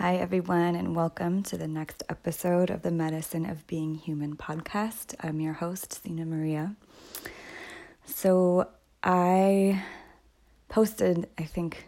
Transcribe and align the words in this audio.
Hi, 0.00 0.16
everyone, 0.16 0.76
and 0.76 0.96
welcome 0.96 1.42
to 1.42 1.58
the 1.58 1.68
next 1.68 2.04
episode 2.08 2.70
of 2.70 2.80
the 2.80 2.90
Medicine 2.90 3.44
of 3.44 3.66
Being 3.66 3.96
Human 3.96 4.34
podcast. 4.34 5.14
I'm 5.20 5.40
your 5.40 5.52
host, 5.52 6.02
Sina 6.02 6.24
Maria. 6.24 6.74
So, 8.06 8.70
I 9.02 9.84
posted, 10.70 11.28
I 11.36 11.42
think, 11.42 11.84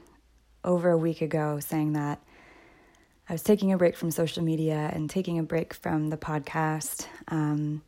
over 0.63 0.91
a 0.91 0.99
week 0.99 1.23
ago 1.23 1.59
saying 1.59 1.95
that 1.95 2.23
I 3.31 3.33
was 3.33 3.43
taking 3.43 3.73
a 3.73 3.79
break 3.79 3.97
from 3.97 4.11
social 4.11 4.45
media 4.45 4.91
and 4.93 5.09
taking 5.09 5.39
a 5.39 5.43
break 5.43 5.73
from 5.73 6.11
the 6.11 6.19
podcast. 6.19 7.07
Um, 7.29 7.81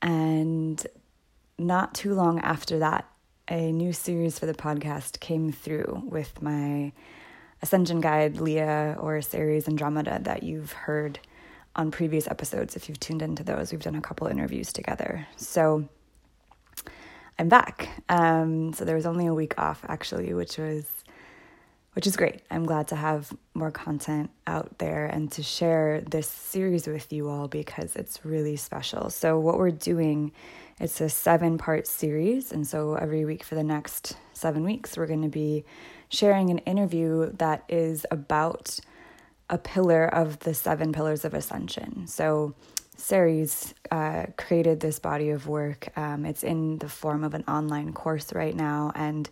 and 0.00 0.86
not 1.58 1.94
too 1.94 2.14
long 2.14 2.40
after 2.40 2.78
that, 2.78 3.06
a 3.46 3.72
new 3.72 3.92
series 3.92 4.38
for 4.38 4.46
the 4.46 4.54
podcast 4.54 5.20
came 5.20 5.52
through 5.52 6.02
with 6.06 6.40
my 6.40 6.92
Ascension 7.62 8.00
Guide, 8.00 8.40
Leah, 8.40 8.96
or 8.98 9.20
Ceres 9.22 9.68
Andromeda 9.68 10.18
that 10.22 10.42
you've 10.42 10.72
heard 10.72 11.18
on 11.76 11.90
previous 11.90 12.26
episodes. 12.28 12.76
If 12.76 12.88
you've 12.88 13.00
tuned 13.00 13.22
into 13.22 13.42
those, 13.44 13.72
we've 13.72 13.82
done 13.82 13.94
a 13.94 14.00
couple 14.00 14.26
interviews 14.26 14.72
together. 14.72 15.26
So 15.36 15.88
I'm 17.38 17.48
back. 17.48 17.88
Um, 18.08 18.72
so 18.72 18.84
there 18.84 18.96
was 18.96 19.06
only 19.06 19.26
a 19.26 19.34
week 19.34 19.58
off 19.58 19.84
actually, 19.88 20.34
which 20.34 20.58
was 20.58 20.86
which 21.94 22.06
is 22.06 22.16
great. 22.16 22.40
I'm 22.50 22.64
glad 22.64 22.88
to 22.88 22.96
have 22.96 23.30
more 23.52 23.70
content 23.70 24.30
out 24.46 24.78
there 24.78 25.04
and 25.04 25.30
to 25.32 25.42
share 25.42 26.00
this 26.00 26.26
series 26.26 26.86
with 26.86 27.12
you 27.12 27.28
all 27.28 27.48
because 27.48 27.96
it's 27.96 28.24
really 28.24 28.56
special. 28.56 29.10
So 29.10 29.38
what 29.38 29.58
we're 29.58 29.70
doing, 29.70 30.32
it's 30.80 31.02
a 31.02 31.10
seven 31.10 31.58
part 31.58 31.86
series, 31.86 32.50
and 32.50 32.66
so 32.66 32.94
every 32.94 33.26
week 33.26 33.44
for 33.44 33.56
the 33.56 33.62
next 33.62 34.16
seven 34.32 34.64
weeks, 34.64 34.96
we're 34.96 35.06
going 35.06 35.22
to 35.22 35.28
be 35.28 35.66
sharing 36.12 36.50
an 36.50 36.58
interview 36.58 37.32
that 37.38 37.64
is 37.68 38.06
about 38.10 38.78
a 39.48 39.58
pillar 39.58 40.06
of 40.06 40.38
the 40.40 40.54
seven 40.54 40.92
pillars 40.92 41.24
of 41.24 41.34
ascension. 41.34 42.06
So, 42.06 42.54
Ceres 42.96 43.74
uh, 43.90 44.26
created 44.36 44.80
this 44.80 44.98
body 44.98 45.30
of 45.30 45.48
work. 45.48 45.88
Um, 45.96 46.24
it's 46.24 46.44
in 46.44 46.78
the 46.78 46.88
form 46.88 47.24
of 47.24 47.34
an 47.34 47.42
online 47.48 47.92
course 47.92 48.32
right 48.32 48.54
now, 48.54 48.92
and 48.94 49.28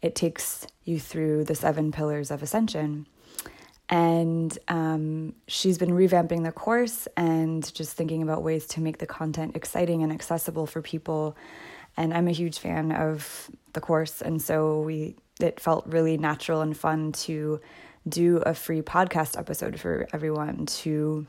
it 0.00 0.14
takes 0.14 0.66
you 0.84 0.98
through 0.98 1.44
the 1.44 1.54
seven 1.54 1.92
pillars 1.92 2.30
of 2.30 2.42
ascension. 2.42 3.06
And 3.88 4.58
um, 4.68 5.34
she's 5.46 5.76
been 5.76 5.90
revamping 5.90 6.44
the 6.44 6.52
course 6.52 7.06
and 7.16 7.72
just 7.74 7.92
thinking 7.92 8.22
about 8.22 8.42
ways 8.42 8.66
to 8.68 8.80
make 8.80 8.98
the 8.98 9.06
content 9.06 9.54
exciting 9.54 10.02
and 10.02 10.10
accessible 10.10 10.66
for 10.66 10.80
people. 10.80 11.36
And 11.96 12.14
I'm 12.14 12.26
a 12.26 12.32
huge 12.32 12.58
fan 12.58 12.90
of 12.90 13.50
the 13.74 13.80
course, 13.80 14.22
and 14.22 14.40
so 14.40 14.80
we 14.80 15.16
it 15.40 15.60
felt 15.60 15.86
really 15.86 16.18
natural 16.18 16.60
and 16.60 16.76
fun 16.76 17.12
to 17.12 17.60
do 18.08 18.38
a 18.38 18.54
free 18.54 18.82
podcast 18.82 19.38
episode 19.38 19.78
for 19.78 20.08
everyone 20.12 20.66
to 20.66 21.26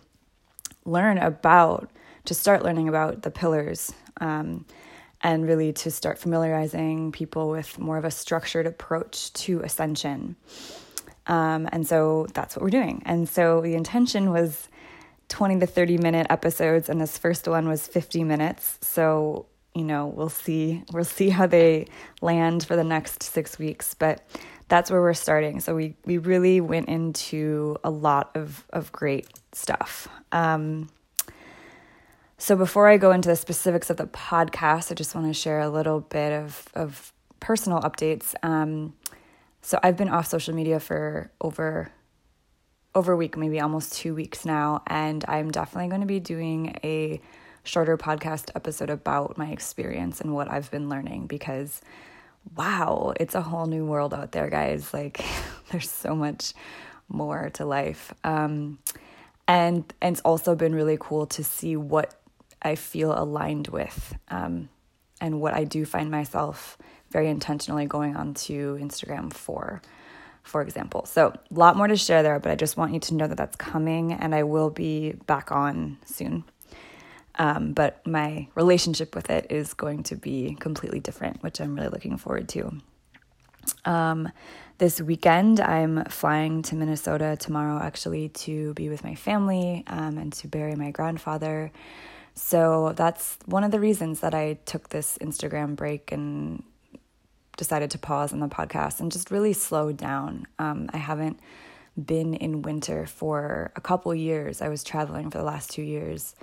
learn 0.86 1.18
about, 1.18 1.90
to 2.26 2.34
start 2.34 2.64
learning 2.64 2.90
about 2.90 3.22
the 3.22 3.32
pillars, 3.32 3.92
um, 4.20 4.66
and 5.22 5.48
really 5.48 5.72
to 5.72 5.90
start 5.90 6.20
familiarizing 6.20 7.12
people 7.12 7.50
with 7.50 7.80
more 7.80 7.98
of 7.98 8.06
a 8.06 8.12
structured 8.12 8.68
approach 8.68 9.32
to 9.34 9.62
ascension. 9.62 10.36
Um, 11.28 11.70
and 11.72 11.88
so 11.88 12.28
that's 12.34 12.56
what 12.56 12.64
we're 12.64 12.70
doing. 12.70 13.02
And 13.06 13.30
so 13.30 13.62
the 13.62 13.76
intention 13.76 14.32
was 14.32 14.68
20 15.30 15.62
to 15.62 15.66
30 15.66 15.98
minute 15.98 16.28
episodes, 16.30 16.90
and 16.90 17.00
this 17.00 17.18
first 17.18 17.48
one 17.48 17.68
was 17.68 17.88
50 17.88 18.24
minutes. 18.26 18.78
So 18.82 19.46
you 19.76 19.84
know, 19.84 20.08
we'll 20.08 20.30
see 20.30 20.84
we'll 20.92 21.04
see 21.04 21.30
how 21.30 21.48
they 21.48 21.88
land 22.22 22.66
for 22.66 22.76
the 22.76 22.84
next 22.84 23.24
6 23.24 23.58
weeks, 23.60 23.94
but 23.94 24.22
that's 24.68 24.90
where 24.90 25.02
we're 25.02 25.14
starting. 25.14 25.60
So 25.60 25.76
we 25.76 25.96
we 26.06 26.18
really 26.18 26.62
went 26.62 26.90
into 26.90 27.78
a 27.84 27.90
lot 27.90 28.32
of 28.36 28.66
of 28.72 28.92
great 28.92 29.28
stuff. 29.52 30.08
Um, 30.32 30.90
so 32.38 32.56
before 32.56 32.88
I 32.88 32.98
go 32.98 33.12
into 33.12 33.30
the 33.30 33.36
specifics 33.36 33.90
of 33.90 33.98
the 33.98 34.08
podcast, 34.08 34.92
I 34.92 34.96
just 34.96 35.16
want 35.16 35.28
to 35.28 35.34
share 35.34 35.60
a 35.60 35.70
little 35.70 36.02
bit 36.02 36.34
of 36.34 36.68
of 36.74 37.14
personal 37.40 37.80
updates. 37.82 38.36
Um, 38.44 38.94
so 39.62 39.80
I've 39.82 39.98
been 39.98 40.10
off 40.10 40.28
social 40.28 40.54
media 40.54 40.80
for 40.80 41.32
over 41.40 41.92
over 42.96 43.14
a 43.14 43.18
week, 43.18 43.38
maybe 43.38 43.60
almost 43.60 43.94
two 43.94 44.14
weeks 44.14 44.46
now, 44.46 44.84
and 44.88 45.24
I'm 45.28 45.52
definitely 45.52 45.90
going 45.90 46.02
to 46.02 46.08
be 46.08 46.20
doing 46.20 46.78
a 46.84 47.22
shorter 47.64 47.98
podcast 47.98 48.52
episode 48.56 48.90
about 48.90 49.38
my 49.38 49.48
experience 49.48 50.22
and 50.22 50.34
what 50.34 50.50
I've 50.50 50.70
been 50.70 50.90
learning 50.90 51.28
because 51.28 51.82
wow, 52.58 53.14
it's 53.20 53.36
a 53.36 53.42
whole 53.42 53.66
new 53.66 53.86
world 53.86 54.14
out 54.14 54.32
there, 54.32 54.50
guys. 54.50 54.94
Like 54.94 55.24
there's 55.72 55.90
so 55.90 56.16
much 56.16 56.54
more 57.08 57.50
to 57.54 57.66
life. 57.66 58.14
Um, 58.24 58.80
and, 59.48 59.94
and 60.02 60.16
it's 60.16 60.22
also 60.22 60.56
been 60.56 60.76
really 60.76 60.98
cool 61.00 61.26
to 61.28 61.44
see 61.44 61.76
what 61.76 62.20
I 62.62 62.76
feel 62.76 63.18
aligned 63.18 63.68
with 63.68 64.16
um, 64.30 64.70
and 65.20 65.42
what 65.42 65.54
I 65.54 65.64
do 65.64 65.86
find 65.86 66.10
myself 66.10 66.78
very 67.12 67.30
intentionally 67.30 67.86
going 67.86 68.16
onto 68.16 68.78
Instagram 68.80 69.32
for, 69.34 69.82
for 70.44 70.62
example. 70.62 71.06
So, 71.06 71.28
a 71.28 71.54
lot 71.54 71.76
more 71.76 71.88
to 71.88 71.96
share 71.98 72.24
there, 72.24 72.40
but 72.40 72.52
I 72.52 72.56
just 72.56 72.78
want 72.78 72.94
you 72.94 73.00
to 73.02 73.14
know 73.14 73.28
that 73.28 73.38
that's 73.38 73.56
coming 73.56 74.14
and 74.14 74.34
I 74.34 74.44
will 74.44 74.70
be 74.70 75.12
back 75.28 75.52
on 75.52 75.98
soon. 76.06 76.46
Um, 77.36 77.74
but 77.74 78.06
my 78.06 78.48
relationship 78.56 79.16
with 79.16 79.30
it 79.30 79.48
is 79.50 79.74
going 79.74 80.04
to 80.04 80.16
be 80.16 80.56
completely 80.60 81.00
different, 81.00 81.42
which 81.42 81.60
I'm 81.60 81.76
really 81.76 81.90
looking 81.90 82.18
forward 82.18 82.48
to. 82.50 82.72
Um, 83.86 84.30
this 84.78 85.02
weekend, 85.02 85.60
I'm 85.60 86.04
flying 86.06 86.62
to 86.64 86.76
Minnesota 86.76 87.38
tomorrow 87.40 87.80
actually 87.82 88.30
to 88.30 88.74
be 88.74 88.90
with 88.90 89.04
my 89.04 89.16
family 89.16 89.84
um, 89.88 90.18
and 90.18 90.34
to 90.34 90.48
bury 90.48 90.76
my 90.76 90.92
grandfather. 90.92 91.72
So 92.36 92.94
that's 92.96 93.38
one 93.46 93.64
of 93.64 93.72
the 93.72 93.80
reasons 93.80 94.20
that 94.22 94.34
I 94.34 94.58
took 94.66 94.90
this 94.90 95.18
Instagram 95.20 95.76
break 95.76 96.12
and 96.12 96.64
decided 97.58 97.92
to 97.92 98.00
pause 98.00 98.34
on 98.34 98.40
the 98.40 98.48
podcast 98.48 99.00
and 99.00 99.12
just 99.12 99.30
really 99.30 99.54
slow 99.54 99.92
down. 99.92 100.48
Um, 100.58 100.90
I 100.92 100.98
haven't 100.98 101.40
been 102.04 102.34
in 102.34 102.64
winter 102.64 103.06
for 103.06 103.72
a 103.76 103.82
couple 103.82 104.14
years. 104.16 104.62
I 104.62 104.70
was 104.70 104.84
traveling 104.84 105.30
for 105.30 105.38
the 105.38 105.44
last 105.44 105.70
two 105.70 105.84
years 105.84 106.36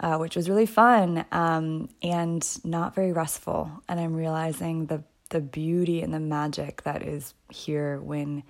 uh, 0.00 0.16
which 0.18 0.36
was 0.36 0.48
really 0.48 0.66
fun 0.66 1.24
um, 1.32 1.88
and 2.02 2.46
not 2.64 2.94
very 2.94 3.12
restful. 3.12 3.70
And 3.88 3.98
I'm 4.00 4.14
realizing 4.14 4.86
the 4.86 5.02
the 5.30 5.40
beauty 5.40 6.00
and 6.02 6.14
the 6.14 6.20
magic 6.20 6.82
that 6.82 7.02
is 7.02 7.34
here 7.50 7.98
when 8.00 8.44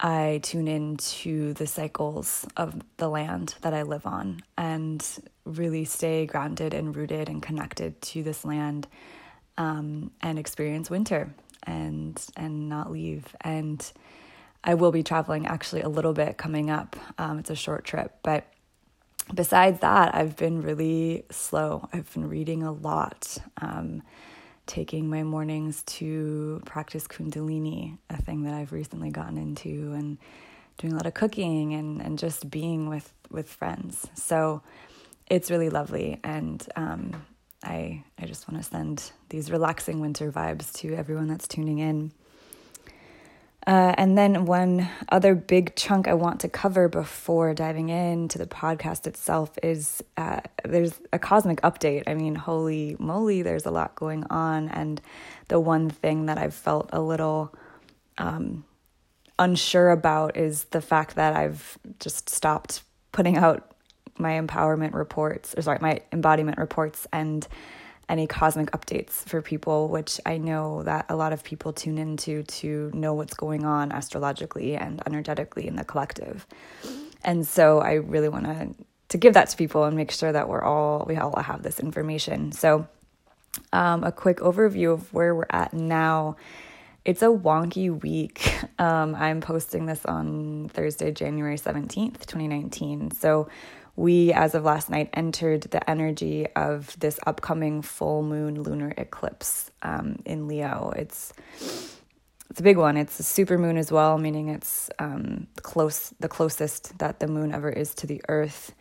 I 0.00 0.40
tune 0.42 0.68
into 0.68 1.52
the 1.54 1.66
cycles 1.66 2.46
of 2.56 2.80
the 2.96 3.08
land 3.08 3.56
that 3.60 3.74
I 3.74 3.82
live 3.82 4.06
on 4.06 4.40
and 4.56 5.06
really 5.44 5.84
stay 5.84 6.26
grounded 6.26 6.74
and 6.74 6.96
rooted 6.96 7.28
and 7.28 7.42
connected 7.42 8.00
to 8.02 8.22
this 8.22 8.44
land 8.44 8.86
um, 9.58 10.10
and 10.20 10.38
experience 10.38 10.90
winter 10.90 11.34
and 11.64 12.20
and 12.36 12.68
not 12.68 12.90
leave. 12.90 13.34
And 13.40 13.92
I 14.62 14.74
will 14.74 14.92
be 14.92 15.02
traveling 15.02 15.46
actually 15.46 15.82
a 15.82 15.88
little 15.88 16.14
bit 16.14 16.38
coming 16.38 16.70
up. 16.70 16.96
Um, 17.18 17.38
it's 17.38 17.50
a 17.50 17.56
short 17.56 17.84
trip, 17.84 18.18
but 18.22 18.46
besides 19.32 19.80
that, 19.80 20.14
I've 20.14 20.36
been 20.36 20.62
really 20.62 21.24
slow. 21.30 21.88
I've 21.92 22.12
been 22.12 22.28
reading 22.28 22.62
a 22.62 22.72
lot, 22.72 23.38
um, 23.60 24.02
taking 24.66 25.08
my 25.08 25.22
mornings 25.22 25.82
to 25.84 26.60
practice 26.64 27.06
Kundalini, 27.06 27.98
a 28.10 28.20
thing 28.20 28.42
that 28.44 28.54
I've 28.54 28.72
recently 28.72 29.10
gotten 29.10 29.38
into, 29.38 29.92
and 29.92 30.18
doing 30.78 30.92
a 30.92 30.96
lot 30.96 31.06
of 31.06 31.14
cooking 31.14 31.74
and, 31.74 32.00
and 32.00 32.18
just 32.18 32.50
being 32.50 32.88
with, 32.88 33.12
with 33.30 33.48
friends. 33.48 34.06
So 34.14 34.62
it's 35.26 35.50
really 35.50 35.70
lovely. 35.70 36.20
And 36.24 36.66
um, 36.76 37.24
I, 37.62 38.04
I 38.18 38.26
just 38.26 38.50
want 38.50 38.62
to 38.62 38.68
send 38.68 39.12
these 39.28 39.50
relaxing 39.50 40.00
winter 40.00 40.30
vibes 40.32 40.72
to 40.80 40.94
everyone 40.94 41.28
that's 41.28 41.48
tuning 41.48 41.78
in. 41.78 42.12
Uh, 43.66 43.94
and 43.96 44.16
then 44.18 44.44
one 44.44 44.88
other 45.08 45.34
big 45.34 45.74
chunk 45.74 46.06
I 46.06 46.14
want 46.14 46.40
to 46.40 46.48
cover 46.48 46.88
before 46.88 47.54
diving 47.54 47.88
into 47.88 48.36
the 48.36 48.46
podcast 48.46 49.06
itself 49.06 49.58
is 49.62 50.04
uh, 50.18 50.40
there's 50.64 51.00
a 51.14 51.18
cosmic 51.18 51.62
update. 51.62 52.02
I 52.06 52.14
mean, 52.14 52.34
holy 52.34 52.96
moly, 52.98 53.40
there's 53.40 53.64
a 53.64 53.70
lot 53.70 53.94
going 53.94 54.24
on. 54.28 54.68
And 54.68 55.00
the 55.48 55.58
one 55.58 55.88
thing 55.88 56.26
that 56.26 56.36
I've 56.36 56.54
felt 56.54 56.90
a 56.92 57.00
little 57.00 57.54
um, 58.18 58.64
unsure 59.38 59.90
about 59.90 60.36
is 60.36 60.64
the 60.64 60.82
fact 60.82 61.14
that 61.14 61.34
I've 61.34 61.78
just 62.00 62.28
stopped 62.28 62.82
putting 63.12 63.38
out 63.38 63.70
my 64.18 64.32
empowerment 64.32 64.92
reports, 64.94 65.54
or 65.56 65.62
sorry, 65.62 65.78
my 65.80 66.00
embodiment 66.12 66.58
reports 66.58 67.06
and 67.12 67.48
any 68.08 68.26
cosmic 68.26 68.70
updates 68.72 69.24
for 69.28 69.40
people, 69.40 69.88
which 69.88 70.20
I 70.26 70.38
know 70.38 70.82
that 70.82 71.06
a 71.08 71.16
lot 71.16 71.32
of 71.32 71.42
people 71.42 71.72
tune 71.72 71.98
into 71.98 72.42
to 72.42 72.90
know 72.94 73.14
what's 73.14 73.34
going 73.34 73.64
on 73.64 73.92
astrologically 73.92 74.76
and 74.76 75.02
energetically 75.06 75.66
in 75.66 75.76
the 75.76 75.84
collective. 75.84 76.46
And 77.22 77.46
so 77.46 77.80
I 77.80 77.94
really 77.94 78.28
want 78.28 78.44
to 78.44 78.74
to 79.10 79.18
give 79.18 79.34
that 79.34 79.48
to 79.50 79.56
people 79.56 79.84
and 79.84 79.96
make 79.96 80.10
sure 80.10 80.32
that 80.32 80.48
we're 80.48 80.62
all 80.62 81.04
we 81.06 81.16
all 81.16 81.40
have 81.40 81.62
this 81.62 81.78
information. 81.78 82.52
So 82.52 82.86
um, 83.72 84.02
a 84.02 84.10
quick 84.10 84.38
overview 84.38 84.92
of 84.92 85.12
where 85.12 85.34
we're 85.34 85.46
at 85.50 85.72
now 85.72 86.36
it's 87.04 87.20
a 87.22 87.26
wonky 87.26 87.90
week. 88.02 88.52
Um, 88.76 89.14
I'm 89.14 89.40
posting 89.40 89.86
this 89.86 90.04
on 90.04 90.68
Thursday, 90.68 91.12
January 91.12 91.56
17th, 91.56 92.26
2019. 92.26 93.12
So, 93.12 93.48
we, 93.96 94.32
as 94.32 94.54
of 94.54 94.64
last 94.64 94.90
night, 94.90 95.10
entered 95.12 95.62
the 95.62 95.88
energy 95.88 96.46
of 96.56 96.98
this 96.98 97.18
upcoming 97.26 97.82
full 97.82 98.22
moon 98.22 98.62
lunar 98.62 98.92
eclipse 98.96 99.70
um, 99.82 100.18
in 100.24 100.48
Leo. 100.48 100.92
It's 100.96 101.32
it's 102.50 102.60
a 102.60 102.62
big 102.62 102.76
one. 102.76 102.96
It's 102.96 103.18
a 103.18 103.24
super 103.24 103.58
moon 103.58 103.76
as 103.76 103.90
well, 103.90 104.18
meaning 104.18 104.48
it's 104.48 104.88
um, 104.98 105.48
close, 105.62 106.14
the 106.20 106.28
closest 106.28 106.96
that 106.98 107.18
the 107.18 107.26
moon 107.26 107.52
ever 107.52 107.70
is 107.70 107.94
to 107.96 108.06
the 108.06 108.22
Earth. 108.28 108.72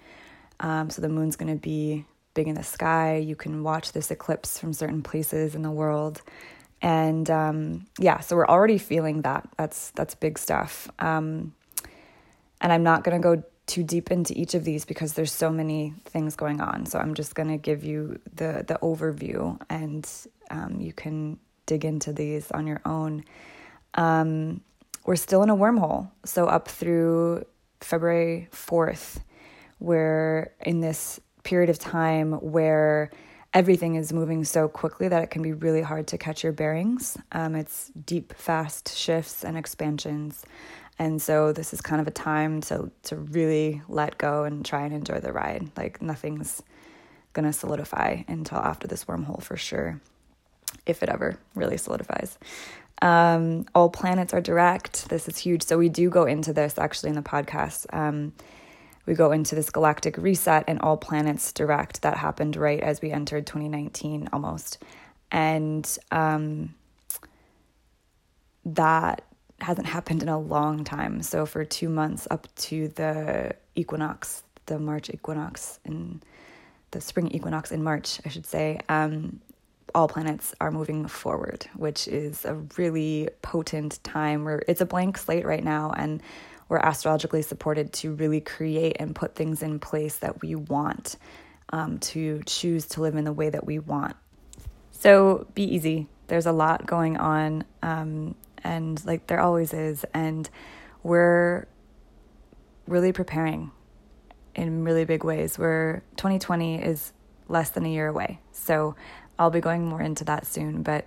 Um, 0.60 0.90
so 0.90 1.02
the 1.02 1.10
moon's 1.10 1.38
going 1.38 1.52
to 1.52 1.60
be 1.60 2.06
big 2.36 2.48
in 2.48 2.56
the 2.56 2.64
sky. 2.64 3.18
You 3.18 3.36
can 3.36 3.64
watch 3.64 3.94
this 3.94 4.12
eclipse 4.12 4.60
from 4.60 4.74
certain 4.74 5.02
places 5.02 5.56
in 5.56 5.64
the 5.64 5.72
world 5.72 6.22
and 6.84 7.30
um, 7.30 7.86
yeah, 7.98 8.20
so 8.20 8.36
we're 8.36 8.46
already 8.46 8.78
feeling 8.78 9.22
that. 9.22 9.48
That's 9.58 9.92
that's 9.92 10.16
big 10.16 10.38
stuff. 10.38 10.90
Um, 11.00 11.56
and 12.60 12.74
I'm 12.74 12.84
not 12.84 13.06
going 13.06 13.20
to 13.20 13.24
go 13.24 13.44
too 13.66 13.84
deep 13.84 14.12
into 14.12 14.38
each 14.40 14.54
of 14.54 14.64
these 14.64 14.86
because 14.86 15.14
there's 15.14 15.32
so 15.32 15.50
many 15.50 15.94
things 16.06 16.36
going 16.36 16.60
on. 16.62 16.86
So 16.86 17.00
I'm 17.00 17.14
just 17.14 17.36
going 17.36 17.50
to 17.50 17.58
give 17.58 17.84
you 17.84 18.20
the 18.36 18.64
the 18.68 18.78
overview, 18.82 19.60
and 19.70 20.10
um, 20.50 20.80
you 20.80 20.94
can 20.94 21.40
dig 21.66 21.86
into 21.86 22.14
these 22.14 22.52
on 22.52 22.68
your 22.68 22.82
own. 22.86 23.24
Um, 23.94 24.62
we're 25.06 25.16
still 25.16 25.44
in 25.44 25.50
a 25.50 25.56
wormhole, 25.56 26.10
so 26.26 26.46
up 26.48 26.68
through 26.68 27.46
February 27.82 28.48
fourth, 28.52 29.22
we're 29.80 30.52
in 30.62 30.80
this 30.80 31.20
period 31.44 31.70
of 31.70 31.78
time 31.78 32.34
where 32.34 33.12
everything 33.54 33.96
is 33.96 34.12
moving 34.12 34.44
so 34.44 34.68
quickly 34.68 35.08
that 35.08 35.24
it 35.24 35.30
can 35.30 35.42
be 35.42 35.54
really 35.54 35.82
hard 35.82 36.08
to 36.08 36.18
catch 36.18 36.44
your 36.44 36.54
bearings. 36.54 37.18
Um, 37.32 37.56
it's 37.56 37.92
deep, 38.06 38.34
fast 38.34 38.96
shifts 38.96 39.44
and 39.44 39.58
expansions. 39.58 40.44
And 41.00 41.22
so 41.22 41.52
this 41.52 41.74
is 41.74 41.82
kind 41.82 42.00
of 42.00 42.08
a 42.08 42.12
time 42.12 42.62
to 42.62 42.92
to 43.04 43.16
really 43.16 43.82
let 43.88 44.18
go 44.18 44.44
and 44.44 44.66
try 44.66 44.84
and 44.84 44.94
enjoy 44.94 45.20
the 45.20 45.34
ride. 45.34 45.70
Like 45.76 46.02
nothing's 46.02 46.62
gonna 47.34 47.54
solidify 47.54 48.24
until 48.28 48.60
after 48.60 48.88
this 48.88 49.06
wormhole 49.06 49.42
for 49.42 49.58
sure, 49.58 50.00
if 50.86 51.02
it 51.02 51.10
ever 51.10 51.38
really 51.56 51.78
solidifies. 51.78 52.38
Um, 53.02 53.66
all 53.76 53.90
planets 53.90 54.34
are 54.34 54.42
direct. 54.42 55.10
This 55.10 55.28
is 55.28 55.38
huge. 55.38 55.64
So 55.64 55.78
we 55.78 55.90
do 55.90 56.10
go 56.10 56.26
into 56.26 56.54
this 56.54 56.78
actually 56.78 57.10
in 57.10 57.16
the 57.16 57.22
podcast. 57.22 57.86
Um, 57.92 58.34
we 59.06 59.16
go 59.16 59.32
into 59.32 59.56
this 59.56 59.70
galactic 59.70 60.18
reset 60.18 60.64
and 60.68 60.80
all 60.80 60.96
planets 60.96 61.52
direct 61.52 62.04
that 62.04 62.18
happened 62.18 62.56
right 62.56 62.80
as 62.80 63.02
we 63.02 63.12
entered 63.12 63.46
2019 63.46 64.30
almost 64.32 64.82
and 65.34 65.98
um, 66.12 66.74
that 68.64 69.24
hasn't 69.62 69.88
happened 69.88 70.22
in 70.22 70.30
a 70.30 70.40
long 70.40 70.84
time 70.84 71.22
so 71.22 71.46
for 71.46 71.64
two 71.64 71.90
months 71.90 72.28
up 72.32 72.48
to 72.56 72.88
the 72.90 73.56
equinox 73.76 74.44
the 74.66 74.78
march 74.80 75.10
equinox 75.10 75.80
in 75.86 76.22
the 76.92 77.00
spring 77.00 77.30
equinox 77.32 77.72
in 77.72 77.84
march 77.84 78.20
i 78.26 78.30
should 78.30 78.46
say 78.46 78.80
um, 78.90 79.40
all 79.96 80.08
planets 80.08 80.54
are 80.60 80.72
moving 80.72 81.08
forward 81.08 81.66
which 81.76 82.08
is 82.08 82.46
a 82.46 82.56
really 82.78 83.30
potent 83.42 84.04
time 84.04 84.44
where 84.44 84.62
it's 84.68 84.82
a 84.82 84.86
blank 84.86 85.18
slate 85.18 85.46
right 85.46 85.64
now 85.64 85.92
and 85.96 86.22
we're 86.74 86.80
astrologically 86.80 87.44
supported 87.44 87.94
to 87.94 88.14
really 88.14 88.42
create 88.42 88.98
and 89.00 89.14
put 89.14 89.36
things 89.36 89.62
in 89.62 89.80
place 89.80 90.18
that 90.18 90.42
we 90.42 90.56
want, 90.56 91.18
um, 91.70 92.00
to 92.00 92.42
choose 92.48 92.88
to 92.88 93.02
live 93.02 93.16
in 93.16 93.26
the 93.26 93.34
way 93.34 93.50
that 93.50 93.66
we 93.66 93.80
want. 93.80 94.16
So 94.92 95.46
be 95.54 95.64
easy. 95.64 96.08
There's 96.28 96.46
a 96.46 96.52
lot 96.52 96.86
going 96.86 97.18
on, 97.18 97.66
um, 97.82 98.36
and 98.64 99.04
like 99.06 99.28
there 99.28 99.40
always 99.40 99.74
is, 99.74 100.06
and 100.14 100.50
we're 101.02 101.68
really 102.88 103.12
preparing 103.12 103.72
in 104.56 104.84
really 104.84 105.06
big 105.06 105.24
ways. 105.24 105.58
Where 105.58 106.04
2020 106.18 106.82
is 106.82 107.14
less 107.48 107.70
than 107.70 107.86
a 107.86 107.90
year 107.90 108.08
away, 108.08 108.40
so 108.52 108.96
I'll 109.38 109.50
be 109.50 109.62
going 109.62 109.86
more 109.86 110.02
into 110.02 110.24
that 110.26 110.46
soon. 110.46 110.84
But 110.84 111.06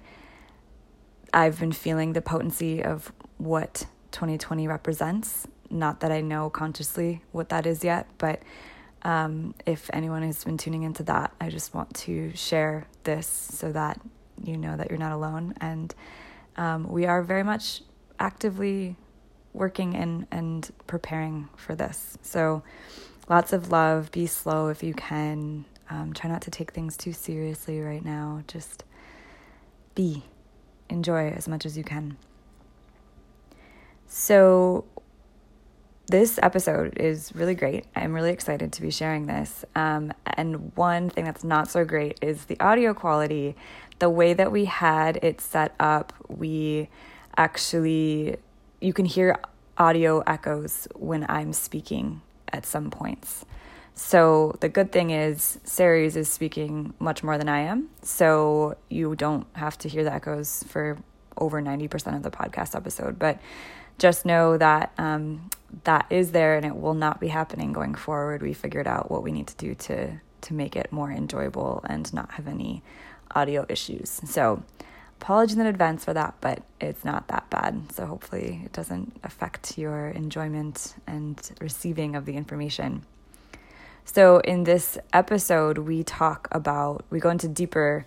I've 1.33 1.61
been 1.61 1.73
feeling 1.73 2.13
the 2.13 2.23
potency 2.23 2.83
of 2.83 3.13
what 3.39 3.87
2020 4.13 4.67
represents. 4.69 5.47
Not 5.69 6.01
that 6.01 6.13
I 6.13 6.21
know 6.21 6.49
consciously 6.49 7.23
what 7.33 7.49
that 7.49 7.67
is 7.67 7.83
yet, 7.83 8.07
but 8.19 8.43
um, 9.03 9.55
if 9.67 9.91
anyone 9.93 10.23
has 10.23 10.43
been 10.45 10.57
tuning 10.57 10.83
into 10.83 11.03
that, 11.05 11.33
I 11.41 11.51
just 11.51 11.75
want 11.75 11.95
to 11.95 12.35
share 12.35 12.87
this 13.05 13.27
so 13.27 13.71
that 13.73 14.01
you 14.43 14.57
know 14.57 14.77
that 14.77 14.91
you're 14.91 14.99
not 14.99 15.13
alone. 15.13 15.55
And 15.61 15.95
um, 16.57 16.89
we 16.89 17.07
are 17.07 17.23
very 17.23 17.43
much 17.43 17.83
actively 18.19 18.97
working 19.53 19.95
and, 19.95 20.27
and 20.31 20.71
preparing 20.87 21.49
for 21.57 21.75
this. 21.75 22.19
So 22.23 22.63
lots 23.29 23.53
of 23.53 23.71
love. 23.71 24.11
Be 24.13 24.27
slow 24.27 24.69
if 24.69 24.83
you 24.83 24.95
can. 24.95 25.65
Um, 25.89 26.13
try 26.13 26.29
not 26.29 26.43
to 26.43 26.51
take 26.51 26.73
things 26.73 26.97
too 26.97 27.13
seriously 27.13 27.81
right 27.81 28.05
now. 28.05 28.43
Just 28.47 28.85
be. 29.95 30.25
Enjoy 30.89 31.31
as 31.31 31.49
much 31.49 31.67
as 31.67 31.77
you 31.77 31.85
can. 31.85 32.17
So, 34.07 34.85
this 36.09 36.39
episode 36.43 36.97
is 36.99 37.35
really 37.35 37.55
great. 37.55 37.85
I'm 37.97 38.13
really 38.13 38.31
excited 38.31 38.73
to 38.73 38.83
be 38.83 38.91
sharing 38.91 39.27
this. 39.27 39.65
Um, 39.75 40.13
and 40.25 40.75
one 40.77 41.11
thing 41.11 41.25
that's 41.25 41.43
not 41.43 41.69
so 41.69 41.85
great 41.85 42.19
is 42.23 42.45
the 42.45 42.59
audio 42.61 42.95
quality. 42.95 43.57
The 43.99 44.11
way 44.11 44.33
that 44.33 44.53
we 44.53 44.67
had 44.67 45.19
it 45.23 45.41
set 45.41 45.75
up, 45.81 46.13
we 46.29 46.89
actually, 47.37 48.37
you 48.81 48.93
can 48.93 49.05
hear 49.05 49.37
audio 49.79 50.21
echoes 50.21 50.87
when 50.95 51.27
I'm 51.29 51.53
speaking 51.53 52.23
at 52.53 52.65
some 52.65 52.91
points. 52.91 53.45
So 53.95 54.57
the 54.61 54.69
good 54.69 54.93
thing 54.93 55.11
is, 55.11 55.59
Ceres 55.65 56.17
is 56.17 56.29
speaking 56.29 56.95
much 57.01 57.25
more 57.25 57.37
than 57.37 57.49
I 57.49 57.61
am. 57.61 57.89
So 58.03 58.77
you 58.89 59.17
don't 59.17 59.47
have 59.55 59.77
to 59.79 59.89
hear 59.89 60.05
the 60.05 60.13
echoes 60.13 60.65
for 60.69 60.99
over 61.37 61.61
90% 61.61 62.15
of 62.15 62.23
the 62.23 62.31
podcast 62.31 62.77
episode. 62.77 63.19
But 63.19 63.41
just 63.99 64.27
know 64.27 64.59
that 64.59 64.93
um, 64.99 65.49
that 65.85 66.07
is 66.11 66.33
there 66.33 66.57
and 66.57 66.65
it 66.65 66.77
will 66.77 66.95
not 66.95 67.21
be 67.21 67.29
happening 67.29 67.73
going 67.73 67.95
forward. 67.95 68.43
We 68.43 68.53
figured 68.53 68.87
out 68.87 69.11
what 69.11 69.23
we 69.23 69.33
need 69.33 69.47
to 69.49 69.57
do 69.57 69.75
to 69.75 70.21
to 70.43 70.55
make 70.55 70.77
it 70.77 70.93
more 70.93 71.11
enjoyable 71.11 71.85
and 71.89 72.13
not 72.15 72.31
have 72.33 72.47
any 72.47 72.83
audio 73.35 73.67
issues. 73.69 74.21
So 74.27 74.63
apologies 75.21 75.57
in 75.57 75.67
advance 75.67 76.05
for 76.05 76.15
that, 76.15 76.35
but 76.41 76.63
it's 76.81 77.05
not 77.05 77.29
that 77.29 77.51
bad. 77.51 77.93
So 77.93 78.07
hopefully 78.07 78.63
it 78.65 78.73
doesn't 78.73 79.19
affect 79.25 79.77
your 79.77 80.09
enjoyment 80.09 80.95
and 81.07 81.41
receiving 81.61 82.15
of 82.15 82.27
the 82.27 82.37
information. 82.37 83.05
So 84.05 84.39
in 84.39 84.65
this 84.65 84.99
episode, 85.13 85.79
we 85.79 86.05
talk 86.05 86.47
about 86.53 87.05
we 87.11 87.19
go 87.19 87.31
into 87.31 87.49
deeper 87.49 88.07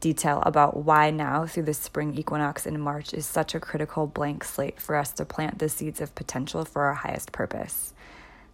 detail 0.00 0.42
about 0.44 0.76
why 0.76 1.10
now, 1.10 1.46
through 1.46 1.64
the 1.64 1.74
spring 1.74 2.16
equinox 2.16 2.66
in 2.66 2.80
March, 2.80 3.14
is 3.14 3.26
such 3.26 3.54
a 3.54 3.60
critical 3.60 4.06
blank 4.06 4.42
slate 4.44 4.80
for 4.80 4.96
us 4.96 5.12
to 5.12 5.24
plant 5.24 5.58
the 5.58 5.68
seeds 5.68 6.00
of 6.00 6.14
potential 6.14 6.64
for 6.64 6.82
our 6.82 6.94
highest 6.94 7.32
purpose. 7.32 7.94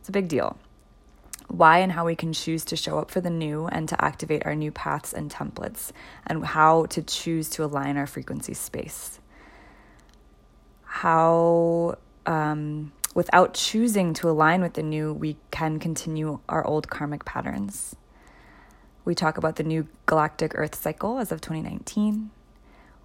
It's 0.01 0.09
a 0.09 0.13
big 0.13 0.29
deal. 0.29 0.59
Why 1.49 1.79
and 1.79 1.93
how 1.93 2.05
we 2.05 2.17
can 2.17 2.33
choose 2.33 2.65
to 2.67 2.77
show 2.77 2.99
up 2.99 3.11
for 3.11 3.21
the 3.21 3.31
new 3.31 3.67
and 3.67 3.89
to 3.89 4.05
activate 4.05 4.45
our 4.45 4.55
new 4.55 4.73
paths 4.73 5.13
and 5.13 5.31
templates, 5.31 5.93
and 6.27 6.45
how 6.45 6.87
to 6.87 7.03
choose 7.03 7.49
to 7.51 7.65
align 7.65 7.97
our 7.97 8.07
frequency 8.07 8.55
space. 8.55 9.21
How, 10.83 11.97
um, 12.27 12.93
without 13.15 13.55
choosing 13.55 14.13
to 14.15 14.29
align 14.29 14.61
with 14.61 14.75
the 14.75 14.83
new, 14.83 15.13
we 15.13 15.37
can 15.51 15.79
continue 15.79 16.41
our 16.49 16.67
old 16.67 16.91
karmic 16.91 17.25
patterns 17.25 17.95
we 19.07 19.15
talk 19.15 19.39
about 19.39 19.55
the 19.55 19.63
new 19.63 19.87
galactic 20.05 20.51
Earth 20.57 20.75
cycle 20.75 21.19
as 21.19 21.31
of 21.31 21.41
2019. 21.41 22.31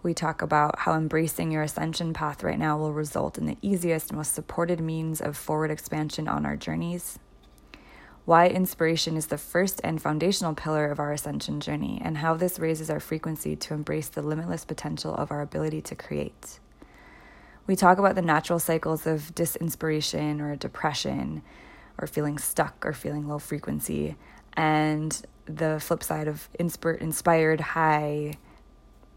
We 0.02 0.16
talk 0.16 0.42
about 0.42 0.80
how 0.80 0.96
embracing 0.96 1.52
your 1.52 1.62
ascension 1.62 2.12
path 2.12 2.44
right 2.44 2.58
now 2.58 2.76
will 2.76 2.92
result 2.92 3.38
in 3.38 3.46
the 3.46 3.58
easiest, 3.62 4.12
most 4.12 4.34
supported 4.34 4.82
means 4.82 5.22
of 5.22 5.38
forward 5.38 5.70
expansion 5.70 6.28
on 6.28 6.44
our 6.44 6.58
journeys. 6.58 7.20
Why 8.26 8.48
inspiration 8.48 9.16
is 9.16 9.28
the 9.28 9.38
first 9.38 9.80
and 9.84 10.02
foundational 10.02 10.56
pillar 10.56 10.90
of 10.90 11.00
our 11.00 11.12
ascension 11.12 11.60
journey, 11.60 12.02
and 12.04 12.18
how 12.18 12.34
this 12.34 12.58
raises 12.58 12.90
our 12.90 13.00
frequency 13.00 13.56
to 13.58 13.76
embrace 13.76 14.10
the 14.10 14.24
limitless 14.24 14.66
potential 14.66 15.14
of 15.14 15.30
our 15.30 15.42
ability 15.42 15.82
to 15.82 15.96
create. 15.96 16.60
We 17.68 17.76
talk 17.76 18.00
about 18.00 18.16
the 18.16 18.24
natural 18.24 18.58
cycles 18.58 19.06
of 19.06 19.36
disinspiration 19.36 20.42
or 20.42 20.56
depression, 20.56 21.44
or 22.00 22.08
feeling 22.08 22.40
stuck 22.40 22.84
or 22.84 22.94
feeling 22.94 23.28
low 23.28 23.38
frequency, 23.38 24.16
and 24.54 25.22
the 25.58 25.80
flip 25.80 26.04
side 26.04 26.28
of 26.28 26.50
inspir- 26.60 27.00
inspired, 27.00 27.60
high, 27.60 28.34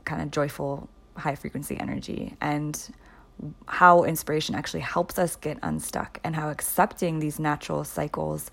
kind 0.04 0.22
of 0.22 0.30
joyful, 0.30 0.88
high 1.16 1.34
frequency 1.34 1.78
energy, 1.78 2.36
and 2.40 2.94
how 3.66 4.04
inspiration 4.04 4.54
actually 4.54 4.80
helps 4.80 5.18
us 5.18 5.36
get 5.36 5.58
unstuck, 5.62 6.20
and 6.22 6.36
how 6.36 6.50
accepting 6.50 7.18
these 7.18 7.38
natural 7.38 7.84
cycles 7.84 8.50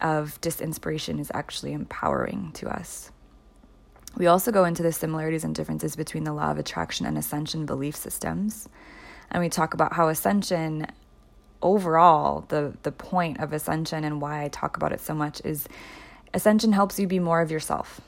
of 0.00 0.40
disinspiration 0.40 1.20
is 1.20 1.30
actually 1.34 1.72
empowering 1.72 2.50
to 2.52 2.68
us. 2.68 3.10
We 4.16 4.26
also 4.26 4.50
go 4.50 4.64
into 4.64 4.82
the 4.82 4.92
similarities 4.92 5.44
and 5.44 5.54
differences 5.54 5.94
between 5.96 6.24
the 6.24 6.32
law 6.32 6.50
of 6.50 6.58
attraction 6.58 7.06
and 7.06 7.16
ascension 7.16 7.66
belief 7.66 7.94
systems. 7.94 8.68
And 9.30 9.42
we 9.42 9.48
talk 9.48 9.74
about 9.74 9.92
how 9.92 10.08
ascension 10.08 10.86
overall 11.62 12.46
the 12.48 12.74
the 12.82 12.92
point 12.92 13.38
of 13.38 13.52
ascension 13.52 14.02
and 14.02 14.20
why 14.20 14.44
I 14.44 14.48
talk 14.48 14.76
about 14.76 14.92
it 14.92 15.00
so 15.00 15.14
much 15.14 15.42
is 15.44 15.68
ascension 16.34 16.72
helps 16.72 16.98
you 16.98 17.06
be 17.06 17.18
more 17.18 17.40
of 17.40 17.50
yourself. 17.50 18.00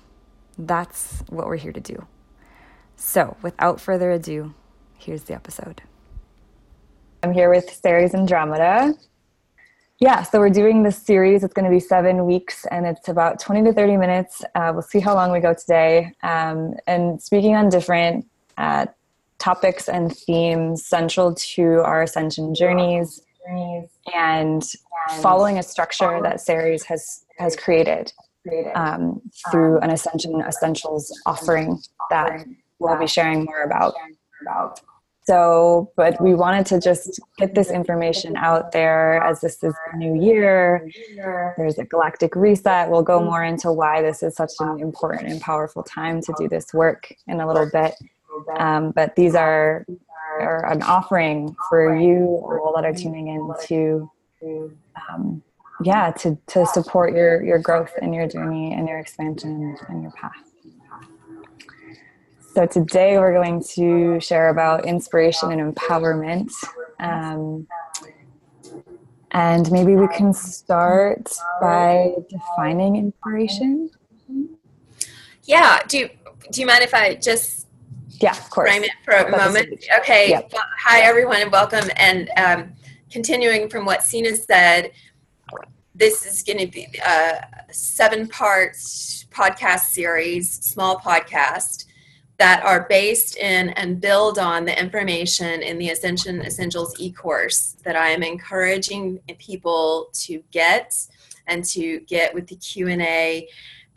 That's 0.58 1.22
what 1.28 1.46
we're 1.46 1.56
here 1.56 1.72
to 1.72 1.80
do. 1.80 2.06
So, 2.96 3.36
without 3.42 3.80
further 3.80 4.10
ado, 4.10 4.54
here's 4.98 5.24
the 5.24 5.34
episode. 5.34 5.82
I'm 7.22 7.32
here 7.32 7.50
with 7.50 7.70
Ceres 7.70 8.14
Andromeda. 8.14 8.94
Yeah, 10.00 10.22
so 10.22 10.40
we're 10.40 10.50
doing 10.50 10.82
this 10.82 10.96
series. 10.96 11.44
It's 11.44 11.54
going 11.54 11.64
to 11.64 11.70
be 11.70 11.78
seven 11.78 12.26
weeks 12.26 12.66
and 12.72 12.86
it's 12.86 13.08
about 13.08 13.38
20 13.38 13.62
to 13.64 13.72
30 13.72 13.96
minutes. 13.96 14.42
Uh, 14.56 14.70
we'll 14.72 14.82
see 14.82 14.98
how 14.98 15.14
long 15.14 15.30
we 15.30 15.38
go 15.38 15.54
today. 15.54 16.12
Um, 16.24 16.74
and 16.88 17.22
speaking 17.22 17.54
on 17.54 17.68
different 17.68 18.26
uh, 18.58 18.86
topics 19.38 19.88
and 19.88 20.16
themes 20.16 20.84
central 20.84 21.34
to 21.34 21.82
our 21.84 22.02
ascension 22.02 22.54
journeys 22.54 23.20
and 24.14 24.62
following 25.20 25.58
a 25.58 25.62
structure 25.62 26.20
that 26.22 26.40
Ceres 26.40 26.84
has, 26.84 27.24
has 27.38 27.56
created 27.56 28.12
um, 28.74 29.20
through 29.50 29.78
an 29.80 29.90
Ascension 29.90 30.40
Essentials 30.42 31.16
offering 31.26 31.80
that 32.10 32.44
we'll 32.78 32.98
be 32.98 33.06
sharing 33.06 33.44
more 33.44 33.62
about. 33.62 33.94
So, 35.24 35.92
but 35.96 36.20
we 36.20 36.34
wanted 36.34 36.66
to 36.66 36.80
just 36.80 37.20
get 37.38 37.54
this 37.54 37.70
information 37.70 38.36
out 38.36 38.72
there 38.72 39.22
as 39.22 39.40
this 39.40 39.62
is 39.62 39.72
the 39.92 39.96
new 39.96 40.20
year. 40.20 40.90
There's 41.56 41.78
a 41.78 41.84
galactic 41.84 42.34
reset. 42.34 42.90
We'll 42.90 43.04
go 43.04 43.22
more 43.22 43.44
into 43.44 43.72
why 43.72 44.02
this 44.02 44.24
is 44.24 44.34
such 44.34 44.50
an 44.58 44.80
important 44.80 45.28
and 45.28 45.40
powerful 45.40 45.84
time 45.84 46.20
to 46.22 46.34
do 46.36 46.48
this 46.48 46.74
work 46.74 47.14
in 47.28 47.40
a 47.40 47.46
little 47.46 47.70
bit. 47.72 47.94
Um, 48.58 48.90
but 48.92 49.16
these 49.16 49.34
are, 49.34 49.84
are 50.40 50.70
an 50.70 50.82
offering 50.82 51.54
for 51.68 51.96
you 51.96 52.26
all 52.62 52.72
that 52.74 52.84
are 52.84 52.94
tuning 52.94 53.28
in 53.28 53.52
to, 53.66 54.10
um, 55.10 55.42
yeah, 55.82 56.10
to, 56.12 56.38
to 56.48 56.66
support 56.66 57.14
your, 57.14 57.42
your 57.42 57.58
growth 57.58 57.92
and 58.00 58.14
your 58.14 58.28
journey 58.28 58.72
and 58.72 58.88
your 58.88 58.98
expansion 58.98 59.76
and 59.88 60.02
your 60.02 60.12
path. 60.12 60.32
So 62.54 62.66
today 62.66 63.18
we're 63.18 63.32
going 63.32 63.64
to 63.76 64.20
share 64.20 64.50
about 64.50 64.84
inspiration 64.84 65.52
and 65.52 65.74
empowerment. 65.74 66.52
Um, 67.00 67.66
and 69.30 69.72
maybe 69.72 69.96
we 69.96 70.06
can 70.08 70.34
start 70.34 71.32
by 71.62 72.12
defining 72.28 72.96
inspiration. 72.96 73.88
Yeah. 75.44 75.80
Do 75.88 75.98
you, 75.98 76.10
do 76.50 76.60
you 76.60 76.66
mind 76.66 76.82
if 76.82 76.92
I 76.92 77.14
just 77.14 77.61
yeah, 78.22 78.30
of 78.30 78.48
course. 78.50 78.70
frame 78.70 78.84
it 78.84 78.92
for 79.04 79.14
a 79.14 79.30
That's 79.30 79.44
moment? 79.44 79.84
Okay. 79.98 80.30
Well, 80.30 80.62
hi, 80.78 81.00
everyone, 81.00 81.42
and 81.42 81.50
welcome. 81.50 81.90
And 81.96 82.30
um, 82.36 82.72
continuing 83.10 83.68
from 83.68 83.84
what 83.84 84.02
Sina 84.02 84.36
said, 84.36 84.92
this 85.94 86.24
is 86.24 86.42
going 86.42 86.58
to 86.58 86.66
be 86.68 86.86
a 87.04 87.44
seven 87.72 88.28
parts 88.28 89.26
podcast 89.30 89.86
series, 89.86 90.50
small 90.50 90.98
podcast 90.98 91.86
that 92.38 92.62
are 92.64 92.86
based 92.88 93.36
in 93.36 93.70
and 93.70 94.00
build 94.00 94.38
on 94.38 94.64
the 94.64 94.80
information 94.80 95.62
in 95.62 95.78
the 95.78 95.90
Ascension 95.90 96.42
Essentials 96.42 96.94
e-course 96.98 97.76
that 97.84 97.96
I 97.96 98.08
am 98.08 98.22
encouraging 98.22 99.20
people 99.38 100.10
to 100.14 100.42
get 100.50 100.94
and 101.46 101.64
to 101.66 102.00
get 102.00 102.34
with 102.34 102.46
the 102.46 102.56
Q&A 102.56 103.48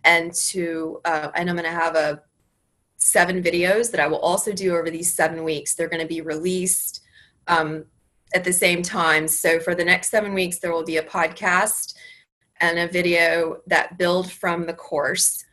and 0.03 0.33
to, 0.33 0.99
uh, 1.05 1.29
and 1.35 1.49
I'm 1.49 1.55
going 1.55 1.71
to 1.71 1.77
have 1.77 1.95
a 1.95 2.21
seven 3.05 3.41
videos 3.43 3.91
that 3.91 3.99
I 3.99 4.07
will 4.07 4.19
also 4.19 4.51
do 4.51 4.75
over 4.75 4.89
these 4.89 5.13
seven 5.13 5.43
weeks. 5.43 5.75
They're 5.75 5.89
going 5.89 6.01
to 6.01 6.07
be 6.07 6.21
released 6.21 7.01
um, 7.47 7.85
at 8.33 8.43
the 8.43 8.53
same 8.53 8.81
time. 8.81 9.27
So 9.27 9.59
for 9.59 9.75
the 9.75 9.85
next 9.85 10.09
seven 10.09 10.33
weeks, 10.33 10.59
there 10.59 10.71
will 10.71 10.83
be 10.83 10.97
a 10.97 11.03
podcast 11.03 11.95
and 12.61 12.79
a 12.79 12.87
video 12.87 13.57
that 13.67 13.97
build 13.97 14.31
from 14.31 14.65
the 14.65 14.73
course 14.73 15.45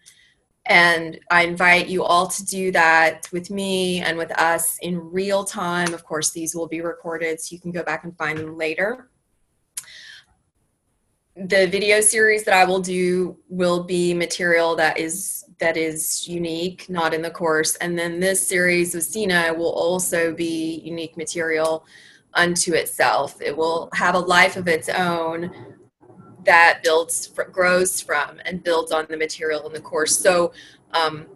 and 0.67 1.19
I 1.31 1.45
invite 1.45 1.89
you 1.89 2.05
all 2.05 2.29
to 2.29 2.45
do 2.45 2.71
that 2.73 3.29
with 3.33 3.51
me 3.51 4.01
and 4.01 4.17
with 4.17 4.31
us 4.39 4.79
in 4.81 4.99
real 4.99 5.45
time. 5.45 5.93
Of 5.93 6.05
course, 6.05 6.31
these 6.31 6.55
will 6.55 6.69
be 6.69 6.81
recorded 6.81 7.41
so 7.41 7.55
you 7.55 7.61
can 7.61 7.73
go 7.73 7.83
back 7.83 8.05
and 8.05 8.17
find 8.17 8.39
them 8.39 8.57
later. 8.57 9.11
The 11.35 11.67
video 11.67 12.01
series 12.01 12.45
that 12.45 12.55
I 12.55 12.65
will 12.65 12.81
do 12.81 13.39
will 13.49 13.83
be 13.83 14.15
material 14.15 14.77
that 14.77 14.99
is 14.99 15.42
that 15.63 15.77
is 15.77 16.27
unique, 16.27 16.91
not 16.91 17.15
in 17.15 17.23
the 17.23 17.31
course. 17.31 17.77
And 17.77 17.97
then 17.97 18.19
this 18.19 18.45
series 18.45 18.97
with 18.97 19.05
Sina 19.05 19.55
will 19.55 19.71
also 19.71 20.35
be 20.35 20.83
unique 20.85 21.17
material 21.17 21.87
unto 22.35 22.75
itself. 22.75 23.41
It 23.41 23.57
will 23.57 23.89
have 23.95 24.17
a 24.17 24.19
life 24.19 24.57
of 24.57 24.67
its 24.67 24.89
own 24.89 25.53
that 26.45 26.81
builds 26.83 27.29
grows 27.53 28.01
from 28.01 28.41
and 28.45 28.65
builds 28.65 28.91
on 28.91 29.07
the 29.09 29.17
material 29.17 29.65
in 29.69 29.73
the 29.73 29.81
course 29.81 30.19
so 30.19 30.53
um, 30.93 31.27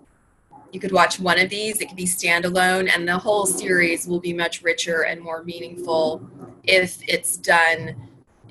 you 0.72 0.80
could 0.80 0.90
watch 0.90 1.20
one 1.20 1.38
of 1.38 1.48
these 1.48 1.80
it 1.80 1.86
could 1.86 1.96
be 1.96 2.04
standalone 2.04 2.90
and 2.92 3.06
the 3.06 3.16
whole 3.16 3.46
series 3.46 4.08
will 4.08 4.18
be 4.18 4.32
much 4.32 4.64
richer 4.64 5.02
and 5.02 5.20
more 5.20 5.44
meaningful 5.44 6.28
if 6.64 6.98
it's 7.06 7.36
done 7.36 7.94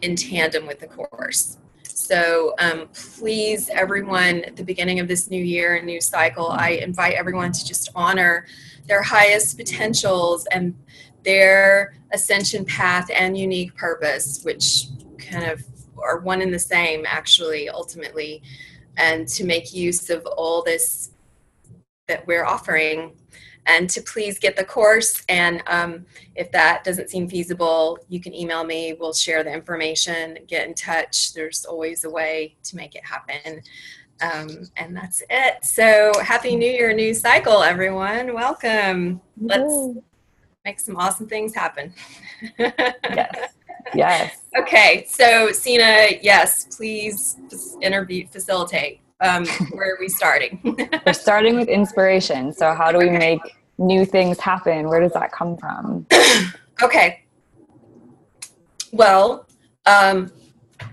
in 0.01 0.15
tandem 0.15 0.65
with 0.65 0.79
the 0.79 0.88
course 0.88 1.58
so 2.05 2.53
um, 2.59 2.88
please 2.93 3.69
everyone 3.69 4.43
at 4.43 4.55
the 4.55 4.63
beginning 4.63 5.00
of 5.00 5.07
this 5.07 5.29
new 5.31 5.43
year 5.43 5.75
and 5.75 5.85
new 5.85 6.00
cycle 6.00 6.50
i 6.50 6.69
invite 6.69 7.15
everyone 7.15 7.51
to 7.51 7.65
just 7.65 7.89
honor 7.95 8.45
their 8.88 9.01
highest 9.01 9.57
potentials 9.57 10.45
and 10.51 10.75
their 11.24 11.95
ascension 12.13 12.63
path 12.65 13.09
and 13.12 13.35
unique 13.35 13.75
purpose 13.75 14.43
which 14.43 14.85
kind 15.17 15.50
of 15.50 15.63
are 15.97 16.19
one 16.19 16.41
and 16.41 16.53
the 16.53 16.59
same 16.59 17.03
actually 17.07 17.69
ultimately 17.69 18.43
and 18.97 19.27
to 19.27 19.43
make 19.43 19.74
use 19.74 20.12
of 20.12 20.24
all 20.38 20.62
this 20.62 21.12
that 22.07 22.25
we're 22.27 22.45
offering 22.45 23.13
and 23.65 23.89
to 23.89 24.01
please 24.01 24.39
get 24.39 24.55
the 24.55 24.63
course. 24.63 25.24
And 25.29 25.63
um, 25.67 26.05
if 26.36 26.51
that 26.51 26.84
doesn't 26.84 27.10
seem 27.10 27.27
feasible 27.27 28.00
you 28.10 28.19
can 28.19 28.34
email 28.34 28.63
me. 28.63 28.95
We'll 29.00 29.13
share 29.13 29.43
the 29.43 29.51
information 29.51 30.39
get 30.48 30.67
in 30.67 30.74
touch. 30.74 31.34
There's 31.34 31.65
always 31.65 32.03
a 32.03 32.10
way 32.10 32.55
to 32.63 32.75
make 32.75 32.95
it 32.95 33.05
happen. 33.05 33.62
Um, 34.22 34.69
and 34.77 34.95
that's 34.95 35.22
it. 35.29 35.65
So 35.65 36.12
happy 36.22 36.55
new 36.55 36.69
year 36.69 36.93
new 36.93 37.13
cycle 37.13 37.62
everyone. 37.62 38.34
Welcome. 38.34 39.22
Let's 39.39 39.98
make 40.63 40.79
some 40.79 40.98
awesome 40.98 41.27
things 41.27 41.53
happen. 41.53 41.93
Yes. 42.57 43.50
Yes. 43.93 44.39
Okay, 44.57 45.05
so 45.07 45.51
Sina, 45.51 46.07
yes, 46.22 46.75
please 46.75 47.38
interview 47.81 48.25
facilitate. 48.27 49.00
Um, 49.22 49.45
where 49.72 49.93
are 49.93 49.98
we 50.00 50.10
starting? 50.10 50.60
We're 51.05 51.13
starting 51.13 51.55
with 51.55 51.69
inspiration. 51.69 52.51
So 52.53 52.74
how 52.74 52.91
do 52.91 52.98
we 52.98 53.10
make 53.10 53.39
new 53.77 54.05
things 54.05 54.39
happen? 54.39 54.89
Where 54.89 55.00
does 55.00 55.13
that 55.13 55.31
come 55.31 55.57
from? 55.57 56.05
okay. 56.84 57.24
Well, 58.91 59.48
um, 59.86 60.31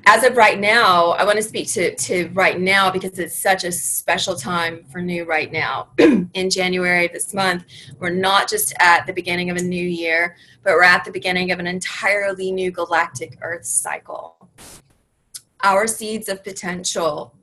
as 0.07 0.25
of 0.25 0.37
right 0.37 0.59
now, 0.59 1.11
I 1.13 1.25
want 1.25 1.37
to 1.37 1.43
speak 1.43 1.69
to, 1.73 1.95
to 1.95 2.29
right 2.33 2.61
now 2.61 2.91
because 2.91 3.19
it's 3.19 3.35
such 3.35 3.65
a 3.65 3.73
special 3.73 4.37
time 4.37 4.85
for 4.91 5.01
new 5.01 5.25
right 5.25 5.51
now. 5.51 5.89
In 5.99 6.51
January 6.51 7.09
this 7.09 7.35
month, 7.35 7.65
we're 7.99 8.11
not 8.11 8.49
just 8.49 8.73
at 8.79 9.07
the 9.07 9.13
beginning 9.13 9.51
of 9.51 9.57
a 9.57 9.63
new 9.63 9.85
year, 9.85 10.37
but 10.63 10.75
we're 10.75 10.83
at 10.83 11.05
the 11.05 11.11
beginning 11.11 11.51
of 11.51 11.59
an 11.59 11.67
entirely 11.67 12.53
new 12.53 12.71
galactic 12.71 13.39
Earth 13.43 13.65
cycle. 13.65 14.49
Our 15.65 15.87
seeds 15.87 16.29
of 16.29 16.43
potential 16.43 17.35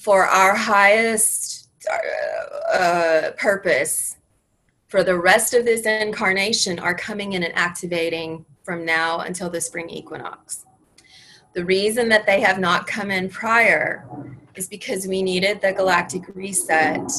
for 0.00 0.24
our 0.24 0.54
highest 0.54 1.68
uh, 1.90 2.74
uh, 2.74 3.30
purpose 3.32 4.16
for 4.88 5.04
the 5.04 5.16
rest 5.16 5.52
of 5.52 5.66
this 5.66 5.82
incarnation 5.82 6.78
are 6.78 6.94
coming 6.94 7.34
in 7.34 7.42
and 7.42 7.54
activating 7.54 8.46
from 8.62 8.86
now 8.86 9.20
until 9.20 9.50
the 9.50 9.60
spring 9.60 9.90
equinox. 9.90 10.64
The 11.52 11.66
reason 11.66 12.08
that 12.08 12.24
they 12.24 12.40
have 12.40 12.58
not 12.58 12.86
come 12.86 13.10
in 13.10 13.28
prior 13.28 14.08
is 14.54 14.68
because 14.68 15.06
we 15.06 15.22
needed 15.22 15.60
the 15.60 15.74
galactic 15.74 16.22
reset 16.34 17.10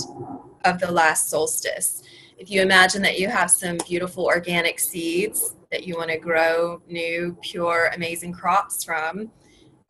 of 0.66 0.80
the 0.80 0.92
last 0.92 1.30
solstice. 1.30 2.02
If 2.40 2.50
you 2.50 2.64
imagine 2.64 3.04
that 3.04 3.20
you 3.20 3.28
have 3.28 3.52
some 3.52 3.78
beautiful 3.88 4.26
organic 4.26 4.80
seeds 4.80 5.56
that 5.72 5.86
you 5.86 5.98
want 5.98 6.10
to 6.10 6.18
grow 6.18 6.82
new, 6.88 7.38
pure, 7.42 7.92
amazing 7.96 8.34
crops 8.34 8.84
from, 8.84 9.30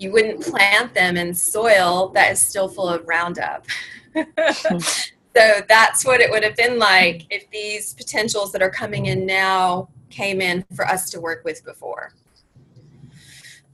you 0.02 0.12
wouldn't 0.12 0.42
plant 0.42 0.96
them 0.96 1.16
in 1.16 1.32
soil 1.32 2.10
that 2.16 2.32
is 2.32 2.42
still 2.42 2.68
full 2.68 2.90
of 2.90 3.08
Roundup. 3.08 3.68
so 4.16 5.62
that's 5.70 6.04
what 6.04 6.20
it 6.20 6.32
would 6.32 6.44
have 6.44 6.56
been 6.56 6.80
like 6.80 7.28
if 7.30 7.50
these 7.52 7.94
potentials 7.94 8.52
that 8.52 8.64
are 8.64 8.72
coming 8.72 9.06
in 9.06 9.28
now 9.28 9.88
came 10.10 10.42
in 10.42 10.66
for 10.76 10.88
us 10.88 11.12
to 11.12 11.22
work 11.22 11.46
with 11.46 11.64
before. 11.64 12.14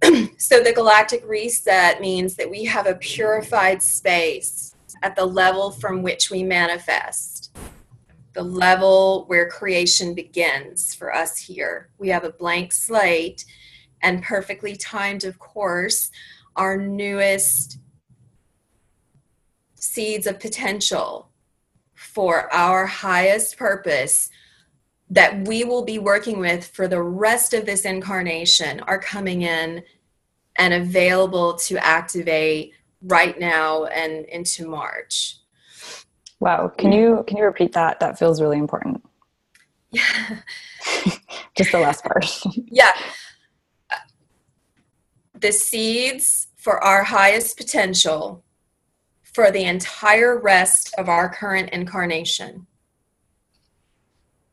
so 0.38 0.62
the 0.62 0.74
galactic 0.75 1.24
reset 1.25 2.01
means 2.01 2.36
that 2.36 2.50
we 2.50 2.65
have 2.65 2.88
a 2.88 2.96
purified 2.96 3.81
space 3.81 4.75
at 5.03 5.15
the 5.15 5.25
level 5.25 5.72
from 5.72 6.03
which 6.03 6.29
we 6.29 6.43
manifest, 6.43 7.57
the 8.34 8.43
level 8.43 9.24
where 9.27 9.50
creation 9.50 10.13
begins 10.13 10.93
for 10.93 11.15
us 11.15 11.38
here. 11.38 11.89
We 11.98 12.10
have 12.10 12.25
a 12.25 12.31
blank 12.31 12.74
slate 12.74 13.46
and 14.01 14.24
perfectly 14.24 14.75
timed, 14.75 15.24
of 15.24 15.39
course, 15.39 16.12
our 16.56 16.77
newest 16.77 17.80
seeds 19.75 20.27
of 20.27 20.39
potential 20.39 21.30
for 21.94 22.54
our 22.54 22.86
highest 22.86 23.58
purpose 23.58 24.30
that 25.10 25.48
we 25.48 25.63
will 25.63 25.84
be 25.84 26.00
working 26.00 26.39
with 26.39 26.68
for 26.68 26.88
the 26.88 27.01
rest 27.01 27.54
of 27.54 27.66
this 27.66 27.86
incarnation 27.86 28.80
are 28.82 29.00
coming 29.00 29.44
in 29.44 29.84
and 30.58 30.74
available 30.74 31.56
to 31.56 31.77
activate 31.77 32.74
right 33.04 33.39
now 33.39 33.86
and 33.86 34.25
into 34.25 34.68
March. 34.68 35.38
Wow, 36.39 36.68
can 36.77 36.92
you 36.92 37.24
can 37.27 37.38
you 37.38 37.44
repeat 37.46 37.74
that? 37.74 38.00
That 38.00 38.20
feels 38.20 38.42
really 38.42 38.58
important. 38.58 39.04
Yeah. 39.92 40.04
Just 41.56 41.72
the 41.72 41.80
last 41.80 42.04
part. 42.04 42.25
yeah. 42.56 42.92
The 45.39 45.51
seeds 45.51 46.48
for 46.56 46.84
our 46.84 47.03
highest 47.03 47.58
potential 47.58 48.44
for 49.22 49.51
the 49.51 49.65
entire 49.65 50.39
rest 50.39 50.96
of 50.98 51.10
our 51.10 51.29
current 51.29 51.70
incarnation 51.70 52.65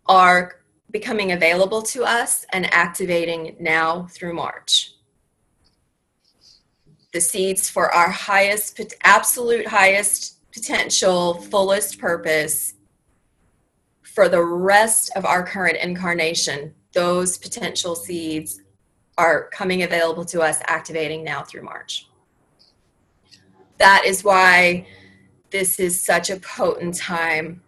are 0.07 0.61
becoming 0.91 1.33
available 1.33 1.81
to 1.81 2.05
us 2.05 2.45
and 2.53 2.73
activating 2.73 3.57
now 3.59 4.09
through 4.11 4.35
March. 4.35 4.93
The 7.15 7.21
seeds 7.21 7.71
for 7.71 7.91
our 7.91 8.11
highest, 8.11 8.79
absolute 9.05 9.67
highest 9.67 10.53
potential, 10.53 11.41
fullest 11.41 11.99
purpose 11.99 12.75
for 14.03 14.29
the 14.29 14.45
rest 14.45 15.11
of 15.17 15.25
our 15.25 15.47
current 15.47 15.79
incarnation, 15.79 16.75
those 16.93 17.39
potential 17.39 17.97
seeds 17.97 18.61
are 19.17 19.49
coming 19.51 19.83
available 19.83 20.25
to 20.27 20.41
us, 20.41 20.59
activating 20.67 21.23
now 21.23 21.43
through 21.43 21.63
March. 21.63 22.09
That 23.79 24.05
is 24.05 24.25
why 24.25 24.87
this 25.51 25.79
is 25.79 26.01
such 26.01 26.31
a 26.31 26.37
potent 26.41 26.97
time 26.97 27.63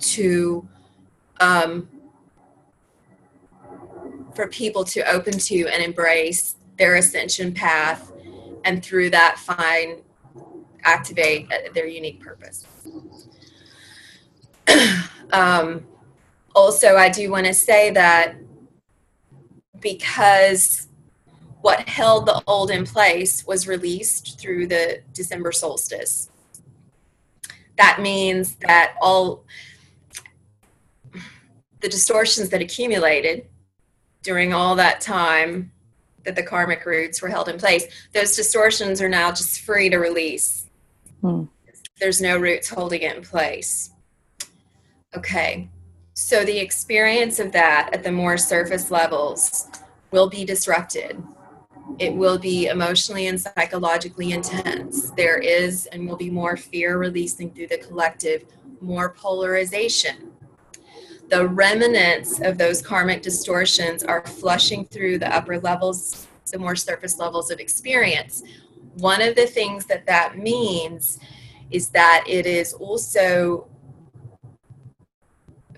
to 0.00 0.68
um, 1.40 1.88
for 4.34 4.48
people 4.48 4.84
to 4.84 5.00
open 5.10 5.38
to 5.38 5.66
and 5.68 5.82
embrace 5.82 6.56
their 6.78 6.96
ascension 6.96 7.52
path 7.52 8.12
and 8.64 8.84
through 8.84 9.10
that 9.10 9.38
find 9.38 10.02
activate 10.84 11.50
their 11.74 11.86
unique 11.86 12.20
purpose 12.20 12.66
um, 15.32 15.86
also 16.54 16.96
i 16.96 17.08
do 17.08 17.30
want 17.30 17.46
to 17.46 17.54
say 17.54 17.90
that 17.90 18.36
because 19.82 20.88
what 21.60 21.88
held 21.88 22.26
the 22.26 22.42
old 22.46 22.70
in 22.70 22.84
place 22.84 23.46
was 23.46 23.68
released 23.68 24.40
through 24.40 24.66
the 24.66 25.00
december 25.12 25.52
solstice 25.52 26.30
that 27.76 28.00
means 28.00 28.56
that 28.56 28.94
all 29.02 29.44
the 31.80 31.88
distortions 31.88 32.48
that 32.50 32.62
accumulated 32.62 33.46
during 34.22 34.52
all 34.54 34.76
that 34.76 35.00
time 35.00 35.72
that 36.24 36.36
the 36.36 36.42
karmic 36.42 36.86
roots 36.86 37.20
were 37.20 37.28
held 37.28 37.48
in 37.48 37.58
place, 37.58 37.84
those 38.14 38.36
distortions 38.36 39.02
are 39.02 39.08
now 39.08 39.30
just 39.30 39.60
free 39.60 39.90
to 39.90 39.98
release. 39.98 40.66
Hmm. 41.20 41.44
There's 41.98 42.20
no 42.20 42.38
roots 42.38 42.68
holding 42.68 43.02
it 43.02 43.16
in 43.16 43.22
place. 43.22 43.90
Okay, 45.16 45.68
so 46.22 46.44
the 46.44 46.58
experience 46.58 47.38
of 47.38 47.52
that 47.52 47.90
at 47.92 48.02
the 48.02 48.12
more 48.12 48.38
surface 48.38 48.90
levels 48.90 49.68
will 50.10 50.28
be 50.28 50.44
disrupted. 50.44 51.22
It 51.98 52.14
will 52.14 52.38
be 52.38 52.66
emotionally 52.66 53.26
and 53.26 53.40
psychologically 53.40 54.32
intense. 54.32 55.10
There 55.10 55.38
is 55.38 55.86
and 55.86 56.08
will 56.08 56.16
be 56.16 56.30
more 56.30 56.56
fear 56.56 56.98
releasing 56.98 57.50
through 57.50 57.68
the 57.68 57.78
collective, 57.78 58.44
more 58.80 59.10
polarization 59.10 60.32
the 61.32 61.48
remnants 61.48 62.40
of 62.42 62.58
those 62.58 62.82
karmic 62.82 63.22
distortions 63.22 64.04
are 64.04 64.20
flushing 64.26 64.84
through 64.84 65.18
the 65.18 65.34
upper 65.34 65.58
levels, 65.58 66.26
the 66.50 66.58
more 66.58 66.76
surface 66.76 67.18
levels 67.18 67.50
of 67.50 67.58
experience. 67.58 68.42
One 68.96 69.22
of 69.22 69.34
the 69.34 69.46
things 69.46 69.86
that 69.86 70.04
that 70.04 70.36
means 70.36 71.18
is 71.70 71.88
that 71.88 72.24
it 72.28 72.44
is 72.44 72.74
also 72.74 73.66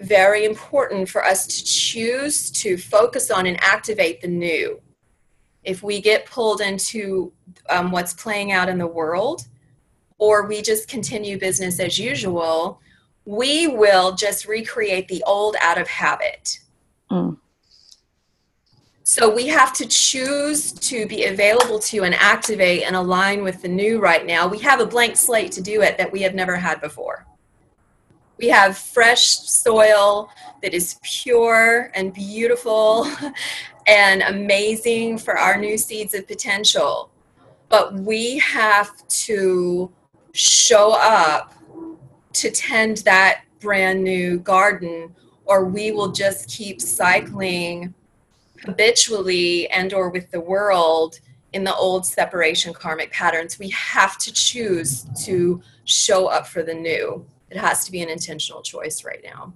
very 0.04 0.44
important 0.44 1.08
for 1.08 1.24
us 1.24 1.46
to 1.46 1.64
choose 1.64 2.50
to 2.50 2.76
focus 2.76 3.30
on 3.30 3.46
and 3.46 3.62
activate 3.62 4.20
the 4.20 4.28
new. 4.28 4.80
If 5.62 5.82
we 5.82 6.00
get 6.00 6.26
pulled 6.26 6.60
into 6.60 7.32
um, 7.70 7.90
what's 7.90 8.14
playing 8.14 8.52
out 8.52 8.68
in 8.68 8.78
the 8.78 8.86
world, 8.86 9.46
or 10.18 10.46
we 10.46 10.62
just 10.62 10.88
continue 10.88 11.38
business 11.38 11.80
as 11.80 11.98
usual, 11.98 12.80
we 13.24 13.66
will 13.66 14.14
just 14.14 14.46
recreate 14.46 15.08
the 15.08 15.22
old 15.26 15.56
out 15.60 15.78
of 15.78 15.88
habit. 15.88 16.60
Mm. 17.10 17.38
So 19.02 19.32
we 19.32 19.46
have 19.48 19.74
to 19.74 19.86
choose 19.86 20.72
to 20.72 21.06
be 21.06 21.26
available 21.26 21.78
to 21.80 22.04
and 22.04 22.14
activate 22.14 22.84
and 22.84 22.96
align 22.96 23.42
with 23.42 23.60
the 23.60 23.68
new 23.68 24.00
right 24.00 24.24
now. 24.24 24.48
We 24.48 24.58
have 24.60 24.80
a 24.80 24.86
blank 24.86 25.16
slate 25.16 25.52
to 25.52 25.60
do 25.60 25.82
it 25.82 25.98
that 25.98 26.10
we 26.10 26.22
have 26.22 26.34
never 26.34 26.56
had 26.56 26.80
before. 26.80 27.26
We 28.38 28.48
have 28.48 28.76
fresh 28.76 29.26
soil 29.26 30.28
that 30.62 30.74
is 30.74 30.98
pure 31.02 31.90
and 31.94 32.12
beautiful 32.12 33.06
and 33.86 34.22
amazing 34.22 35.18
for 35.18 35.38
our 35.38 35.56
new 35.56 35.78
seeds 35.78 36.14
of 36.14 36.26
potential. 36.26 37.10
But 37.68 37.94
we 37.94 38.38
have 38.38 38.90
to 39.08 39.90
show 40.32 40.92
up 40.92 41.54
to 42.32 42.50
tend 42.50 42.98
that 42.98 43.42
brand 43.60 44.02
new 44.02 44.38
garden 44.38 45.14
or 45.46 45.64
we 45.64 45.92
will 45.92 46.10
just 46.10 46.48
keep 46.48 46.80
cycling 46.80 47.94
habitually 48.64 49.68
and 49.70 49.92
or 49.94 50.08
with 50.10 50.30
the 50.30 50.40
world 50.40 51.20
in 51.52 51.62
the 51.62 51.74
old 51.74 52.04
separation 52.04 52.74
karmic 52.74 53.12
patterns 53.12 53.58
we 53.58 53.68
have 53.70 54.18
to 54.18 54.32
choose 54.32 55.06
to 55.24 55.62
show 55.84 56.26
up 56.26 56.46
for 56.46 56.62
the 56.62 56.74
new 56.74 57.24
it 57.54 57.60
has 57.60 57.84
to 57.84 57.92
be 57.92 58.02
an 58.02 58.08
intentional 58.08 58.62
choice 58.62 59.04
right 59.04 59.22
now. 59.24 59.52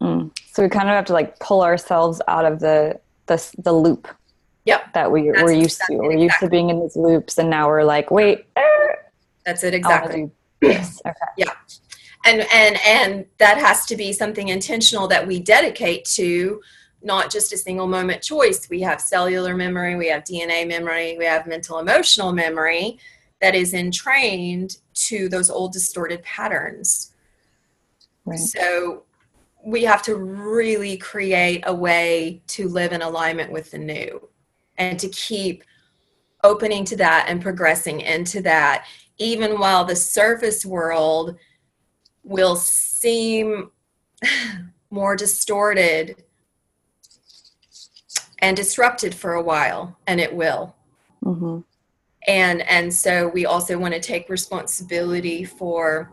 Mm. 0.00 0.30
so 0.50 0.62
we 0.62 0.70
kind 0.70 0.88
of 0.88 0.94
have 0.94 1.04
to 1.06 1.12
like 1.12 1.38
pull 1.40 1.60
ourselves 1.60 2.22
out 2.26 2.46
of 2.46 2.58
the 2.58 2.98
the, 3.26 3.54
the 3.58 3.70
loop 3.70 4.08
yep. 4.64 4.90
that 4.94 5.12
we, 5.12 5.24
we're 5.24 5.52
used 5.52 5.78
exactly, 5.78 5.96
to 5.96 6.02
we're 6.02 6.12
exactly. 6.12 6.24
used 6.24 6.40
to 6.40 6.48
being 6.48 6.70
in 6.70 6.80
these 6.80 6.96
loops 6.96 7.36
and 7.36 7.50
now 7.50 7.68
we're 7.68 7.84
like 7.84 8.10
wait 8.10 8.46
that's 9.44 9.62
it 9.62 9.74
exactly. 9.74 10.30
yes 10.62 11.02
okay. 11.06 11.14
Yeah. 11.36 11.52
And 12.24 12.46
and 12.52 12.78
and 12.86 13.26
that 13.38 13.58
has 13.58 13.84
to 13.86 13.96
be 13.96 14.14
something 14.14 14.48
intentional 14.48 15.06
that 15.08 15.26
we 15.26 15.38
dedicate 15.38 16.06
to 16.16 16.62
not 17.02 17.30
just 17.30 17.52
a 17.52 17.58
single 17.58 17.86
moment 17.86 18.22
choice. 18.22 18.68
We 18.70 18.80
have 18.80 19.02
cellular 19.02 19.54
memory 19.54 19.96
we 19.96 20.08
have 20.08 20.24
dna 20.24 20.66
memory 20.66 21.16
we 21.18 21.26
have 21.26 21.46
mental 21.46 21.78
emotional 21.78 22.32
memory 22.32 22.98
that 23.42 23.54
is 23.54 23.74
entrained 23.74 24.78
to 24.94 25.28
those 25.28 25.50
old 25.50 25.72
distorted 25.72 26.22
patterns 26.22 27.09
right. 28.24 28.38
so 28.38 29.04
we 29.64 29.84
have 29.84 30.02
to 30.02 30.16
really 30.16 30.96
create 30.96 31.62
a 31.66 31.74
way 31.74 32.42
to 32.46 32.68
live 32.68 32.92
in 32.92 33.02
alignment 33.02 33.52
with 33.52 33.70
the 33.70 33.78
new 33.78 34.28
and 34.78 34.98
to 34.98 35.08
keep 35.08 35.64
opening 36.42 36.84
to 36.86 36.96
that 36.96 37.26
and 37.28 37.42
progressing 37.42 38.00
into 38.00 38.40
that 38.40 38.86
even 39.18 39.58
while 39.58 39.84
the 39.84 39.94
surface 39.94 40.64
world 40.64 41.36
will 42.24 42.56
seem 42.56 43.70
more 44.90 45.14
distorted 45.14 46.24
and 48.38 48.56
disrupted 48.56 49.14
for 49.14 49.34
a 49.34 49.42
while 49.42 49.96
and 50.06 50.20
it 50.20 50.34
will 50.34 50.74
mm-hmm. 51.22 51.60
and 52.26 52.62
and 52.62 52.92
so 52.92 53.28
we 53.28 53.44
also 53.44 53.78
want 53.78 53.92
to 53.92 54.00
take 54.00 54.28
responsibility 54.30 55.44
for 55.44 56.12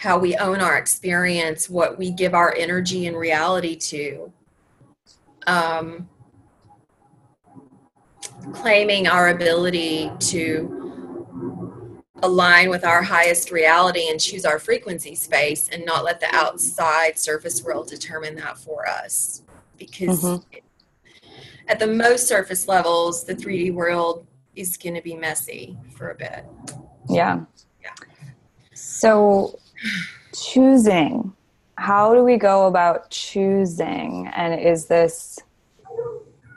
how 0.00 0.16
we 0.16 0.34
own 0.36 0.62
our 0.62 0.78
experience 0.78 1.68
what 1.68 1.98
we 1.98 2.10
give 2.10 2.32
our 2.32 2.54
energy 2.56 3.06
and 3.06 3.14
reality 3.14 3.76
to. 3.76 4.32
Um, 5.46 6.08
claiming 8.54 9.06
our 9.06 9.28
ability 9.28 10.10
to 10.18 12.00
align 12.22 12.70
with 12.70 12.82
our 12.82 13.02
highest 13.02 13.50
reality 13.50 14.08
and 14.08 14.18
choose 14.18 14.46
our 14.46 14.58
frequency 14.58 15.14
space 15.14 15.68
and 15.68 15.84
not 15.84 16.02
let 16.02 16.18
the 16.18 16.34
outside 16.34 17.18
surface 17.18 17.62
world 17.62 17.86
determine 17.86 18.34
that 18.36 18.56
for 18.56 18.88
us. 18.88 19.42
Because 19.76 20.22
mm-hmm. 20.22 21.28
at 21.68 21.78
the 21.78 21.86
most 21.86 22.26
surface 22.26 22.66
levels 22.66 23.24
the 23.24 23.34
3d 23.34 23.74
world 23.74 24.26
is 24.56 24.78
going 24.78 24.94
to 24.94 25.02
be 25.02 25.14
messy 25.14 25.76
for 25.94 26.12
a 26.12 26.14
bit. 26.14 26.46
Yeah. 27.10 27.44
Yeah. 27.82 27.92
So, 28.72 29.58
choosing. 30.34 31.32
How 31.76 32.14
do 32.14 32.22
we 32.22 32.36
go 32.36 32.66
about 32.66 33.10
choosing? 33.10 34.30
And 34.34 34.60
is 34.60 34.86
this 34.86 35.38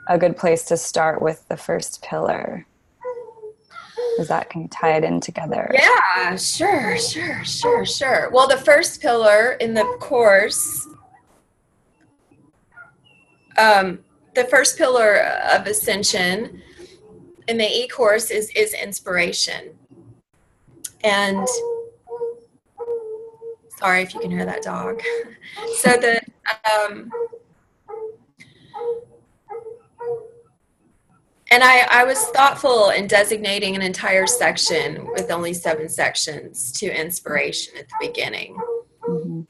a 0.08 0.18
good 0.18 0.36
place 0.36 0.64
to 0.66 0.76
start 0.76 1.22
with 1.22 1.46
the 1.48 1.56
first 1.56 2.02
pillar? 2.02 2.66
Is 4.18 4.28
that 4.28 4.48
can 4.48 4.62
you 4.62 4.68
tie 4.68 4.96
it 4.96 5.04
in 5.04 5.20
together? 5.20 5.70
Yeah, 5.72 6.36
sure, 6.36 6.96
sure, 6.98 7.44
sure, 7.44 7.84
sure. 7.84 8.30
Well, 8.32 8.46
the 8.46 8.58
first 8.58 9.00
pillar 9.00 9.52
in 9.60 9.74
the 9.74 9.84
course, 9.98 10.86
um, 13.56 14.00
the 14.34 14.44
first 14.44 14.78
pillar 14.78 15.16
of 15.16 15.66
ascension 15.66 16.62
in 17.48 17.58
the 17.58 17.68
e 17.68 17.88
course 17.88 18.30
is 18.30 18.50
is 18.50 18.72
inspiration, 18.74 19.76
and 21.02 21.46
sorry 23.84 24.02
if 24.02 24.14
you 24.14 24.20
can 24.20 24.30
hear 24.30 24.46
that 24.46 24.62
dog. 24.62 25.02
so 25.76 25.90
the 25.92 26.20
um, 26.72 27.10
and 31.50 31.62
I, 31.62 31.86
I 31.90 32.04
was 32.04 32.18
thoughtful 32.28 32.90
in 32.90 33.06
designating 33.06 33.76
an 33.76 33.82
entire 33.82 34.26
section 34.26 35.06
with 35.12 35.30
only 35.30 35.52
seven 35.52 35.88
sections 35.90 36.72
to 36.72 36.86
inspiration 36.86 37.74
at 37.78 37.86
the 37.88 38.08
beginning. 38.08 38.56
Mm-hmm. 39.02 39.42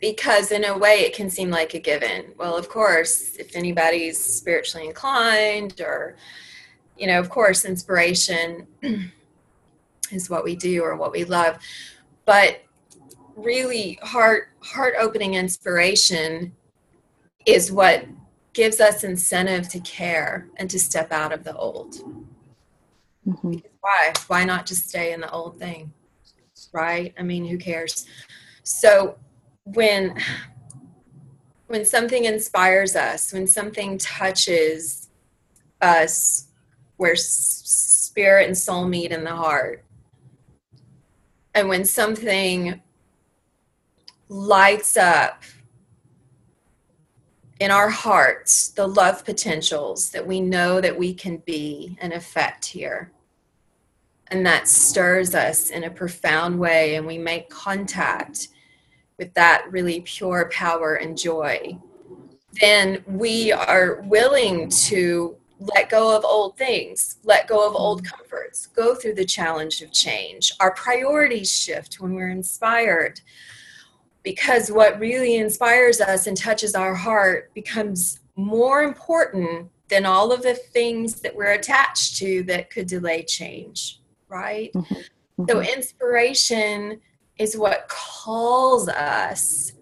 Because, 0.00 0.52
in 0.52 0.64
a 0.64 0.76
way, 0.76 1.00
it 1.00 1.14
can 1.14 1.30
seem 1.30 1.50
like 1.50 1.74
a 1.74 1.78
given. 1.78 2.32
Well, 2.38 2.56
of 2.56 2.68
course, 2.68 3.36
if 3.36 3.56
anybody's 3.56 4.18
spiritually 4.18 4.86
inclined, 4.86 5.80
or, 5.80 6.16
you 6.98 7.06
know, 7.06 7.18
of 7.18 7.30
course, 7.30 7.64
inspiration 7.64 8.66
is 10.12 10.30
what 10.30 10.44
we 10.44 10.56
do 10.56 10.82
or 10.82 10.96
what 10.96 11.12
we 11.12 11.24
love. 11.24 11.58
But 12.24 12.62
really, 13.36 13.98
heart 14.02 14.48
heart 14.60 14.94
opening 14.98 15.34
inspiration 15.34 16.54
is 17.46 17.70
what 17.70 18.06
gives 18.52 18.80
us 18.80 19.04
incentive 19.04 19.68
to 19.68 19.80
care 19.80 20.48
and 20.56 20.68
to 20.70 20.78
step 20.78 21.12
out 21.12 21.32
of 21.32 21.44
the 21.44 21.54
old. 21.56 21.96
Mm-hmm. 23.26 23.56
Why? 23.80 24.12
Why 24.26 24.44
not 24.44 24.66
just 24.66 24.88
stay 24.88 25.12
in 25.12 25.20
the 25.20 25.30
old 25.30 25.58
thing? 25.58 25.92
Right? 26.72 27.14
I 27.18 27.22
mean, 27.22 27.44
who 27.44 27.58
cares? 27.58 28.06
So 28.62 29.16
when 29.64 30.20
when 31.66 31.84
something 31.84 32.24
inspires 32.24 32.96
us, 32.96 33.32
when 33.32 33.46
something 33.46 33.98
touches 33.98 35.08
us 35.80 36.46
where 36.96 37.16
spirit 37.16 38.46
and 38.46 38.56
soul 38.56 38.86
meet 38.86 39.12
in 39.12 39.24
the 39.24 39.34
heart, 39.34 39.84
and 41.56 41.70
when 41.70 41.86
something 41.86 42.82
lights 44.28 44.94
up 44.98 45.42
in 47.60 47.70
our 47.70 47.88
hearts 47.88 48.68
the 48.68 48.86
love 48.86 49.24
potentials 49.24 50.10
that 50.10 50.26
we 50.26 50.38
know 50.38 50.82
that 50.82 50.98
we 50.98 51.14
can 51.14 51.38
be 51.38 51.96
and 52.02 52.12
affect 52.12 52.66
here. 52.66 53.10
And 54.28 54.44
that 54.44 54.68
stirs 54.68 55.34
us 55.34 55.70
in 55.70 55.84
a 55.84 55.90
profound 55.90 56.58
way, 56.58 56.96
and 56.96 57.06
we 57.06 57.16
make 57.16 57.48
contact 57.48 58.48
with 59.18 59.32
that 59.34 59.64
really 59.70 60.00
pure 60.00 60.50
power 60.52 60.96
and 60.96 61.16
joy. 61.16 61.78
Then 62.60 63.02
we 63.06 63.52
are 63.52 64.02
willing 64.02 64.68
to 64.68 65.36
let 65.58 65.88
go 65.88 66.16
of 66.16 66.24
old 66.24 66.56
things, 66.56 67.16
let 67.24 67.48
go 67.48 67.66
of 67.66 67.74
old 67.74 68.04
comforts, 68.04 68.66
go 68.66 68.94
through 68.94 69.14
the 69.14 69.24
challenge 69.24 69.80
of 69.82 69.92
change. 69.92 70.52
Our 70.60 70.74
priorities 70.74 71.50
shift 71.50 72.00
when 72.00 72.14
we're 72.14 72.30
inspired 72.30 73.20
because 74.22 74.70
what 74.70 74.98
really 74.98 75.36
inspires 75.36 76.00
us 76.00 76.26
and 76.26 76.36
touches 76.36 76.74
our 76.74 76.94
heart 76.94 77.54
becomes 77.54 78.20
more 78.34 78.82
important 78.82 79.70
than 79.88 80.04
all 80.04 80.32
of 80.32 80.42
the 80.42 80.54
things 80.54 81.20
that 81.20 81.34
we're 81.34 81.52
attached 81.52 82.16
to 82.16 82.42
that 82.42 82.70
could 82.70 82.86
delay 82.86 83.22
change, 83.22 84.00
right? 84.28 84.72
Mm-hmm. 84.74 84.94
Mm-hmm. 84.94 85.44
So, 85.48 85.60
inspiration 85.60 87.00
is 87.38 87.56
what 87.56 87.88
calls 87.88 88.88
us 88.88 89.72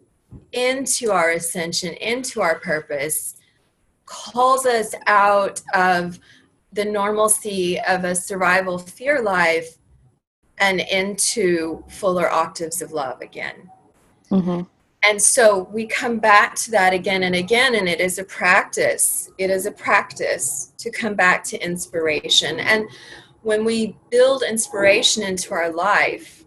into 0.53 1.11
our 1.11 1.31
ascension, 1.31 1.95
into 1.95 2.41
our 2.41 2.59
purpose, 2.59 3.37
calls 4.07 4.67
us 4.67 4.95
out 5.07 5.61
of 5.75 6.19
the 6.73 6.85
normalcy 6.85 7.81
of 7.81 8.05
a 8.05 8.15
survival 8.15 8.79
fear 8.79 9.23
life 9.23 9.79
and 10.59 10.81
into 10.81 11.85
fuller 11.89 12.31
octaves 12.31 12.83
of 12.83 12.93
love 12.93 13.21
again. 13.21 13.71
Mm-hmm. 14.31 14.63
And 15.09 15.21
so 15.21 15.69
we 15.71 15.87
come 15.87 16.19
back 16.19 16.55
to 16.57 16.71
that 16.71 16.95
again 16.95 17.25
and 17.25 17.35
again, 17.35 17.75
and 17.75 17.89
it 17.89 18.01
is 18.01 18.19
a 18.19 18.25
practice. 18.25 19.31
It 19.37 19.51
is 19.51 19.67
a 19.67 19.71
practice 19.71 20.73
to 20.79 20.91
come 20.91 21.15
back 21.15 21.45
to 21.45 21.63
inspiration. 21.63 22.59
And 22.59 22.89
when 23.43 23.65
we 23.65 23.97
build 24.11 24.43
inspiration 24.43 25.23
into 25.23 25.53
our 25.53 25.71
life 25.71 26.44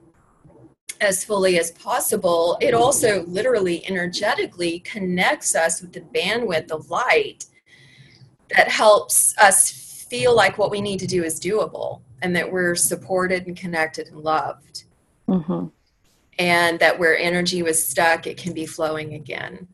as 1.01 1.23
fully 1.23 1.59
as 1.59 1.71
possible, 1.71 2.57
it 2.61 2.73
also 2.73 3.23
literally 3.25 3.85
energetically 3.87 4.79
connects 4.79 5.55
us 5.55 5.81
with 5.81 5.93
the 5.93 6.01
bandwidth 6.01 6.71
of 6.71 6.89
light 6.89 7.45
that 8.55 8.69
helps 8.69 9.37
us 9.37 10.05
feel 10.09 10.35
like 10.35 10.57
what 10.57 10.71
we 10.71 10.81
need 10.81 10.99
to 10.99 11.07
do 11.07 11.23
is 11.23 11.39
doable 11.39 12.01
and 12.21 12.35
that 12.35 12.51
we're 12.51 12.75
supported 12.75 13.45
and 13.47 13.57
connected 13.57 14.07
and 14.07 14.19
loved. 14.19 14.83
Mm-hmm 15.27 15.67
and 16.39 16.79
that 16.79 16.99
where 16.99 17.17
energy 17.17 17.63
was 17.63 17.85
stuck, 17.85 18.27
it 18.27 18.37
can 18.37 18.53
be 18.53 18.65
flowing 18.65 19.13
again. 19.13 19.67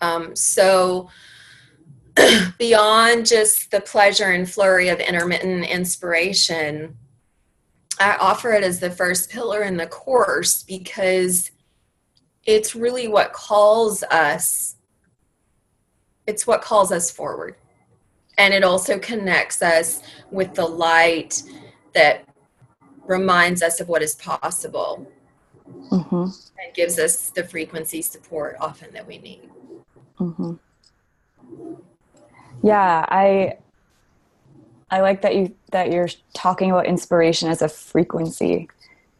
Um, 0.00 0.36
so, 0.36 1.08
beyond 2.58 3.26
just 3.26 3.70
the 3.70 3.80
pleasure 3.80 4.30
and 4.30 4.48
flurry 4.48 4.88
of 4.88 5.00
intermittent 5.00 5.64
inspiration, 5.66 6.96
I 8.00 8.16
offer 8.20 8.52
it 8.52 8.64
as 8.64 8.80
the 8.80 8.90
first 8.90 9.30
pillar 9.30 9.62
in 9.62 9.76
the 9.76 9.86
course 9.86 10.62
because 10.62 11.50
it's 12.44 12.74
really 12.74 13.08
what 13.08 13.32
calls 13.32 14.02
us 14.04 14.76
it's 16.26 16.46
what 16.46 16.60
calls 16.60 16.92
us 16.92 17.10
forward 17.10 17.56
and 18.36 18.54
it 18.54 18.62
also 18.62 18.98
connects 18.98 19.62
us 19.62 20.02
with 20.30 20.54
the 20.54 20.66
light 20.66 21.42
that 21.94 22.24
reminds 23.06 23.62
us 23.62 23.80
of 23.80 23.88
what 23.88 24.02
is 24.02 24.14
possible 24.14 25.10
mm-hmm. 25.90 26.24
and 26.24 26.74
gives 26.74 26.98
us 26.98 27.30
the 27.30 27.42
frequency 27.42 28.00
support 28.00 28.56
often 28.60 28.92
that 28.92 29.06
we 29.06 29.18
need. 29.18 29.50
Mm-hmm. 30.20 30.54
Yeah, 32.62 33.04
I 33.08 33.58
I 34.90 35.00
like 35.00 35.22
that 35.22 35.34
you 35.34 35.54
that 35.72 35.92
you're 35.92 36.08
talking 36.32 36.70
about 36.70 36.86
inspiration 36.86 37.48
as 37.48 37.60
a 37.62 37.68
frequency, 37.68 38.68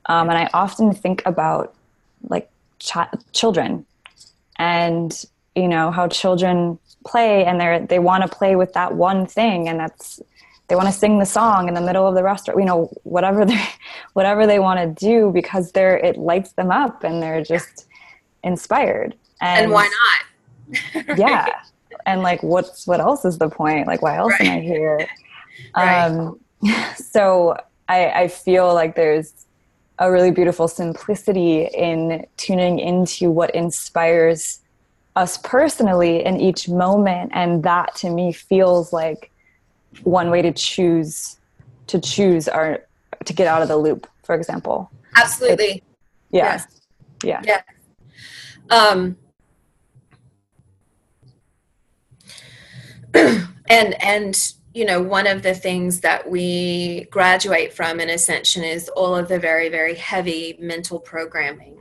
um, 0.07 0.31
and 0.31 0.39
I 0.39 0.49
often 0.55 0.93
think 0.93 1.23
about 1.27 1.75
like 2.29 2.51
ch- 2.79 2.97
children, 3.33 3.85
and 4.57 5.25
you 5.55 5.69
know 5.69 5.91
how 5.91 6.09
children 6.09 6.79
play, 7.07 7.45
and 7.45 7.61
they 7.61 7.85
they 7.87 7.99
want 7.99 8.23
to 8.23 8.29
play 8.29 8.57
with 8.57 8.73
that 8.73 8.95
one 8.95 9.27
thing, 9.27 9.69
and 9.69 9.79
that's 9.79 10.21
they 10.69 10.75
want 10.75 10.87
to 10.87 10.93
sing 10.93 11.19
the 11.19 11.27
song 11.27 11.69
in 11.69 11.75
the 11.75 11.81
middle 11.81 12.07
of 12.07 12.15
the 12.15 12.23
restaurant 12.23 12.61
you 12.61 12.67
know 12.67 12.91
whatever 13.05 13.45
they 13.45 13.63
whatever 14.15 14.47
they 14.47 14.59
want 14.59 14.81
to 14.81 15.07
do 15.07 15.31
because 15.33 15.73
they're 15.73 15.99
it 15.99 16.17
lights 16.17 16.53
them 16.53 16.71
up 16.71 17.05
and 17.05 17.23
they're 17.23 17.43
just 17.43 17.87
inspired. 18.43 19.15
And, 19.41 19.65
and 19.65 19.73
why 19.73 19.85
not? 19.85 21.19
Yeah. 21.19 21.61
And 22.07 22.23
like 22.23 22.43
what's 22.43 22.87
what 22.87 23.01
else 23.01 23.27
is 23.27 23.37
the 23.37 23.51
point? 23.51 23.87
Like 23.87 24.01
why 24.01 24.17
else 24.17 24.33
right. 24.41 24.49
am 24.49 24.59
i 24.59 24.61
here 24.61 25.09
right. 25.77 26.05
um 26.07 26.41
so 26.97 27.57
i 27.89 28.11
i 28.11 28.29
feel 28.29 28.73
like 28.75 28.95
there's 28.95 29.47
a 29.99 30.11
really 30.11 30.31
beautiful 30.31 30.69
simplicity 30.69 31.65
in 31.65 32.25
tuning 32.37 32.79
into 32.79 33.31
what 33.31 33.55
inspires 33.55 34.61
us 35.17 35.39
personally 35.39 36.25
in 36.25 36.41
each 36.41 36.69
moment. 36.69 37.33
And 37.35 37.65
that 37.65 37.97
to 37.97 38.11
me 38.11 38.33
feels 38.33 38.93
like 38.93 39.33
one 40.05 40.31
way 40.31 40.43
to 40.43 40.53
choose 40.53 41.37
to 41.89 41.99
choose 42.01 42.47
our 42.47 42.85
to 43.25 43.33
get 43.33 43.47
out 43.47 43.63
of 43.63 43.69
the 43.69 43.77
loop 43.77 44.07
for 44.23 44.35
example. 44.35 44.91
Absolutely. 45.17 45.83
Yeah. 46.31 46.45
Yes. 46.53 46.81
yeah. 47.25 47.43
Yeah 47.45 47.63
um 48.71 49.17
and 53.15 54.03
and 54.03 54.53
you 54.75 54.85
know 54.85 55.03
one 55.03 55.27
of 55.27 55.43
the 55.43 55.55
things 55.55 56.01
that 56.01 56.29
we 56.29 57.07
graduate 57.11 57.73
from 57.73 58.01
in 58.01 58.11
ascension 58.11 58.63
is 58.63 58.89
all 58.91 59.15
of 59.15 59.29
the 59.29 59.39
very 59.39 59.69
very 59.69 59.95
heavy 59.95 60.57
mental 60.61 61.01
programming 61.01 61.81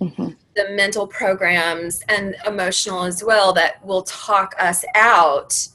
mm-hmm. 0.00 0.28
the 0.56 0.68
mental 0.70 1.06
programs 1.06 2.02
and 2.08 2.36
emotional 2.46 3.04
as 3.04 3.22
well 3.22 3.52
that 3.52 3.84
will 3.84 4.02
talk 4.02 4.54
us 4.58 4.84
out 4.94 5.68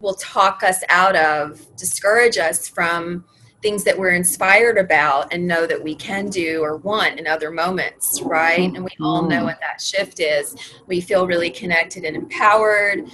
will 0.00 0.14
talk 0.14 0.62
us 0.62 0.82
out 0.88 1.16
of, 1.16 1.64
discourage 1.76 2.38
us 2.38 2.68
from 2.68 3.24
things 3.62 3.82
that 3.84 3.98
we're 3.98 4.10
inspired 4.10 4.78
about 4.78 5.32
and 5.32 5.46
know 5.46 5.66
that 5.66 5.82
we 5.82 5.94
can 5.94 6.28
do 6.28 6.60
or 6.62 6.76
want 6.76 7.18
in 7.18 7.26
other 7.26 7.50
moments, 7.50 8.20
right? 8.22 8.72
And 8.74 8.84
we 8.84 8.90
all 9.00 9.22
know 9.22 9.36
mm-hmm. 9.36 9.46
what 9.46 9.60
that 9.60 9.80
shift 9.80 10.20
is. 10.20 10.54
We 10.86 11.00
feel 11.00 11.26
really 11.26 11.50
connected 11.50 12.04
and 12.04 12.14
empowered. 12.14 13.08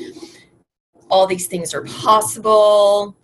All 1.13 1.27
these 1.27 1.47
things 1.47 1.75
are 1.75 1.85
possible. 1.85 3.15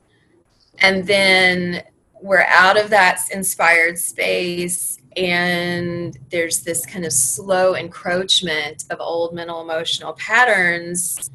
And 0.79 1.07
then 1.07 1.83
we're 2.21 2.45
out 2.47 2.79
of 2.79 2.91
that 2.91 3.23
inspired 3.33 3.99
space 3.99 4.99
and 5.17 6.17
there's 6.31 6.63
this 6.63 6.85
kind 6.87 7.05
of 7.05 7.13
slow 7.13 7.75
encroachment 7.75 8.85
of 8.91 9.01
old 9.01 9.35
mental 9.35 9.63
emotional 9.63 10.13
patterns. 10.13 11.31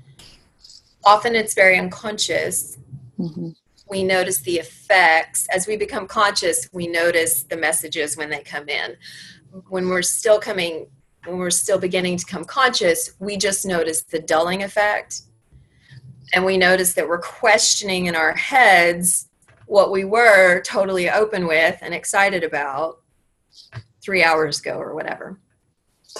Often 1.03 1.35
it's 1.35 1.53
very 1.53 1.77
unconscious. 1.77 2.77
Mm-hmm. 3.19 3.49
we 3.89 4.03
notice 4.03 4.39
the 4.39 4.57
effects. 4.57 5.47
As 5.53 5.67
we 5.67 5.75
become 5.77 6.07
conscious 6.07 6.69
we 6.71 6.87
notice 6.87 7.43
the 7.43 7.57
messages 7.57 8.15
when 8.15 8.29
they 8.29 8.41
come 8.41 8.69
in. 8.69 8.95
When 9.69 9.89
we're 9.89 10.01
still 10.01 10.39
coming 10.39 10.87
when 11.25 11.37
we're 11.37 11.49
still 11.49 11.79
beginning 11.79 12.17
to 12.17 12.25
come 12.25 12.45
conscious 12.45 13.13
we 13.19 13.37
just 13.37 13.65
notice 13.65 14.01
the 14.03 14.19
dulling 14.19 14.63
effect 14.63 15.21
and 16.33 16.43
we 16.43 16.57
notice 16.57 16.93
that 16.93 17.07
we're 17.07 17.21
questioning 17.21 18.07
in 18.07 18.15
our 18.15 18.33
heads 18.33 19.27
what 19.67 19.91
we 19.91 20.03
were 20.03 20.61
totally 20.61 21.09
open 21.09 21.47
with 21.47 21.77
and 21.81 21.93
excited 21.93 22.43
about 22.43 22.99
three 24.01 24.23
hours 24.23 24.59
ago 24.59 24.77
or 24.77 24.93
whatever. 24.93 25.39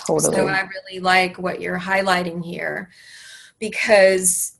Totally. 0.07 0.35
So 0.35 0.47
I 0.47 0.61
really 0.61 0.99
like 0.99 1.37
what 1.37 1.59
you're 1.59 1.79
highlighting 1.79 2.43
here 2.43 2.89
because 3.59 4.53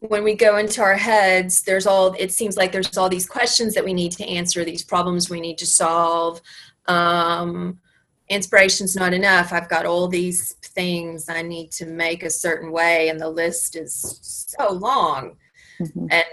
when 0.00 0.22
we 0.22 0.34
go 0.34 0.58
into 0.58 0.80
our 0.82 0.94
heads, 0.94 1.62
there's 1.62 1.86
all, 1.86 2.14
it 2.18 2.30
seems 2.32 2.56
like 2.56 2.70
there's 2.70 2.96
all 2.96 3.08
these 3.08 3.26
questions 3.26 3.74
that 3.74 3.84
we 3.84 3.94
need 3.94 4.12
to 4.12 4.24
answer, 4.24 4.64
these 4.64 4.84
problems 4.84 5.28
we 5.28 5.40
need 5.40 5.58
to 5.58 5.66
solve. 5.66 6.40
Um, 6.86 7.80
inspiration's 8.28 8.94
not 8.94 9.12
enough. 9.12 9.52
I've 9.52 9.68
got 9.68 9.86
all 9.86 10.08
these 10.08 10.52
things 10.54 11.28
I 11.28 11.42
need 11.42 11.72
to 11.72 11.86
make 11.86 12.22
a 12.22 12.30
certain 12.30 12.70
way, 12.70 13.08
and 13.08 13.18
the 13.20 13.30
list 13.30 13.76
is 13.76 14.18
so 14.22 14.72
long. 14.72 15.36
Mm-hmm. 15.80 16.06
And 16.10 16.24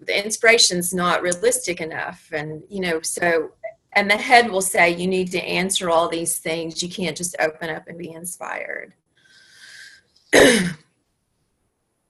the 0.00 0.24
inspiration's 0.24 0.94
not 0.94 1.22
realistic 1.22 1.80
enough 1.80 2.30
and 2.32 2.62
you 2.68 2.80
know 2.80 3.00
so 3.02 3.50
and 3.92 4.10
the 4.10 4.16
head 4.16 4.50
will 4.50 4.62
say 4.62 4.90
you 4.90 5.06
need 5.06 5.30
to 5.30 5.42
answer 5.42 5.90
all 5.90 6.08
these 6.08 6.38
things 6.38 6.82
you 6.82 6.88
can't 6.88 7.16
just 7.16 7.36
open 7.38 7.68
up 7.68 7.86
and 7.86 7.98
be 7.98 8.10
inspired 8.10 8.94
the 10.32 10.78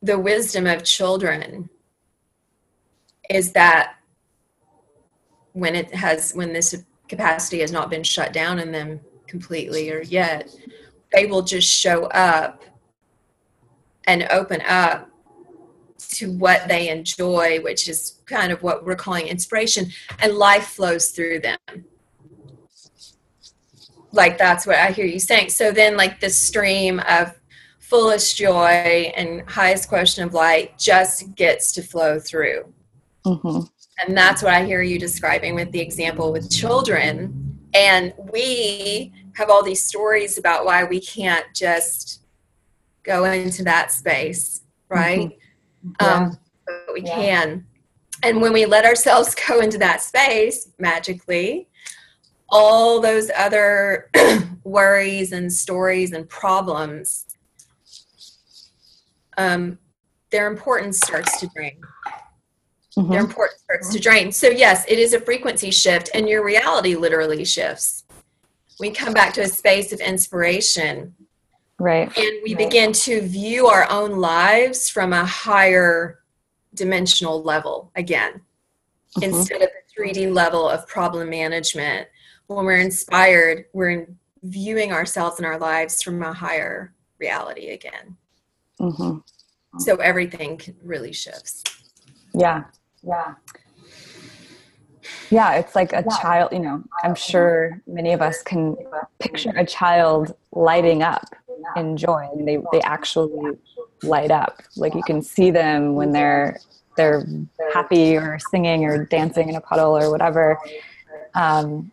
wisdom 0.02 0.66
of 0.66 0.84
children 0.84 1.68
is 3.28 3.52
that 3.52 3.96
when 5.52 5.74
it 5.74 5.92
has 5.94 6.32
when 6.32 6.52
this 6.52 6.84
capacity 7.08 7.60
has 7.60 7.72
not 7.72 7.90
been 7.90 8.02
shut 8.02 8.32
down 8.32 8.58
in 8.58 8.72
them 8.72 9.00
completely 9.26 9.90
or 9.90 10.02
yet 10.02 10.48
they 11.12 11.26
will 11.26 11.42
just 11.42 11.68
show 11.68 12.04
up 12.06 12.62
and 14.06 14.26
open 14.30 14.60
up 14.62 15.10
to 15.98 16.32
what 16.32 16.66
they 16.68 16.88
enjoy, 16.88 17.60
which 17.60 17.88
is 17.88 18.20
kind 18.26 18.50
of 18.50 18.62
what 18.62 18.84
we're 18.84 18.96
calling 18.96 19.26
inspiration, 19.26 19.90
and 20.20 20.34
life 20.34 20.68
flows 20.68 21.10
through 21.10 21.40
them. 21.40 21.58
Like 24.12 24.38
that's 24.38 24.66
what 24.66 24.76
I 24.76 24.90
hear 24.90 25.04
you 25.04 25.20
saying. 25.20 25.50
So 25.50 25.70
then, 25.70 25.96
like 25.96 26.20
the 26.20 26.30
stream 26.30 27.00
of 27.08 27.38
fullest 27.78 28.36
joy 28.36 29.12
and 29.16 29.48
highest 29.48 29.88
question 29.88 30.24
of 30.24 30.34
light 30.34 30.78
just 30.78 31.34
gets 31.34 31.72
to 31.72 31.82
flow 31.82 32.18
through. 32.18 32.72
Mm-hmm. 33.28 33.60
And 34.06 34.16
that's 34.16 34.42
what 34.42 34.54
I 34.54 34.64
hear 34.64 34.82
you 34.82 34.98
describing 34.98 35.54
with 35.54 35.72
the 35.72 35.80
example 35.80 36.32
with 36.32 36.50
children. 36.50 37.58
And 37.74 38.12
we 38.32 39.12
have 39.34 39.50
all 39.50 39.62
these 39.62 39.82
stories 39.82 40.38
about 40.38 40.64
why 40.64 40.84
we 40.84 41.00
can't 41.00 41.46
just 41.54 42.22
go 43.02 43.24
into 43.24 43.64
that 43.64 43.92
space, 43.92 44.62
right? 44.88 45.20
Mm-hmm 45.28 45.38
yeah. 46.00 46.14
um, 46.14 46.38
but 46.66 46.94
we 46.94 47.02
yeah. 47.02 47.14
can. 47.14 47.66
And 48.22 48.40
when 48.40 48.52
we 48.52 48.66
let 48.66 48.84
ourselves 48.84 49.34
go 49.46 49.60
into 49.60 49.78
that 49.78 50.02
space 50.02 50.70
magically, 50.78 51.68
all 52.48 53.00
those 53.00 53.30
other 53.36 54.10
worries 54.64 55.32
and 55.32 55.52
stories 55.52 56.12
and 56.12 56.28
problems, 56.28 57.26
um, 59.36 59.78
their 60.30 60.46
importance 60.46 60.98
starts 60.98 61.38
to 61.40 61.48
drain. 61.54 61.80
Mm-hmm. 62.98 63.12
Their 63.12 63.20
importance 63.20 63.60
starts 63.62 63.92
to 63.92 64.00
drain. 64.00 64.32
So, 64.32 64.48
yes, 64.48 64.84
it 64.88 64.98
is 64.98 65.14
a 65.14 65.20
frequency 65.20 65.70
shift, 65.70 66.10
and 66.14 66.28
your 66.28 66.44
reality 66.44 66.96
literally 66.96 67.44
shifts. 67.44 68.04
We 68.80 68.90
come 68.90 69.12
back 69.12 69.32
to 69.34 69.42
a 69.42 69.48
space 69.48 69.92
of 69.92 70.00
inspiration 70.00 71.14
Right. 71.78 72.06
And 72.18 72.40
we 72.42 72.54
right. 72.54 72.58
begin 72.58 72.92
to 72.92 73.20
view 73.22 73.68
our 73.68 73.88
own 73.90 74.18
lives 74.18 74.88
from 74.88 75.12
a 75.12 75.24
higher 75.24 76.20
dimensional 76.74 77.42
level 77.42 77.92
again, 77.94 78.32
mm-hmm. 79.16 79.22
instead 79.22 79.62
of 79.62 79.68
the 79.68 80.02
3D 80.02 80.32
level 80.32 80.68
of 80.68 80.86
problem 80.88 81.30
management. 81.30 82.08
When 82.48 82.64
we're 82.64 82.80
inspired, 82.80 83.66
we're 83.72 84.08
viewing 84.42 84.92
ourselves 84.92 85.38
and 85.38 85.46
our 85.46 85.58
lives 85.58 86.02
from 86.02 86.22
a 86.22 86.32
higher 86.32 86.94
reality 87.18 87.68
again. 87.68 88.16
Mm-hmm. 88.80 89.18
So 89.78 89.96
everything 89.96 90.60
really 90.82 91.12
shifts. 91.12 91.62
Yeah. 92.34 92.64
Yeah. 93.02 93.34
Yeah, 95.30 95.54
it's 95.54 95.74
like 95.74 95.92
a 95.92 96.04
child, 96.20 96.52
you 96.52 96.58
know, 96.58 96.82
I'm 97.02 97.14
sure 97.14 97.80
many 97.86 98.12
of 98.12 98.20
us 98.20 98.42
can 98.42 98.76
picture 99.18 99.52
a 99.56 99.64
child 99.64 100.34
lighting 100.52 101.02
up 101.02 101.24
enjoy 101.76 102.28
and 102.32 102.46
they, 102.46 102.58
they 102.72 102.80
actually 102.82 103.58
light 104.02 104.30
up. 104.30 104.62
Like 104.76 104.94
you 104.94 105.02
can 105.02 105.22
see 105.22 105.50
them 105.50 105.94
when 105.94 106.12
they're 106.12 106.60
they're 106.96 107.24
happy 107.72 108.16
or 108.16 108.38
singing 108.50 108.84
or 108.84 109.04
dancing 109.04 109.48
in 109.48 109.54
a 109.54 109.60
puddle 109.60 109.96
or 109.96 110.10
whatever. 110.10 110.58
Um, 111.34 111.92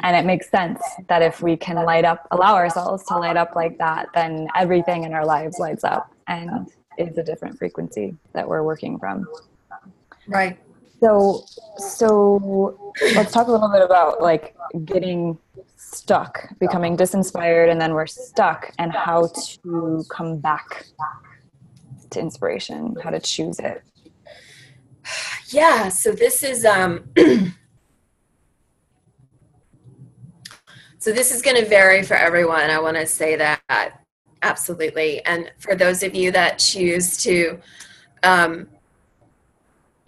and 0.00 0.16
it 0.16 0.24
makes 0.24 0.48
sense 0.48 0.80
that 1.08 1.22
if 1.22 1.42
we 1.42 1.56
can 1.56 1.76
light 1.76 2.04
up 2.04 2.26
allow 2.30 2.54
ourselves 2.54 3.04
to 3.04 3.18
light 3.18 3.36
up 3.36 3.54
like 3.54 3.76
that 3.78 4.08
then 4.14 4.48
everything 4.54 5.04
in 5.04 5.12
our 5.12 5.26
lives 5.26 5.58
lights 5.58 5.84
up 5.84 6.10
and 6.26 6.68
is 6.96 7.18
a 7.18 7.22
different 7.22 7.58
frequency 7.58 8.14
that 8.32 8.48
we're 8.48 8.62
working 8.62 8.98
from 8.98 9.26
right 10.26 10.58
so 11.00 11.44
so 11.76 12.78
let's 13.14 13.32
talk 13.32 13.48
a 13.48 13.52
little 13.52 13.68
bit 13.68 13.82
about 13.82 14.22
like 14.22 14.56
getting 14.84 15.38
stuck, 15.76 16.48
becoming 16.58 16.96
disinspired, 16.96 17.68
and 17.68 17.80
then 17.80 17.94
we're 17.94 18.06
stuck, 18.06 18.72
and 18.78 18.92
how 18.92 19.28
to 19.62 20.04
come 20.08 20.38
back 20.38 20.86
to 22.10 22.20
inspiration, 22.20 22.96
how 23.02 23.10
to 23.10 23.20
choose 23.20 23.58
it. 23.58 23.82
Yeah, 25.48 25.88
so 25.88 26.12
this 26.12 26.42
is 26.42 26.64
um 26.64 27.04
so 30.98 31.12
this 31.12 31.34
is 31.34 31.42
going 31.42 31.56
to 31.56 31.66
vary 31.66 32.02
for 32.02 32.14
everyone. 32.14 32.70
I 32.70 32.80
want 32.80 32.96
to 32.96 33.06
say 33.06 33.36
that 33.36 34.00
absolutely. 34.42 35.24
And 35.24 35.52
for 35.58 35.74
those 35.74 36.02
of 36.02 36.14
you 36.14 36.30
that 36.32 36.58
choose 36.58 37.16
to 37.24 37.60
um, 38.22 38.68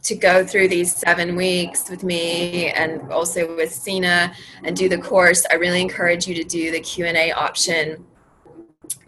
to 0.07 0.14
go 0.14 0.47
through 0.47 0.69
these 0.69 0.95
seven 0.95 1.35
weeks 1.35 1.90
with 1.90 2.05
me 2.05 2.71
and 2.71 3.12
also 3.12 3.57
with 3.57 3.73
Sina 3.73 4.33
and 4.62 4.77
do 4.77 4.88
the 4.88 4.99
course, 4.99 5.45
I 5.51 5.55
really 5.55 5.81
encourage 5.81 6.29
you 6.29 6.35
to 6.37 6.45
do 6.45 6.71
the 6.71 6.79
Q 6.79 7.07
and 7.07 7.16
A 7.16 7.33
option 7.33 8.05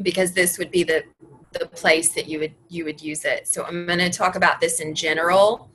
because 0.03 0.33
this 0.33 0.59
would 0.59 0.73
be 0.73 0.83
the 0.83 1.05
the 1.53 1.67
place 1.67 2.11
that 2.15 2.29
you 2.29 2.41
would 2.41 2.55
you 2.69 2.85
would 2.85 3.01
use 3.01 3.25
it. 3.25 3.47
So 3.47 3.65
I'm 3.65 3.87
going 3.87 4.01
to 4.01 4.11
talk 4.11 4.35
about 4.35 4.61
this 4.61 4.81
in 4.81 4.93
general, 4.93 5.71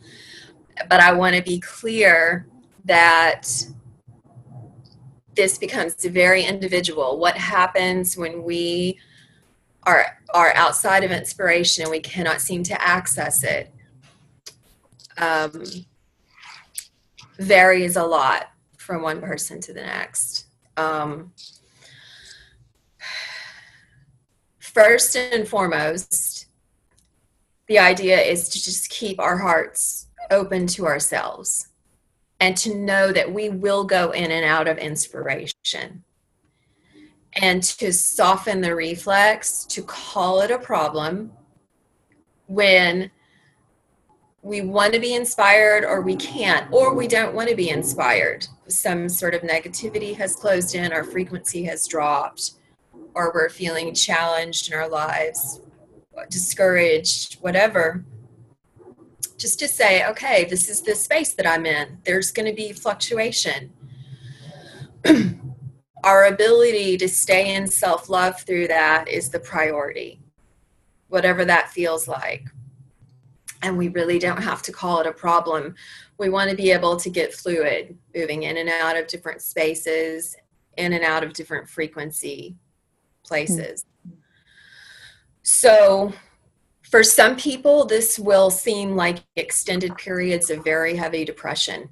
but 0.89 0.99
I 0.99 1.13
want 1.13 1.35
to 1.37 1.41
be 1.41 1.59
clear 1.59 2.45
that 2.83 3.47
this 5.35 5.57
becomes 5.57 5.95
very 6.05 6.43
individual. 6.43 7.17
What 7.17 7.37
happens 7.37 8.17
when 8.17 8.43
we 8.43 8.99
are 9.83 10.19
are 10.33 10.53
outside 10.55 11.05
of 11.05 11.11
inspiration 11.11 11.83
and 11.83 11.91
we 11.91 12.01
cannot 12.01 12.41
seem 12.41 12.63
to 12.63 12.81
access 12.81 13.43
it? 13.43 13.71
Um, 15.17 15.63
varies 17.39 17.95
a 17.95 18.03
lot 18.03 18.51
from 18.77 19.01
one 19.01 19.21
person 19.21 19.59
to 19.61 19.73
the 19.73 19.81
next. 19.81 20.45
Um, 20.77 21.31
first 24.59 25.15
and 25.15 25.47
foremost, 25.47 26.47
the 27.67 27.79
idea 27.79 28.19
is 28.19 28.49
to 28.49 28.63
just 28.63 28.89
keep 28.89 29.19
our 29.19 29.37
hearts 29.37 30.07
open 30.31 30.67
to 30.67 30.85
ourselves 30.85 31.69
and 32.39 32.57
to 32.57 32.75
know 32.75 33.11
that 33.11 33.31
we 33.31 33.49
will 33.49 33.85
go 33.85 34.11
in 34.11 34.31
and 34.31 34.43
out 34.45 34.67
of 34.67 34.77
inspiration 34.77 36.03
and 37.35 37.63
to 37.63 37.91
soften 37.91 38.61
the 38.61 38.75
reflex 38.75 39.65
to 39.65 39.81
call 39.81 40.41
it 40.41 40.51
a 40.51 40.57
problem 40.57 41.31
when 42.47 43.09
we 44.43 44.59
want 44.59 44.93
to 44.93 44.99
be 44.99 45.15
inspired 45.15 45.85
or 45.85 46.01
we 46.01 46.17
can't, 46.17 46.71
or 46.71 46.93
we 46.93 47.07
don't 47.07 47.33
want 47.33 47.47
to 47.49 47.55
be 47.55 47.69
inspired. 47.69 48.45
Some 48.67 49.07
sort 49.07 49.33
of 49.33 49.41
negativity 49.41 50.13
has 50.17 50.35
closed 50.35 50.75
in, 50.75 50.91
our 50.91 51.05
frequency 51.05 51.63
has 51.63 51.87
dropped, 51.87 52.51
or 53.15 53.31
we're 53.33 53.49
feeling 53.49 53.93
challenged 53.95 54.69
in 54.69 54.77
our 54.77 54.89
lives, 54.89 55.61
discouraged, 56.29 57.35
whatever. 57.35 58.03
Just 59.37 59.59
to 59.59 59.67
say, 59.67 60.05
okay, 60.07 60.43
this 60.43 60.69
is 60.69 60.81
the 60.81 60.93
space 60.93 61.33
that 61.33 61.47
I'm 61.47 61.65
in. 61.65 61.99
There's 62.03 62.31
going 62.31 62.45
to 62.45 62.53
be 62.53 62.73
fluctuation. 62.73 63.71
our 66.03 66.25
ability 66.25 66.97
to 66.97 67.07
stay 67.07 67.55
in 67.55 67.65
self 67.65 68.09
love 68.09 68.41
through 68.41 68.67
that 68.67 69.07
is 69.07 69.29
the 69.29 69.39
priority, 69.39 70.19
whatever 71.07 71.45
that 71.45 71.69
feels 71.69 72.09
like 72.09 72.49
and 73.63 73.77
we 73.77 73.87
really 73.87 74.19
don't 74.19 74.43
have 74.43 74.61
to 74.61 74.71
call 74.71 74.99
it 74.99 75.07
a 75.07 75.11
problem. 75.11 75.73
We 76.19 76.29
want 76.29 76.49
to 76.51 76.55
be 76.55 76.71
able 76.71 76.97
to 76.97 77.09
get 77.09 77.33
fluid, 77.33 77.97
moving 78.13 78.43
in 78.43 78.57
and 78.57 78.69
out 78.69 78.97
of 78.97 79.07
different 79.07 79.41
spaces, 79.41 80.35
in 80.77 80.93
and 80.93 81.03
out 81.03 81.23
of 81.23 81.33
different 81.33 81.67
frequency 81.67 82.57
places. 83.25 83.85
Mm-hmm. 84.05 84.17
So, 85.43 86.13
for 86.81 87.03
some 87.03 87.35
people, 87.37 87.85
this 87.85 88.19
will 88.19 88.51
seem 88.51 88.95
like 88.95 89.23
extended 89.35 89.95
periods 89.97 90.49
of 90.49 90.63
very 90.63 90.95
heavy 90.95 91.25
depression, 91.25 91.89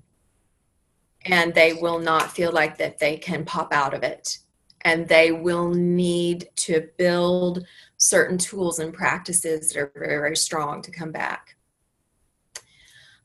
and 1.25 1.53
they 1.53 1.73
will 1.73 1.99
not 1.99 2.31
feel 2.31 2.51
like 2.51 2.77
that 2.77 2.99
they 2.99 3.17
can 3.17 3.45
pop 3.45 3.73
out 3.73 3.93
of 3.93 4.03
it. 4.03 4.37
And 4.83 5.07
they 5.07 5.31
will 5.31 5.69
need 5.69 6.49
to 6.55 6.89
build 6.97 7.63
certain 7.97 8.39
tools 8.39 8.79
and 8.79 8.91
practices 8.91 9.71
that 9.71 9.79
are 9.79 9.91
very, 9.93 10.17
very 10.17 10.35
strong 10.35 10.81
to 10.81 10.89
come 10.89 11.11
back. 11.11 11.55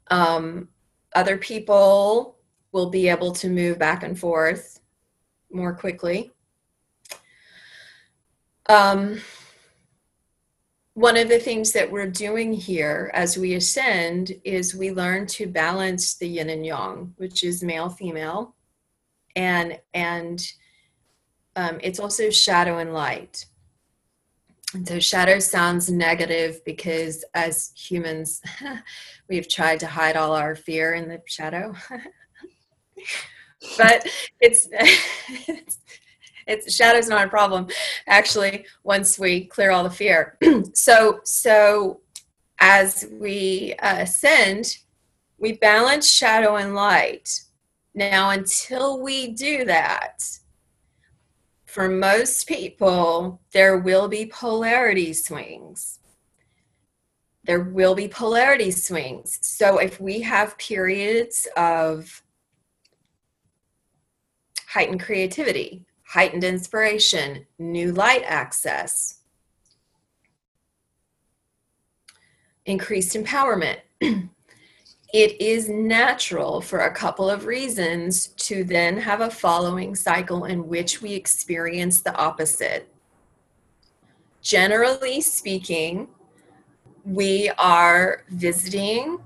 Um, 0.08 0.68
other 1.14 1.36
people 1.36 2.36
will 2.72 2.90
be 2.90 3.08
able 3.08 3.32
to 3.32 3.48
move 3.48 3.78
back 3.78 4.02
and 4.02 4.18
forth 4.18 4.80
more 5.50 5.74
quickly. 5.74 6.32
Um, 8.68 9.20
one 10.94 11.16
of 11.16 11.28
the 11.28 11.38
things 11.38 11.72
that 11.72 11.90
we're 11.90 12.10
doing 12.10 12.52
here 12.52 13.10
as 13.12 13.36
we 13.36 13.54
ascend 13.54 14.32
is 14.44 14.74
we 14.74 14.90
learn 14.90 15.26
to 15.26 15.46
balance 15.46 16.14
the 16.14 16.26
yin 16.26 16.48
and 16.50 16.64
yang, 16.64 17.12
which 17.16 17.44
is 17.44 17.62
male 17.62 17.90
female, 17.90 18.54
and 19.36 19.78
and 19.92 20.52
um, 21.54 21.78
it's 21.82 22.00
also 22.00 22.30
shadow 22.30 22.78
and 22.78 22.94
light. 22.94 23.46
So 24.84 25.00
shadow 25.00 25.38
sounds 25.38 25.90
negative 25.90 26.64
because 26.64 27.24
as 27.34 27.72
humans, 27.76 28.42
we've 29.28 29.48
tried 29.48 29.80
to 29.80 29.86
hide 29.86 30.16
all 30.16 30.32
our 30.32 30.54
fear 30.54 30.94
in 30.94 31.08
the 31.08 31.20
shadow. 31.26 31.74
but 33.78 34.06
it's, 34.40 34.68
it's 34.70 35.78
it's 36.46 36.74
shadow's 36.74 37.08
not 37.08 37.26
a 37.26 37.30
problem. 37.30 37.68
Actually 38.06 38.66
once 38.84 39.18
we 39.18 39.46
clear 39.46 39.70
all 39.70 39.84
the 39.84 39.90
fear. 39.90 40.38
So 40.74 41.20
so 41.24 42.00
as 42.58 43.06
we 43.12 43.74
uh, 43.80 44.02
ascend 44.02 44.78
we 45.38 45.52
balance 45.52 46.10
shadow 46.10 46.56
and 46.56 46.74
light. 46.74 47.42
Now 47.94 48.30
until 48.30 49.00
we 49.00 49.28
do 49.28 49.64
that 49.64 50.22
for 51.76 51.90
most 51.90 52.48
people, 52.48 53.38
there 53.52 53.76
will 53.76 54.08
be 54.08 54.24
polarity 54.24 55.12
swings. 55.12 55.98
There 57.44 57.64
will 57.64 57.94
be 57.94 58.08
polarity 58.08 58.70
swings. 58.70 59.38
So 59.42 59.76
if 59.76 60.00
we 60.00 60.22
have 60.22 60.56
periods 60.56 61.46
of 61.54 62.22
heightened 64.66 65.02
creativity, 65.02 65.84
heightened 66.02 66.44
inspiration, 66.44 67.46
new 67.58 67.92
light 67.92 68.22
access, 68.24 69.20
increased 72.64 73.14
empowerment, 73.14 73.80
it 75.12 75.40
is 75.40 75.68
natural 75.68 76.60
for 76.60 76.80
a 76.80 76.92
couple 76.92 77.30
of 77.30 77.46
reasons 77.46 78.28
to 78.28 78.64
then 78.64 78.98
have 78.98 79.20
a 79.20 79.30
following 79.30 79.94
cycle 79.94 80.44
in 80.44 80.66
which 80.66 81.00
we 81.00 81.14
experience 81.14 82.02
the 82.02 82.14
opposite. 82.16 82.88
Generally 84.42 85.20
speaking, 85.20 86.08
we 87.04 87.50
are 87.56 88.24
visiting 88.30 89.18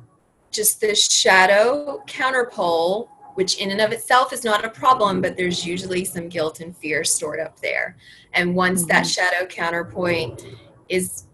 just 0.51 0.81
the 0.81 0.95
shadow 0.95 2.03
counterpole, 2.07 3.09
which 3.35 3.59
in 3.59 3.71
and 3.71 3.81
of 3.81 3.93
itself 3.93 4.33
is 4.33 4.45
not 4.45 4.65
a 4.65 4.69
problem, 4.69 5.23
but 5.23 5.37
there's 5.37 5.65
usually 5.65 6.05
some 6.05 6.29
guilt 6.29 6.61
and 6.61 6.77
fear 6.77 7.05
stored 7.05 7.41
up 7.41 7.59
there. 7.61 7.97
And 8.35 8.55
once 8.55 8.83
mm-hmm. 8.83 8.89
that 8.89 9.07
shadow 9.07 9.47
counterpoint 9.47 10.45
is 10.89 11.27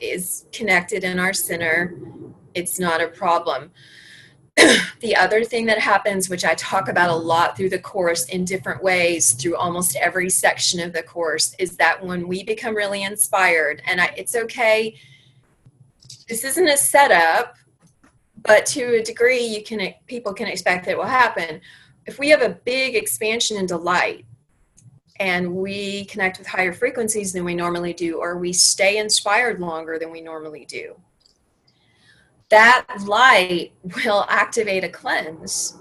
is 0.00 0.44
connected 0.52 1.04
in 1.04 1.18
our 1.18 1.32
center, 1.32 1.94
it's 2.56 2.80
not 2.80 3.02
a 3.02 3.08
problem. 3.08 3.70
the 5.00 5.14
other 5.14 5.44
thing 5.44 5.66
that 5.66 5.78
happens, 5.78 6.30
which 6.30 6.44
I 6.44 6.54
talk 6.54 6.88
about 6.88 7.10
a 7.10 7.14
lot 7.14 7.56
through 7.56 7.68
the 7.68 7.78
course 7.78 8.24
in 8.30 8.46
different 8.46 8.82
ways, 8.82 9.32
through 9.32 9.56
almost 9.56 9.94
every 9.96 10.30
section 10.30 10.80
of 10.80 10.94
the 10.94 11.02
course, 11.02 11.54
is 11.58 11.76
that 11.76 12.02
when 12.02 12.26
we 12.26 12.42
become 12.42 12.74
really 12.74 13.02
inspired, 13.02 13.82
and 13.86 14.00
I, 14.00 14.06
it's 14.16 14.34
okay, 14.34 14.96
this 16.26 16.42
isn't 16.42 16.66
a 16.66 16.76
setup, 16.78 17.56
but 18.42 18.64
to 18.66 19.00
a 19.00 19.02
degree, 19.02 19.44
you 19.44 19.62
can 19.62 19.92
people 20.06 20.32
can 20.32 20.46
expect 20.46 20.86
that 20.86 20.92
it 20.92 20.96
will 20.96 21.04
happen. 21.04 21.60
If 22.06 22.18
we 22.18 22.30
have 22.30 22.40
a 22.40 22.58
big 22.64 22.94
expansion 22.94 23.58
into 23.58 23.76
light, 23.76 24.24
and 25.18 25.54
we 25.54 26.04
connect 26.06 26.38
with 26.38 26.46
higher 26.46 26.72
frequencies 26.72 27.32
than 27.32 27.44
we 27.44 27.54
normally 27.54 27.92
do, 27.92 28.18
or 28.18 28.38
we 28.38 28.52
stay 28.52 28.98
inspired 28.98 29.60
longer 29.60 29.98
than 29.98 30.10
we 30.10 30.20
normally 30.20 30.64
do 30.66 30.94
that 32.48 32.86
light 33.04 33.72
will 34.04 34.24
activate 34.28 34.84
a 34.84 34.88
cleanse 34.88 35.78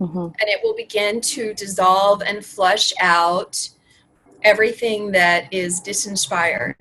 mm-hmm. 0.00 0.18
and 0.18 0.34
it 0.40 0.60
will 0.62 0.74
begin 0.74 1.20
to 1.20 1.52
dissolve 1.54 2.22
and 2.22 2.44
flush 2.44 2.92
out 3.00 3.68
everything 4.42 5.10
that 5.12 5.52
is 5.52 5.80
disinspired 5.80 6.76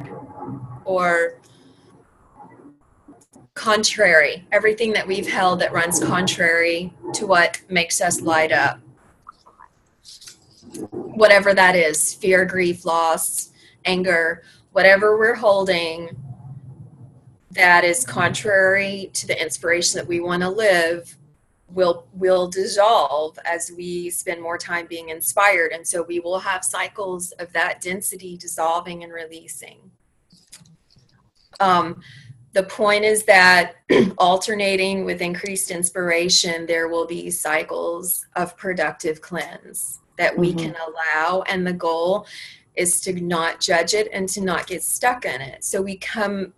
or 0.84 1.40
contrary, 3.56 4.46
everything 4.52 4.94
that 4.94 5.08
we've 5.08 5.28
held 5.28 5.60
that 5.60 5.72
runs 5.72 6.00
contrary 6.04 6.94
to 7.14 7.26
what 7.26 7.60
makes 7.70 8.02
us 8.02 8.22
light 8.22 8.52
up. 8.52 8.80
Whatever 10.92 11.54
that 11.54 11.76
is 11.76 12.14
fear, 12.14 12.46
grief, 12.46 12.86
loss, 12.86 13.52
anger, 13.86 14.44
whatever 14.74 15.18
we're 15.18 15.36
holding 15.36 16.10
that 17.56 17.84
is 17.84 18.06
contrary 18.06 19.10
to 19.13 19.28
the 19.28 19.41
inspiration 19.41 19.98
that 19.98 20.08
we 20.08 20.20
want 20.20 20.44
to 20.44 20.50
live 20.50 21.18
will 21.68 22.08
will 22.13 22.48
dissolve 22.48 23.38
as 23.44 23.72
we 23.76 24.10
spend 24.10 24.41
more 24.41 24.58
time 24.58 24.86
being 24.88 25.10
inspired. 25.10 25.72
And 25.72 25.86
so 25.86 26.04
we 26.04 26.20
will 26.20 26.39
have 26.39 26.63
cycles 26.63 27.32
of 27.34 27.52
that 27.54 27.82
density 27.82 28.38
dissolving 28.38 29.04
and 29.04 29.12
releasing. 29.12 29.80
Um, 31.60 32.02
the 32.54 32.63
point 32.63 33.04
is 33.04 33.24
that 33.26 33.76
alternating 34.18 35.04
with 35.04 35.22
increased 35.22 35.72
inspiration 35.72 36.65
there 36.65 36.88
will 36.88 37.06
be 37.06 37.30
cycles 37.30 38.26
of 38.36 38.56
productive 38.56 39.22
cleanse 39.22 40.00
that 40.18 40.38
we 40.38 40.50
mm-hmm. 40.50 40.60
can 40.60 40.76
allow. 40.88 41.41
And 41.44 41.65
the 41.65 41.74
goal 41.74 42.28
is 42.76 43.02
to 43.02 43.13
not 43.13 43.60
judge 43.60 43.94
it 43.94 44.10
and 44.13 44.28
to 44.30 44.41
not 44.41 44.68
get 44.68 44.84
stuck 44.84 45.26
in 45.26 45.41
it. 45.41 45.63
So 45.63 45.82
we 45.82 45.98
come 45.98 46.54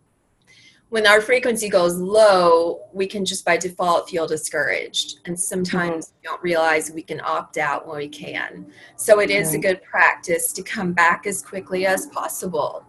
when 0.89 1.06
our 1.06 1.19
frequency 1.19 1.67
goes 1.67 1.95
low, 1.95 2.82
we 2.93 3.08
can 3.08 3.26
just 3.26 3.43
by 3.43 3.58
default 3.58 4.10
feel 4.10 4.26
discouraged. 4.26 5.19
And 5.26 5.38
sometimes 5.38 6.08
mm-hmm. 6.08 6.15
we 6.15 6.28
don't 6.28 6.43
realize 6.43 6.91
we 6.91 7.02
can 7.02 7.19
opt 7.21 7.58
out 7.58 7.88
when 7.88 7.97
we 7.97 8.08
can. 8.08 8.67
So 8.95 9.19
it 9.19 9.30
is 9.30 9.54
a 9.54 9.58
good 9.58 9.83
practice 9.83 10.54
to 10.54 10.63
come 10.63 10.94
back 10.94 11.27
as 11.27 11.42
quickly 11.42 11.85
as 11.85 12.06
possible. 12.08 12.85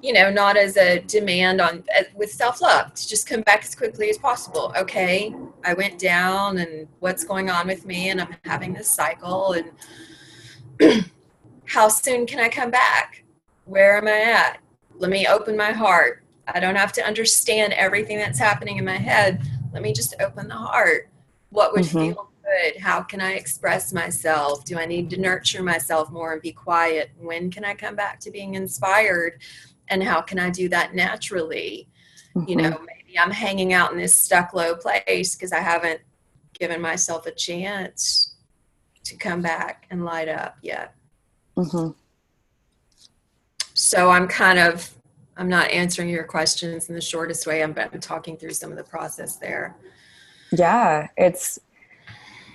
You 0.00 0.12
know, 0.12 0.30
not 0.30 0.56
as 0.56 0.76
a 0.76 1.00
demand 1.00 1.60
on 1.60 1.82
with 2.14 2.30
self 2.30 2.60
love, 2.60 2.94
to 2.94 3.08
just 3.08 3.28
come 3.28 3.40
back 3.40 3.64
as 3.64 3.74
quickly 3.74 4.10
as 4.10 4.18
possible. 4.18 4.72
Okay, 4.78 5.34
I 5.64 5.74
went 5.74 5.98
down, 5.98 6.58
and 6.58 6.86
what's 7.00 7.24
going 7.24 7.50
on 7.50 7.66
with 7.66 7.84
me, 7.84 8.10
and 8.10 8.20
I'm 8.20 8.36
having 8.44 8.72
this 8.72 8.88
cycle, 8.88 9.56
and 10.80 11.04
how 11.64 11.88
soon 11.88 12.26
can 12.26 12.38
I 12.38 12.48
come 12.48 12.70
back? 12.70 13.24
Where 13.64 13.96
am 13.96 14.06
I 14.06 14.20
at? 14.20 14.60
Let 14.94 15.10
me 15.10 15.26
open 15.26 15.56
my 15.56 15.72
heart 15.72 16.22
I 16.54 16.60
don't 16.60 16.76
have 16.76 16.92
to 16.94 17.04
understand 17.04 17.72
everything 17.74 18.18
that's 18.18 18.38
happening 18.38 18.78
in 18.78 18.84
my 18.84 18.96
head. 18.96 19.42
Let 19.72 19.82
me 19.82 19.92
just 19.92 20.14
open 20.20 20.48
the 20.48 20.54
heart. 20.54 21.08
What 21.50 21.72
would 21.72 21.84
mm-hmm. 21.84 22.12
feel 22.12 22.30
good? 22.44 22.80
How 22.80 23.02
can 23.02 23.20
I 23.20 23.32
express 23.32 23.92
myself? 23.92 24.64
Do 24.64 24.78
I 24.78 24.86
need 24.86 25.10
to 25.10 25.20
nurture 25.20 25.62
myself 25.62 26.10
more 26.10 26.32
and 26.32 26.42
be 26.42 26.52
quiet? 26.52 27.10
When 27.18 27.50
can 27.50 27.64
I 27.64 27.74
come 27.74 27.94
back 27.94 28.20
to 28.20 28.30
being 28.30 28.54
inspired? 28.54 29.40
And 29.88 30.02
how 30.02 30.20
can 30.20 30.38
I 30.38 30.50
do 30.50 30.68
that 30.70 30.94
naturally? 30.94 31.88
Mm-hmm. 32.34 32.48
You 32.48 32.56
know, 32.56 32.80
maybe 32.86 33.18
I'm 33.18 33.30
hanging 33.30 33.72
out 33.72 33.92
in 33.92 33.98
this 33.98 34.14
stuck 34.14 34.54
low 34.54 34.74
place 34.74 35.34
because 35.34 35.52
I 35.52 35.60
haven't 35.60 36.00
given 36.58 36.80
myself 36.80 37.26
a 37.26 37.30
chance 37.30 38.34
to 39.04 39.16
come 39.16 39.40
back 39.40 39.86
and 39.90 40.04
light 40.04 40.28
up 40.28 40.56
yet. 40.62 40.94
Mm-hmm. 41.56 41.90
So 43.74 44.10
I'm 44.10 44.26
kind 44.26 44.58
of 44.58 44.92
I'm 45.38 45.48
not 45.48 45.70
answering 45.70 46.08
your 46.08 46.24
questions 46.24 46.88
in 46.88 46.94
the 46.94 47.00
shortest 47.00 47.46
way. 47.46 47.62
I'm, 47.62 47.74
I'm 47.78 48.00
talking 48.00 48.36
through 48.36 48.54
some 48.54 48.70
of 48.70 48.76
the 48.76 48.84
process 48.84 49.36
there. 49.36 49.76
Yeah, 50.52 51.08
it's 51.16 51.58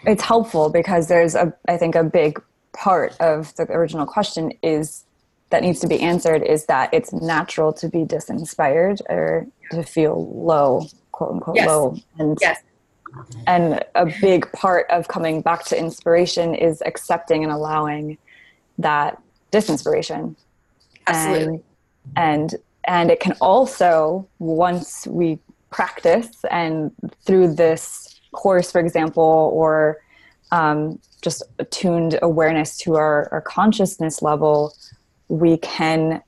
it's 0.06 0.22
helpful 0.22 0.70
because 0.70 1.08
there's 1.08 1.34
a 1.34 1.54
I 1.68 1.78
think 1.78 1.96
a 1.96 2.04
big 2.04 2.42
part 2.74 3.16
of 3.20 3.56
the 3.56 3.64
original 3.72 4.06
question 4.06 4.52
is 4.62 5.06
that 5.50 5.62
needs 5.62 5.80
to 5.80 5.88
be 5.88 6.02
answered 6.02 6.42
is 6.42 6.66
that 6.66 6.94
it's 6.94 7.14
natural 7.14 7.72
to 7.72 7.88
be 7.88 8.04
disinspired 8.04 9.02
or 9.08 9.48
to 9.72 9.84
feel 9.84 10.28
low, 10.34 10.88
quote 11.12 11.34
unquote 11.34 11.56
yes. 11.56 11.68
low. 11.68 11.96
And 12.18 12.38
yes. 12.42 12.60
and 13.48 13.82
a 13.96 14.12
big 14.20 14.52
part 14.52 14.88
of 14.90 15.08
coming 15.08 15.42
back 15.42 15.64
to 15.66 15.80
inspiration 15.80 16.54
is 16.54 16.82
accepting 16.86 17.44
and 17.44 17.54
allowing 17.54 18.18
that 18.80 19.22
disinspiration. 19.52 20.36
Absolutely. 21.08 21.46
And 21.46 21.64
and 22.16 22.56
and 22.86 23.12
it 23.12 23.20
can 23.20 23.34
also 23.42 24.28
once 24.40 25.08
we 25.08 25.40
practice 25.70 26.30
and 26.52 26.92
through 27.26 27.54
this 27.54 28.20
course 28.32 28.72
for 28.72 28.80
example 28.80 29.52
or 29.54 30.00
um, 30.52 31.00
just 31.22 31.42
attuned 31.60 32.20
awareness 32.22 32.78
to 32.78 32.96
our, 32.96 33.28
our 33.32 33.42
consciousness 33.42 34.22
level 34.22 34.76
we 35.30 35.58
can 35.58 36.22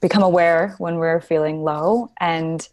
become 0.00 0.22
aware 0.22 0.74
when 0.78 0.96
we're 0.96 1.20
feeling 1.20 1.62
low 1.62 2.10
and 2.20 2.68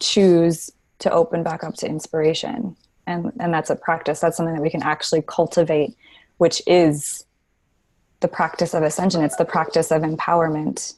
choose 0.00 0.70
to 0.98 1.10
open 1.10 1.42
back 1.42 1.64
up 1.64 1.74
to 1.74 1.86
inspiration. 1.86 2.76
And 3.06 3.32
and 3.40 3.52
that's 3.52 3.70
a 3.70 3.76
practice. 3.76 4.20
That's 4.20 4.36
something 4.36 4.54
that 4.54 4.62
we 4.62 4.70
can 4.70 4.82
actually 4.82 5.22
cultivate 5.22 5.96
which 6.38 6.60
is 6.66 7.24
the 8.20 8.26
practice 8.26 8.74
of 8.74 8.82
ascension. 8.82 9.22
It's 9.22 9.36
the 9.36 9.44
practice 9.44 9.92
of 9.92 10.02
empowerment 10.02 10.94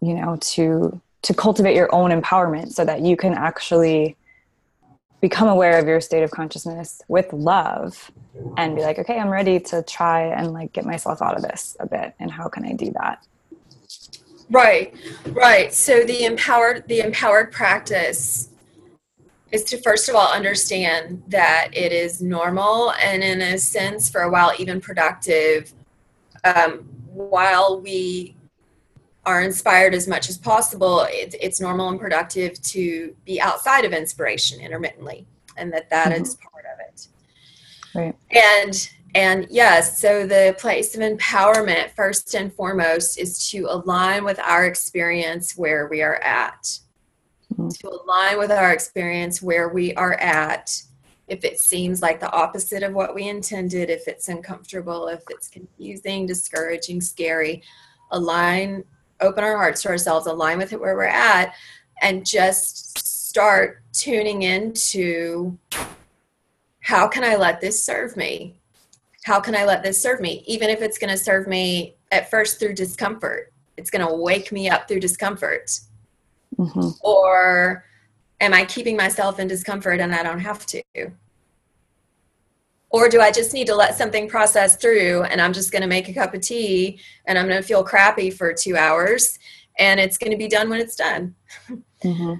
you 0.00 0.14
know 0.14 0.36
to 0.40 1.00
to 1.22 1.34
cultivate 1.34 1.74
your 1.74 1.92
own 1.94 2.10
empowerment 2.10 2.72
so 2.72 2.84
that 2.84 3.00
you 3.00 3.16
can 3.16 3.34
actually 3.34 4.16
become 5.20 5.48
aware 5.48 5.78
of 5.78 5.86
your 5.86 6.00
state 6.00 6.22
of 6.22 6.30
consciousness 6.30 7.02
with 7.08 7.32
love 7.32 8.10
and 8.56 8.76
be 8.76 8.82
like 8.82 8.98
okay 8.98 9.18
i'm 9.18 9.28
ready 9.28 9.58
to 9.58 9.82
try 9.82 10.22
and 10.22 10.52
like 10.52 10.72
get 10.72 10.84
myself 10.84 11.20
out 11.20 11.36
of 11.36 11.42
this 11.42 11.76
a 11.80 11.86
bit. 11.86 12.14
And 12.20 12.30
how 12.30 12.48
can 12.48 12.64
i 12.64 12.72
do 12.72 12.92
that? 12.92 13.24
Right. 14.50 14.94
Right. 15.26 15.72
So 15.74 16.04
the 16.04 16.24
empowered 16.24 16.88
the 16.88 17.00
empowered 17.00 17.52
practice 17.52 18.48
is 19.52 19.64
to 19.64 19.78
first 19.78 20.08
of 20.08 20.14
all 20.14 20.32
understand 20.32 21.22
that 21.28 21.68
it 21.72 21.92
is 21.92 22.22
normal 22.22 22.92
and 22.92 23.22
in 23.22 23.40
a 23.40 23.58
sense 23.58 24.10
for 24.10 24.22
a 24.22 24.30
while 24.30 24.52
even 24.58 24.80
productive 24.80 25.72
um, 26.44 26.78
while 27.12 27.80
we 27.80 28.34
are 29.28 29.42
inspired 29.42 29.94
as 29.94 30.08
much 30.08 30.30
as 30.30 30.38
possible, 30.38 31.06
it, 31.10 31.34
it's 31.38 31.60
normal 31.60 31.90
and 31.90 32.00
productive 32.00 32.60
to 32.62 33.14
be 33.26 33.38
outside 33.38 33.84
of 33.84 33.92
inspiration 33.92 34.58
intermittently, 34.58 35.26
and 35.58 35.70
that 35.70 35.90
that 35.90 36.12
mm-hmm. 36.12 36.22
is 36.22 36.36
part 36.36 36.64
of 36.72 36.80
it. 36.88 37.08
Right. 37.94 38.16
And 38.30 38.90
and 39.14 39.46
yes, 39.50 40.00
so 40.00 40.26
the 40.26 40.56
place 40.58 40.94
of 40.94 41.02
empowerment, 41.02 41.90
first 41.90 42.34
and 42.34 42.52
foremost, 42.52 43.18
is 43.18 43.50
to 43.50 43.66
align 43.68 44.24
with 44.24 44.38
our 44.40 44.64
experience 44.64 45.58
where 45.58 45.88
we 45.88 46.00
are 46.00 46.16
at. 46.16 46.62
Mm-hmm. 47.52 47.68
To 47.68 47.88
align 47.90 48.38
with 48.38 48.50
our 48.50 48.72
experience 48.72 49.42
where 49.42 49.68
we 49.68 49.94
are 49.94 50.14
at. 50.14 50.82
If 51.26 51.44
it 51.44 51.60
seems 51.60 52.00
like 52.00 52.18
the 52.20 52.32
opposite 52.32 52.82
of 52.82 52.94
what 52.94 53.14
we 53.14 53.28
intended, 53.28 53.90
if 53.90 54.08
it's 54.08 54.30
uncomfortable, 54.30 55.08
if 55.08 55.22
it's 55.28 55.48
confusing, 55.48 56.24
discouraging, 56.24 57.02
scary, 57.02 57.62
align 58.10 58.84
open 59.20 59.44
our 59.44 59.56
hearts 59.56 59.82
to 59.82 59.88
ourselves, 59.88 60.26
align 60.26 60.58
with 60.58 60.72
it 60.72 60.80
where 60.80 60.96
we're 60.96 61.04
at, 61.04 61.54
and 62.02 62.24
just 62.24 62.98
start 62.98 63.82
tuning 63.92 64.42
into 64.42 65.56
how 66.80 67.06
can 67.06 67.24
I 67.24 67.36
let 67.36 67.60
this 67.60 67.84
serve 67.84 68.16
me? 68.16 68.58
How 69.24 69.40
can 69.40 69.54
I 69.54 69.64
let 69.64 69.82
this 69.82 70.00
serve 70.00 70.20
me? 70.20 70.42
Even 70.46 70.70
if 70.70 70.80
it's 70.80 70.98
going 70.98 71.10
to 71.10 71.18
serve 71.18 71.46
me 71.46 71.96
at 72.12 72.30
first 72.30 72.58
through 72.58 72.74
discomfort, 72.74 73.52
it's 73.76 73.90
going 73.90 74.06
to 74.06 74.14
wake 74.14 74.52
me 74.52 74.70
up 74.70 74.88
through 74.88 75.00
discomfort. 75.00 75.78
Mm-hmm. 76.56 76.88
Or 77.02 77.84
am 78.40 78.54
I 78.54 78.64
keeping 78.64 78.96
myself 78.96 79.38
in 79.38 79.48
discomfort 79.48 80.00
and 80.00 80.14
I 80.14 80.22
don't 80.22 80.40
have 80.40 80.64
to? 80.66 80.82
Or 82.90 83.08
do 83.08 83.20
I 83.20 83.30
just 83.30 83.52
need 83.52 83.66
to 83.66 83.74
let 83.74 83.96
something 83.96 84.28
process 84.28 84.76
through 84.76 85.24
and 85.24 85.40
I'm 85.40 85.52
just 85.52 85.72
going 85.72 85.82
to 85.82 85.88
make 85.88 86.08
a 86.08 86.14
cup 86.14 86.32
of 86.34 86.40
tea 86.40 87.00
and 87.26 87.38
I'm 87.38 87.46
going 87.46 87.60
to 87.60 87.66
feel 87.66 87.84
crappy 87.84 88.30
for 88.30 88.52
two 88.52 88.76
hours 88.76 89.38
and 89.78 90.00
it's 90.00 90.18
going 90.18 90.32
to 90.32 90.38
be 90.38 90.48
done 90.48 90.68
when 90.68 90.80
it's 90.80 90.96
done? 90.96 91.34
Mm-hmm. 92.04 92.34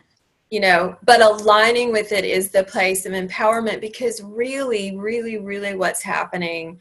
you 0.51 0.61
know, 0.61 0.97
but 1.03 1.21
aligning 1.21 1.91
with 1.91 2.13
it 2.13 2.25
is 2.25 2.51
the 2.51 2.63
place 2.63 3.07
of 3.07 3.13
empowerment 3.13 3.81
because 3.81 4.23
really, 4.23 4.97
really, 4.97 5.37
really 5.37 5.75
what's 5.75 6.01
happening 6.01 6.81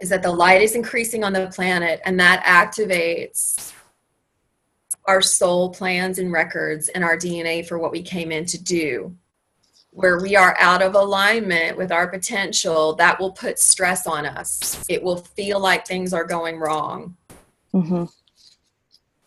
is 0.00 0.08
that 0.08 0.22
the 0.22 0.32
light 0.32 0.62
is 0.62 0.74
increasing 0.74 1.22
on 1.22 1.34
the 1.34 1.46
planet 1.48 2.00
and 2.06 2.18
that 2.18 2.42
activates 2.44 3.74
our 5.04 5.20
soul 5.20 5.68
plans 5.68 6.18
and 6.18 6.32
records 6.32 6.88
and 6.88 7.04
our 7.04 7.18
DNA 7.18 7.68
for 7.68 7.78
what 7.78 7.92
we 7.92 8.00
came 8.00 8.32
in 8.32 8.46
to 8.46 8.62
do 8.62 9.14
where 9.92 10.20
we 10.20 10.36
are 10.36 10.56
out 10.58 10.82
of 10.82 10.94
alignment 10.94 11.76
with 11.76 11.90
our 11.90 12.06
potential, 12.06 12.94
that 12.94 13.18
will 13.18 13.32
put 13.32 13.58
stress 13.58 14.06
on 14.06 14.24
us. 14.24 14.84
It 14.88 15.02
will 15.02 15.16
feel 15.16 15.58
like 15.58 15.86
things 15.86 16.12
are 16.12 16.24
going 16.24 16.58
wrong. 16.58 17.16
Mm-hmm. 17.74 18.04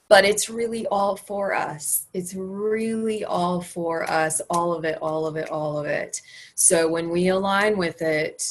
But 0.08 0.26
it's 0.26 0.50
really 0.50 0.86
all 0.88 1.16
for 1.16 1.54
us. 1.54 2.06
It's 2.14 2.34
really 2.36 3.26
all 3.26 3.62
for 3.62 4.10
us. 4.10 4.42
All 4.50 4.74
of 4.74 4.86
it, 4.86 4.98
all 5.02 5.26
of 5.26 5.36
it, 5.36 5.50
all 5.50 5.78
of 5.78 5.86
it. 5.86 6.22
So 6.56 6.88
when 6.88 7.10
we 7.10 7.28
align 7.30 7.78
with 7.78 8.02
it, 8.02 8.46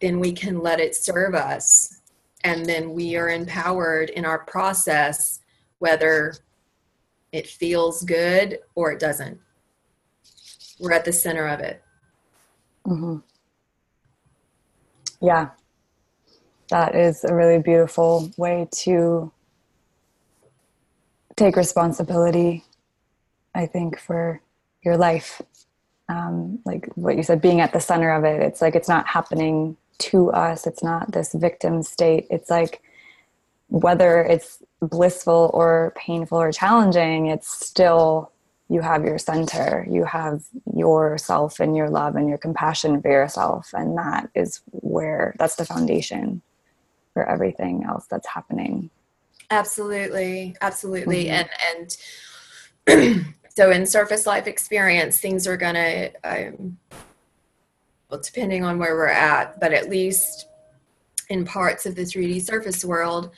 then 0.00 0.20
we 0.20 0.32
can 0.32 0.60
let 0.60 0.78
it 0.78 0.94
serve 0.94 1.34
us. 1.34 2.00
And 2.44 2.66
then 2.66 2.92
we 2.92 3.16
are 3.16 3.30
empowered 3.30 4.10
in 4.10 4.24
our 4.24 4.40
process, 4.40 5.40
whether 5.78 6.34
it 7.32 7.46
feels 7.46 8.04
good 8.04 8.58
or 8.74 8.92
it 8.92 9.00
doesn't 9.00 9.40
we're 10.80 10.92
at 10.92 11.04
the 11.04 11.12
center 11.12 11.46
of 11.46 11.60
it. 11.60 11.82
Mm-hmm. 12.86 13.16
Yeah, 15.20 15.50
that 16.68 16.94
is 16.94 17.24
a 17.24 17.34
really 17.34 17.58
beautiful 17.58 18.30
way 18.36 18.68
to 18.82 19.32
take 21.36 21.56
responsibility, 21.56 22.64
I 23.54 23.66
think, 23.66 23.98
for 23.98 24.40
your 24.84 24.96
life. 24.96 25.40
Um, 26.08 26.58
like 26.66 26.86
what 26.94 27.16
you 27.16 27.22
said, 27.22 27.40
being 27.40 27.60
at 27.60 27.72
the 27.72 27.80
center 27.80 28.12
of 28.12 28.24
it, 28.24 28.42
it's 28.42 28.60
like 28.60 28.74
it's 28.74 28.88
not 28.88 29.06
happening 29.06 29.76
to 29.98 30.30
us, 30.32 30.66
it's 30.66 30.82
not 30.82 31.12
this 31.12 31.32
victim 31.32 31.82
state. 31.82 32.26
It's 32.30 32.50
like 32.50 32.82
whether 33.68 34.22
it's 34.22 34.62
blissful 34.80 35.50
or 35.54 35.94
painful 35.96 36.38
or 36.38 36.52
challenging, 36.52 37.26
it's 37.26 37.66
still 37.66 38.30
you 38.68 38.80
have 38.80 39.04
your 39.04 39.18
center 39.18 39.86
you 39.90 40.04
have 40.04 40.42
yourself 40.74 41.60
and 41.60 41.76
your 41.76 41.90
love 41.90 42.16
and 42.16 42.28
your 42.28 42.38
compassion 42.38 43.00
for 43.02 43.10
yourself. 43.10 43.70
And 43.74 43.96
that 43.98 44.30
is 44.34 44.62
where 44.70 45.34
that's 45.38 45.56
the 45.56 45.64
foundation 45.64 46.42
for 47.12 47.28
everything 47.28 47.84
else 47.84 48.06
that's 48.10 48.26
happening. 48.26 48.90
Absolutely. 49.50 50.56
Absolutely. 50.60 51.26
Mm-hmm. 51.26 51.48
and 51.76 51.96
and 52.86 53.26
so 53.56 53.70
in 53.70 53.86
surface 53.86 54.26
life 54.26 54.46
experience 54.46 55.20
things 55.20 55.46
are 55.46 55.56
gonna 55.56 56.10
um, 56.24 56.76
well 58.10 58.20
depending 58.20 58.64
on 58.64 58.78
where 58.78 58.94
we're 58.94 59.06
at 59.06 59.58
but 59.60 59.72
at 59.72 59.88
least 59.88 60.48
in 61.30 61.44
parts 61.44 61.86
of 61.86 61.94
the 61.94 62.02
3d 62.02 62.42
surface 62.42 62.84
world 62.84 63.30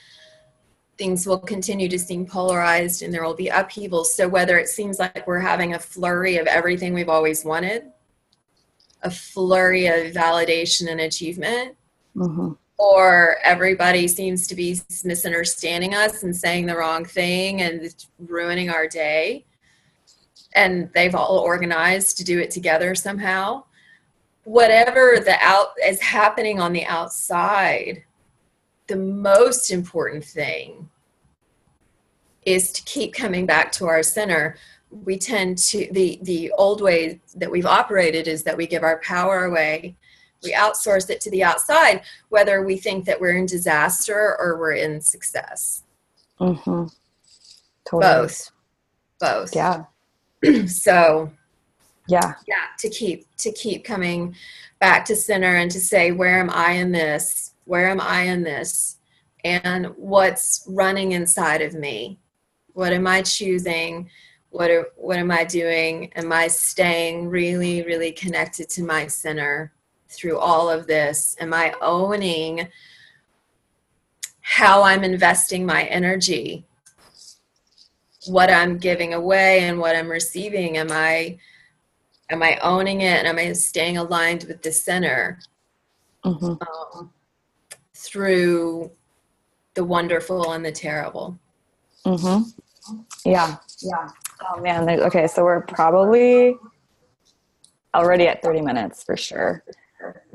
things 0.98 1.26
will 1.26 1.38
continue 1.38 1.88
to 1.88 1.98
seem 1.98 2.26
polarized 2.26 3.02
and 3.02 3.12
there 3.12 3.24
will 3.24 3.34
be 3.34 3.48
upheavals. 3.48 4.14
So, 4.14 4.28
whether 4.28 4.58
it 4.58 4.68
seems 4.68 4.98
like 4.98 5.26
we're 5.26 5.40
having 5.40 5.74
a 5.74 5.78
flurry 5.78 6.36
of 6.38 6.46
everything 6.46 6.94
we've 6.94 7.08
always 7.08 7.44
wanted, 7.44 7.84
a 9.02 9.10
flurry 9.10 9.86
of 9.86 10.12
validation 10.12 10.90
and 10.90 11.00
achievement, 11.00 11.76
mm-hmm. 12.16 12.52
or 12.78 13.36
everybody 13.44 14.08
seems 14.08 14.46
to 14.48 14.54
be 14.54 14.80
misunderstanding 15.04 15.94
us 15.94 16.22
and 16.22 16.34
saying 16.34 16.66
the 16.66 16.76
wrong 16.76 17.04
thing 17.04 17.62
and 17.62 17.94
ruining 18.18 18.70
our 18.70 18.88
day, 18.88 19.44
and 20.54 20.90
they've 20.94 21.14
all 21.14 21.38
organized 21.38 22.16
to 22.18 22.24
do 22.24 22.38
it 22.38 22.50
together 22.50 22.94
somehow. 22.94 23.62
Whatever 24.44 25.18
the 25.22 25.36
out 25.40 25.70
is 25.84 26.00
happening 26.00 26.60
on 26.60 26.72
the 26.72 26.86
outside, 26.86 28.04
the 28.86 28.96
most 28.96 29.70
important 29.70 30.24
thing 30.24 30.88
is 32.44 32.72
to 32.72 32.82
keep 32.84 33.12
coming 33.12 33.46
back 33.46 33.72
to 33.72 33.86
our 33.86 34.02
center. 34.02 34.56
We 34.90 35.18
tend 35.18 35.58
to 35.58 35.88
the 35.90 36.18
the 36.22 36.52
old 36.52 36.80
way 36.80 37.20
that 37.34 37.50
we've 37.50 37.66
operated 37.66 38.28
is 38.28 38.44
that 38.44 38.56
we 38.56 38.66
give 38.66 38.84
our 38.84 39.00
power 39.00 39.44
away. 39.44 39.96
We 40.42 40.52
outsource 40.52 41.10
it 41.10 41.20
to 41.22 41.30
the 41.30 41.42
outside 41.42 42.02
whether 42.28 42.64
we 42.64 42.76
think 42.76 43.04
that 43.06 43.20
we're 43.20 43.36
in 43.36 43.46
disaster 43.46 44.36
or 44.38 44.58
we're 44.58 44.72
in 44.74 45.00
success. 45.00 45.82
Mm-hmm. 46.40 46.84
totally. 47.84 48.00
both. 48.00 48.50
Both. 49.18 49.56
Yeah. 49.56 49.84
So 50.68 51.32
yeah. 52.08 52.34
yeah 52.46 52.66
to 52.78 52.88
keep 52.88 53.26
to 53.38 53.50
keep 53.52 53.84
coming 53.84 54.36
back 54.78 55.04
to 55.06 55.16
center 55.16 55.56
and 55.56 55.70
to 55.70 55.80
say 55.80 56.12
where 56.12 56.38
am 56.38 56.50
i 56.50 56.72
in 56.72 56.92
this 56.92 57.52
where 57.66 57.88
am 57.88 58.00
i 58.00 58.22
in 58.22 58.42
this? 58.42 58.96
And 59.44 59.86
what's 59.96 60.64
running 60.66 61.12
inside 61.12 61.60
of 61.60 61.74
me? 61.74 62.18
What 62.72 62.92
am 62.92 63.06
i 63.06 63.22
choosing? 63.22 64.08
What 64.50 64.70
are, 64.70 64.86
what 64.96 65.18
am 65.18 65.30
i 65.30 65.44
doing? 65.44 66.10
Am 66.14 66.32
i 66.32 66.46
staying 66.48 67.28
really 67.28 67.82
really 67.82 68.12
connected 68.12 68.68
to 68.70 68.82
my 68.82 69.06
center 69.06 69.72
through 70.08 70.38
all 70.38 70.70
of 70.70 70.86
this? 70.86 71.36
Am 71.40 71.52
i 71.52 71.74
owning 71.82 72.68
how 74.40 74.82
i'm 74.82 75.04
investing 75.04 75.66
my 75.66 75.84
energy? 75.84 76.64
What 78.26 78.50
i'm 78.50 78.78
giving 78.78 79.14
away 79.14 79.60
and 79.64 79.78
what 79.78 79.96
i'm 79.96 80.08
receiving? 80.08 80.78
Am 80.78 80.92
i 80.92 81.38
am 82.30 82.42
i 82.42 82.58
owning 82.62 83.00
it? 83.00 83.18
And 83.18 83.26
am 83.26 83.38
i 83.38 83.52
staying 83.52 83.98
aligned 83.98 84.44
with 84.44 84.62
the 84.62 84.72
center? 84.72 85.40
Mm-hmm. 86.24 86.98
um, 86.98 87.12
through 88.06 88.90
the 89.74 89.84
wonderful 89.84 90.52
and 90.52 90.64
the 90.64 90.72
terrible 90.72 91.38
mm-hmm. 92.04 92.48
yeah 93.24 93.56
yeah 93.82 94.08
oh 94.50 94.60
man 94.60 94.88
okay 94.88 95.26
so 95.26 95.44
we're 95.44 95.60
probably 95.62 96.56
already 97.94 98.26
at 98.28 98.42
30 98.42 98.60
minutes 98.60 99.02
for 99.02 99.16
sure 99.16 99.62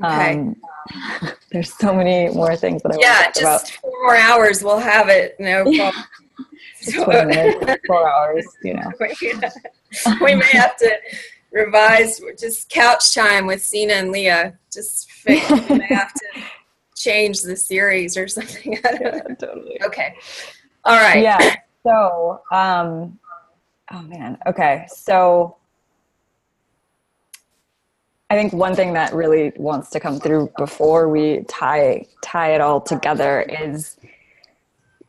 okay. 0.04 0.32
Um, 0.32 0.56
there's 1.50 1.72
so 1.72 1.94
many 1.94 2.32
more 2.34 2.56
things 2.56 2.82
that 2.82 2.92
I 2.92 2.96
yeah, 3.00 3.22
want 3.22 3.34
to 3.34 3.40
talk 3.40 3.60
just 3.62 3.72
four 3.78 3.92
more 4.02 4.16
hours. 4.16 4.62
We'll 4.62 4.78
have 4.78 5.08
it. 5.08 5.36
No 5.38 5.64
problem. 5.64 6.04
20 6.90 7.26
minutes, 7.26 7.80
four 7.86 8.12
hours, 8.12 8.46
you 8.64 8.74
know. 8.74 8.90
we 10.20 10.34
may 10.34 10.46
have 10.46 10.76
to 10.78 10.96
revise 11.52 12.20
just 12.38 12.68
couch 12.70 13.14
time 13.14 13.46
with 13.46 13.62
Sina 13.62 13.94
and 13.94 14.10
Leah. 14.10 14.58
Just 14.72 15.10
fix, 15.12 15.48
we 15.50 15.78
may 15.78 15.86
have 15.86 16.12
to 16.12 16.26
change 17.02 17.40
the 17.42 17.56
series 17.56 18.16
or 18.16 18.28
something. 18.36 18.74
yeah, 18.84 19.20
totally. 19.38 19.80
Okay. 19.84 20.14
All 20.84 20.96
right. 20.96 21.22
Yeah. 21.22 21.56
So, 21.84 22.42
um, 22.52 23.18
oh 23.92 24.02
man. 24.02 24.38
Okay. 24.46 24.86
So, 24.88 25.56
I 28.30 28.34
think 28.34 28.54
one 28.54 28.74
thing 28.74 28.94
that 28.94 29.12
really 29.12 29.52
wants 29.56 29.90
to 29.90 30.00
come 30.00 30.18
through 30.18 30.50
before 30.56 31.10
we 31.10 31.44
tie 31.48 32.06
tie 32.22 32.54
it 32.54 32.62
all 32.62 32.80
together 32.80 33.42
is 33.42 33.98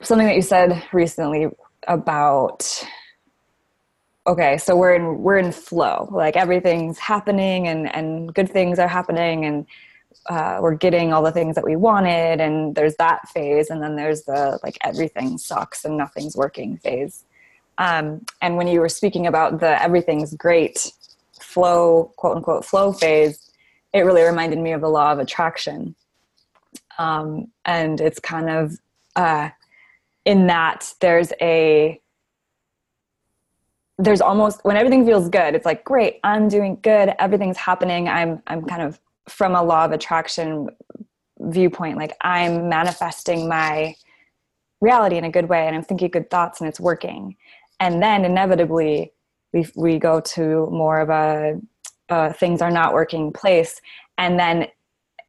something 0.02 0.28
that 0.28 0.36
you 0.36 0.42
said 0.42 0.84
recently 0.92 1.48
about 1.88 2.86
okay 4.28 4.58
so 4.58 4.76
we're 4.76 4.94
in 4.96 5.20
we're 5.20 5.38
in 5.38 5.54
flow 5.54 6.10
like 6.12 6.36
everything's 6.36 7.00
happening 7.00 7.70
and 7.70 7.94
and 7.96 8.34
good 8.34 8.50
things 8.50 8.78
are 8.78 8.90
happening 8.90 9.46
and 9.46 9.66
uh, 10.28 10.60
we're 10.62 10.76
getting 10.76 11.12
all 11.12 11.22
the 11.22 11.32
things 11.32 11.56
that 11.56 11.64
we 11.64 11.76
wanted 11.76 12.40
and 12.40 12.76
there's 12.76 12.96
that 12.96 13.28
phase 13.30 13.70
and 13.70 13.82
then 13.82 13.96
there's 13.96 14.24
the 14.24 14.60
like 14.64 14.78
everything 14.82 15.38
sucks 15.38 15.84
and 15.84 15.98
nothing's 15.98 16.36
working 16.36 16.78
phase. 16.78 17.26
Um, 17.78 18.26
and 18.42 18.56
when 18.56 18.68
you 18.68 18.80
were 18.80 18.90
speaking 18.90 19.28
about 19.28 19.60
the 19.60 19.82
everything's 19.82 20.34
great 20.36 20.92
flow 21.40 22.14
quote 22.16 22.38
unquote 22.38 22.64
flow 22.64 22.94
phase 22.94 23.52
it 23.94 24.02
really 24.02 24.24
reminded 24.24 24.60
me 24.60 24.72
of 24.72 24.82
the 24.82 24.90
law 24.90 25.12
of 25.12 25.20
attraction. 25.20 25.96
Um, 26.98 27.48
and 27.66 28.00
it's 28.00 28.20
kind 28.20 28.50
of 28.50 28.78
uh, 29.16 29.50
in 30.26 30.48
that 30.48 30.94
there's 31.00 31.32
a 31.42 32.00
there's 34.00 34.22
almost 34.22 34.64
when 34.64 34.76
everything 34.76 35.06
feels 35.06 35.30
good 35.30 35.54
it's 35.54 35.68
like 35.68 35.84
great 35.84 36.20
i'm 36.24 36.48
doing 36.48 36.80
good 36.82 37.14
everything's 37.20 37.58
happening 37.58 38.08
i'm 38.10 38.42
i'm 38.48 38.66
kind 38.66 38.82
of 38.82 39.00
from 39.28 39.56
a 39.56 39.64
law 39.64 39.86
of 39.86 39.92
attraction 39.92 40.70
viewpoint 41.40 41.98
like 41.98 42.16
i'm 42.22 42.70
manifesting 42.70 43.48
my 43.48 43.96
reality 44.82 45.18
in 45.18 45.24
a 45.24 45.32
good 45.32 45.50
way 45.50 45.68
and 45.68 45.76
i'm 45.76 45.84
thinking 45.84 46.10
good 46.10 46.30
thoughts 46.30 46.60
and 46.60 46.68
it's 46.68 46.80
working 46.80 47.36
and 47.80 48.02
then 48.02 48.26
inevitably 48.26 49.12
we 49.54 49.66
we 49.76 50.00
go 50.00 50.20
to 50.20 50.68
more 50.72 51.00
of 51.00 51.10
a 51.10 51.60
uh, 52.10 52.32
things 52.34 52.62
are 52.62 52.72
not 52.72 52.94
working 52.94 53.32
place 53.32 53.80
and 54.18 54.40
then 54.40 54.68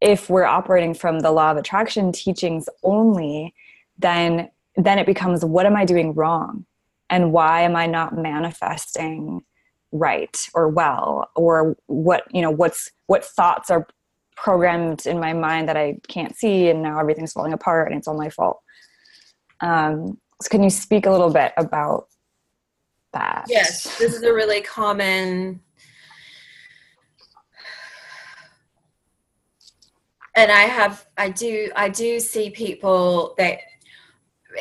if 0.01 0.29
we're 0.29 0.43
operating 0.43 0.93
from 0.93 1.19
the 1.19 1.31
law 1.31 1.51
of 1.51 1.57
attraction 1.57 2.11
teachings 2.11 2.69
only 2.83 3.53
then 3.97 4.49
then 4.75 4.99
it 4.99 5.05
becomes 5.05 5.43
what 5.45 5.65
am 5.65 5.75
I 5.75 5.85
doing 5.85 6.13
wrong? 6.13 6.65
And 7.09 7.31
why 7.31 7.61
am 7.61 7.75
I 7.75 7.85
not 7.85 8.17
manifesting 8.17 9.43
right 9.97 10.37
or 10.53 10.69
well? 10.69 11.29
Or 11.35 11.75
what, 11.87 12.23
you 12.31 12.41
know, 12.41 12.51
what's 12.51 12.91
what 13.07 13.25
thoughts 13.25 13.69
are 13.69 13.87
programmed 14.35 15.05
in 15.05 15.19
my 15.19 15.33
mind 15.33 15.69
that 15.69 15.77
I 15.77 15.97
can't 16.07 16.35
see 16.35 16.69
and 16.69 16.81
now 16.81 16.99
everything's 16.99 17.33
falling 17.33 17.53
apart 17.53 17.89
and 17.89 17.97
it's 17.97 18.07
all 18.07 18.17
my 18.17 18.29
fault. 18.29 18.59
Um, 19.61 20.17
so 20.41 20.49
can 20.49 20.63
you 20.63 20.69
speak 20.69 21.05
a 21.05 21.11
little 21.11 21.31
bit 21.31 21.53
about 21.57 22.07
that? 23.13 23.45
Yes, 23.47 23.97
this 23.97 24.13
is 24.13 24.23
a 24.23 24.33
really 24.33 24.61
common 24.61 25.61
and 30.35 30.51
I 30.51 30.63
have 30.63 31.05
I 31.17 31.29
do 31.29 31.71
I 31.75 31.89
do 31.89 32.19
see 32.19 32.49
people 32.49 33.33
that 33.37 33.59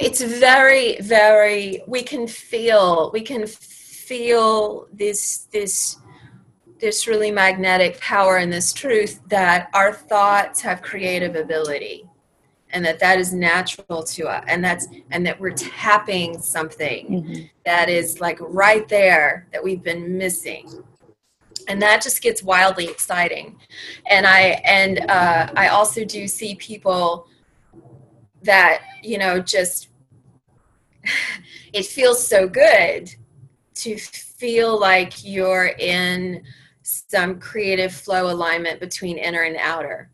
it's 0.01 0.22
very 0.22 1.01
very 1.01 1.82
we 1.87 2.03
can 2.03 2.26
feel 2.26 3.11
we 3.12 3.22
can 3.22 3.47
this 4.93 5.49
this 5.53 5.99
this 6.81 7.07
really 7.07 7.31
magnetic 7.31 7.99
power 8.01 8.39
and 8.39 8.53
this 8.53 8.73
truth 8.73 9.21
that 9.29 9.71
our 9.75 9.93
thoughts 9.93 10.61
have 10.61 10.83
creative 10.83 11.37
ability 11.37 12.05
and 12.71 12.85
that 12.85 12.99
that 12.99 13.19
is 13.19 13.33
natural 13.33 14.03
to 14.03 14.27
us 14.27 14.45
and 14.49 14.63
that's 14.63 14.89
and 15.11 15.25
that 15.25 15.39
we're 15.41 15.53
tapping 15.53 16.39
something 16.39 17.07
mm-hmm. 17.07 17.43
that 17.65 17.89
is 17.89 18.21
like 18.21 18.37
right 18.41 18.89
there 18.89 19.47
that 19.53 19.63
we've 19.63 19.83
been 19.83 20.19
missing 20.19 20.69
and 21.69 21.81
that 21.81 22.03
just 22.03 22.21
gets 22.21 22.43
wildly 22.43 22.87
exciting 22.87 23.57
and 24.11 24.27
i 24.27 24.61
and 24.67 24.99
uh, 25.09 25.49
i 25.57 25.69
also 25.69 26.05
do 26.05 26.27
see 26.27 26.55
people 26.57 27.27
that 28.43 28.83
you 29.03 29.17
know 29.17 29.39
just 29.39 29.89
it 31.73 31.87
feels 31.87 32.27
so 32.27 32.49
good 32.49 33.15
to 33.75 33.97
feel 33.97 34.79
like 34.79 35.25
you're 35.25 35.72
in 35.79 36.43
some 36.83 37.41
creative 37.41 37.93
flow 37.93 38.31
alignment 38.31 38.81
between 38.81 39.18
inner 39.18 39.43
and 39.43 39.57
outer. 39.57 40.11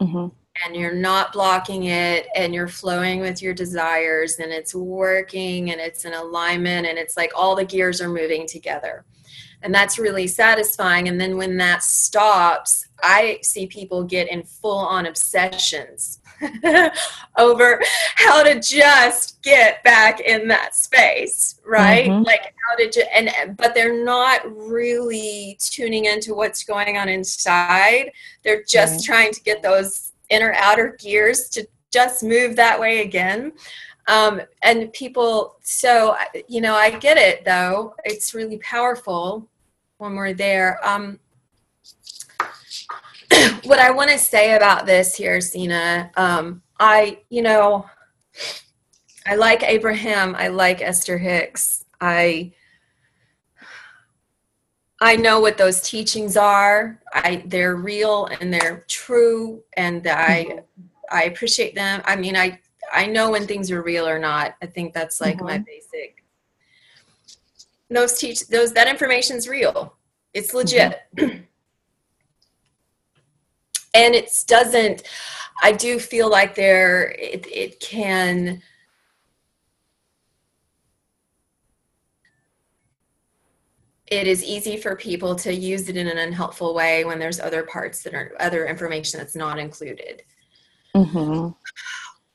Mm-hmm. 0.00 0.26
and 0.64 0.76
you're 0.76 0.92
not 0.92 1.32
blocking 1.32 1.84
it 1.84 2.26
and 2.34 2.52
you're 2.52 2.68
flowing 2.68 3.20
with 3.20 3.40
your 3.40 3.54
desires 3.54 4.40
and 4.40 4.50
it's 4.52 4.74
working 4.74 5.70
and 5.70 5.80
it's 5.80 6.04
in 6.04 6.12
alignment 6.12 6.86
and 6.86 6.98
it's 6.98 7.16
like 7.16 7.30
all 7.36 7.54
the 7.54 7.64
gears 7.64 8.00
are 8.00 8.08
moving 8.08 8.46
together. 8.46 9.04
And 9.62 9.72
that's 9.72 9.98
really 9.98 10.26
satisfying. 10.26 11.06
And 11.08 11.20
then 11.20 11.36
when 11.36 11.56
that 11.58 11.84
stops 11.84 12.84
i 13.04 13.38
see 13.42 13.66
people 13.66 14.02
get 14.02 14.28
in 14.28 14.42
full 14.42 14.78
on 14.78 15.06
obsessions 15.06 16.20
over 17.38 17.80
how 18.16 18.42
to 18.42 18.60
just 18.60 19.42
get 19.42 19.82
back 19.84 20.20
in 20.20 20.48
that 20.48 20.74
space 20.74 21.54
right? 21.64 22.08
Mm-hmm. 22.08 22.22
like 22.22 22.54
how 22.68 22.76
to 22.76 22.90
ju- 22.90 23.02
and 23.14 23.56
but 23.56 23.74
they're 23.74 24.04
not 24.04 24.40
really 24.54 25.56
tuning 25.60 26.06
into 26.06 26.34
what's 26.34 26.64
going 26.64 26.96
on 26.96 27.08
inside. 27.08 28.12
They're 28.42 28.62
just 28.62 28.94
right. 28.94 29.04
trying 29.04 29.32
to 29.32 29.42
get 29.42 29.62
those 29.62 30.12
inner 30.30 30.54
outer 30.54 30.96
gears 31.00 31.48
to 31.50 31.66
just 31.92 32.22
move 32.22 32.56
that 32.56 32.78
way 32.78 33.02
again. 33.02 33.52
Um, 34.06 34.42
and 34.62 34.92
people 34.92 35.56
so 35.62 36.16
you 36.46 36.60
know 36.60 36.74
i 36.74 36.90
get 36.90 37.16
it 37.16 37.44
though. 37.44 37.94
It's 38.04 38.34
really 38.34 38.58
powerful 38.58 39.48
when 39.98 40.14
we're 40.14 40.34
there. 40.34 40.78
Um, 40.86 41.18
what 43.64 43.78
I 43.78 43.90
want 43.90 44.10
to 44.10 44.18
say 44.18 44.56
about 44.56 44.86
this 44.86 45.14
here, 45.14 45.40
Sina, 45.40 46.10
um, 46.16 46.62
I, 46.78 47.20
you 47.30 47.42
know, 47.42 47.86
I 49.26 49.36
like 49.36 49.62
Abraham. 49.62 50.34
I 50.36 50.48
like 50.48 50.82
Esther 50.82 51.18
Hicks. 51.18 51.84
I, 52.00 52.52
I 55.00 55.16
know 55.16 55.40
what 55.40 55.58
those 55.58 55.80
teachings 55.80 56.36
are. 56.36 57.00
I, 57.12 57.42
they're 57.46 57.76
real 57.76 58.26
and 58.26 58.52
they're 58.52 58.84
true, 58.88 59.62
and 59.76 60.06
I, 60.06 60.60
I 61.10 61.24
appreciate 61.24 61.74
them. 61.74 62.02
I 62.04 62.16
mean, 62.16 62.36
I, 62.36 62.60
I 62.92 63.06
know 63.06 63.30
when 63.30 63.46
things 63.46 63.70
are 63.70 63.82
real 63.82 64.06
or 64.06 64.18
not. 64.18 64.54
I 64.62 64.66
think 64.66 64.92
that's 64.92 65.20
like 65.20 65.36
mm-hmm. 65.36 65.46
my 65.46 65.58
basic 65.58 66.24
those 67.90 68.18
teach 68.18 68.46
those 68.48 68.72
that 68.72 68.88
information's 68.88 69.48
real. 69.48 69.96
It's 70.32 70.54
legit. 70.54 71.00
Mm-hmm. 71.16 71.42
and 73.94 74.14
it 74.14 74.30
doesn't 74.46 75.04
I 75.62 75.72
do 75.72 75.98
feel 75.98 76.28
like 76.28 76.54
there 76.54 77.10
it, 77.18 77.46
it 77.50 77.80
can 77.80 78.60
it 84.06 84.26
is 84.26 84.44
easy 84.44 84.76
for 84.76 84.96
people 84.96 85.34
to 85.36 85.54
use 85.54 85.88
it 85.88 85.96
in 85.96 86.06
an 86.06 86.18
unhelpful 86.18 86.74
way 86.74 87.04
when 87.04 87.18
there's 87.18 87.40
other 87.40 87.62
parts 87.62 88.02
that 88.02 88.14
are 88.14 88.32
other 88.38 88.66
information 88.66 89.18
that's 89.18 89.34
not 89.34 89.58
included. 89.58 90.22
Mm-hmm. 90.94 91.48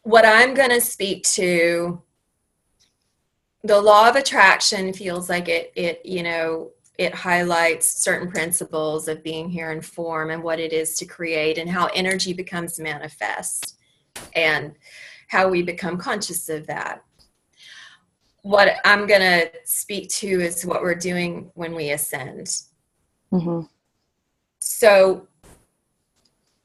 What 0.01 0.26
I'm 0.26 0.53
going 0.53 0.72
to 0.72 0.82
speak 0.82 1.24
to, 1.36 2.01
the 3.64 3.80
law 3.80 4.10
of 4.10 4.16
attraction 4.16 4.93
feels 4.93 5.30
like 5.30 5.47
it, 5.47 5.72
it, 5.76 6.05
you 6.05 6.24
know, 6.24 6.72
it 7.00 7.16
highlights 7.16 8.04
certain 8.04 8.30
principles 8.30 9.08
of 9.08 9.24
being 9.24 9.50
here 9.50 9.72
in 9.72 9.82
form 9.82 10.30
and 10.30 10.43
what 10.43 10.60
it 10.60 10.74
is 10.74 10.95
to 10.95 11.06
create 11.06 11.58
and 11.58 11.70
how 11.70 11.88
energy 11.95 12.34
becomes 12.34 12.80
manifest 12.80 13.78
and 14.36 14.76
how 15.30 15.47
we 15.50 15.64
become 15.64 15.97
conscious 15.97 16.50
of 16.50 16.68
that 16.68 17.04
what 18.41 18.76
I'm 18.86 19.06
going 19.06 19.22
to 19.22 19.52
speak 19.66 20.10
to 20.10 20.28
is 20.28 20.66
what 20.66 20.82
we're 20.82 20.95
doing 20.95 21.52
when 21.56 21.76
we 21.76 21.91
ascend. 21.91 22.47
Mm-hmm. 23.32 23.62
So, 24.60 25.28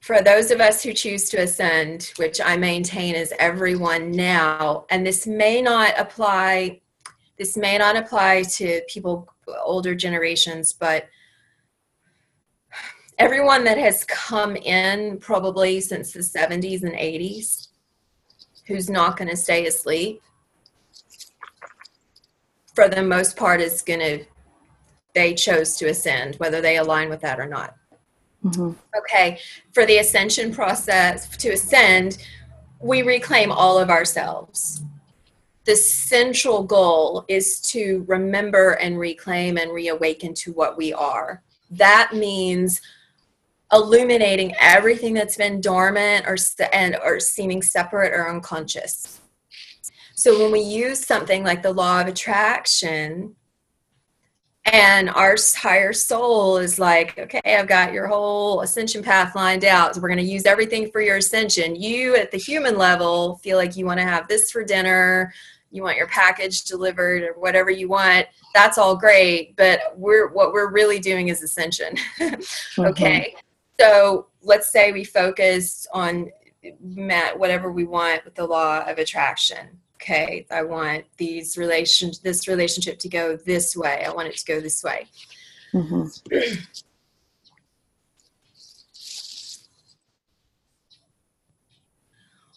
for 0.01 0.21
those 0.21 0.51
of 0.51 0.61
us 0.61 0.83
who 0.83 0.93
choose 0.93 1.31
to 1.31 1.39
ascend, 1.39 2.13
which 2.17 2.41
I 2.41 2.57
maintain 2.57 3.15
is 3.15 3.33
everyone 3.39 4.11
now, 4.11 4.85
and 4.91 5.07
this 5.07 5.27
may 5.27 5.63
not 5.63 5.95
apply, 5.99 6.83
this 7.39 7.57
may 7.57 7.79
not 7.79 7.97
apply 7.97 8.43
to 8.43 8.83
people 8.89 9.34
older 9.63 9.95
generations, 9.95 10.73
but 10.73 11.09
everyone 13.19 13.65
that 13.65 13.79
has 13.79 14.05
come 14.05 14.57
in 14.57 15.19
probably 15.19 15.81
since 15.81 16.13
the 16.13 16.21
70s 16.21 16.83
and 16.83 16.93
80s 16.93 17.69
who's 18.67 18.89
not 18.91 19.17
going 19.17 19.29
to 19.29 19.37
stay 19.37 19.67
asleep 19.67 20.21
for 22.75 22.89
the 22.89 23.03
most 23.03 23.37
part 23.37 23.61
is 23.61 23.83
going 23.83 24.01
to 24.01 24.25
they 25.15 25.33
chose 25.33 25.77
to 25.77 25.87
ascend 25.87 26.35
whether 26.37 26.61
they 26.61 26.77
align 26.77 27.09
with 27.09 27.21
that 27.21 27.39
or 27.39 27.47
not 27.47 27.77
mm-hmm. 28.45 28.73
okay 28.99 29.39
for 29.73 29.87
the 29.87 29.99
ascension 29.99 30.53
process 30.53 31.37
to 31.37 31.51
ascend 31.51 32.19
we 32.81 33.03
reclaim 33.03 33.53
all 33.53 33.79
of 33.79 33.91
ourselves 33.91 34.83
the 35.65 35.77
central 35.77 36.63
goal 36.63 37.25
is 37.29 37.61
to 37.61 38.05
remember 38.07 38.73
and 38.73 38.99
reclaim 38.99 39.57
and 39.57 39.73
reawaken 39.73 40.35
to 40.35 40.53
what 40.53 40.77
we 40.77 40.93
are 40.93 41.43
that 41.71 42.13
means 42.15 42.81
illuminating 43.73 44.55
everything 44.61 45.15
that's 45.15 45.37
been 45.37 45.61
dormant 45.61 46.27
or 46.27 46.37
and 46.73 46.97
or 47.03 47.19
seeming 47.19 47.63
separate 47.63 48.13
or 48.13 48.29
unconscious 48.29 49.21
so 50.15 50.39
when 50.41 50.53
we 50.53 50.61
use 50.61 51.05
something 51.05 51.43
like 51.43 51.63
the 51.63 51.73
law 51.73 52.01
of 52.01 52.07
attraction, 52.07 53.35
and 54.65 55.11
our 55.11 55.37
higher 55.57 55.93
soul 55.93 56.57
is 56.57 56.79
like, 56.79 57.19
okay, 57.19 57.41
I've 57.45 57.67
got 57.67 57.93
your 57.93 58.07
whole 58.07 58.63
ascension 58.63 59.03
path 59.03 59.35
lined 59.35 59.65
out. 59.65 59.95
So 59.95 60.01
we're 60.01 60.09
going 60.09 60.17
to 60.19 60.25
use 60.25 60.47
everything 60.47 60.91
for 60.91 61.03
your 61.03 61.19
ascension. 61.19 61.77
You 61.77 62.17
at 62.17 62.31
the 62.31 62.39
human 62.39 62.79
level 62.79 63.37
feel 63.43 63.59
like 63.59 63.77
you 63.77 63.85
want 63.85 64.01
to 64.01 64.07
have 64.07 64.27
this 64.27 64.51
for 64.51 64.65
dinner, 64.65 65.35
you 65.75 65.83
want 65.83 65.97
your 65.97 66.07
package 66.07 66.63
delivered 66.65 67.23
or 67.23 67.33
whatever 67.33 67.71
you 67.71 67.89
want. 67.89 68.27
That's 68.55 68.79
all 68.79 68.97
great, 68.97 69.57
but 69.57 69.81
we're 69.97 70.29
what 70.29 70.53
we're 70.53 70.71
really 70.71 71.01
doing 71.01 71.29
is 71.29 71.43
ascension. 71.43 71.97
okay. 72.79 73.35
Mm-hmm. 73.35 73.39
So 73.81 74.29
let's 74.43 74.71
say 74.71 74.93
we 74.93 75.05
focus 75.05 75.87
on 75.93 76.31
met 76.81 77.39
whatever 77.39 77.73
we 77.73 77.85
want 77.85 78.25
with 78.25 78.35
the 78.35 78.47
law 78.47 78.81
of 78.87 78.99
attraction 78.99 79.79
okay 80.01 80.47
i 80.51 80.63
want 80.63 81.05
these 81.19 81.59
relations 81.59 82.21
this 82.21 82.49
relationship 82.49 82.99
to 82.99 83.09
go 83.09 83.37
this 83.37 83.77
way 83.77 84.03
i 84.07 84.11
want 84.11 84.27
it 84.29 84.37
to 84.37 84.45
go 84.47 84.61
this 84.61 84.83
way 84.83 85.07
mm-hmm. 85.75 86.05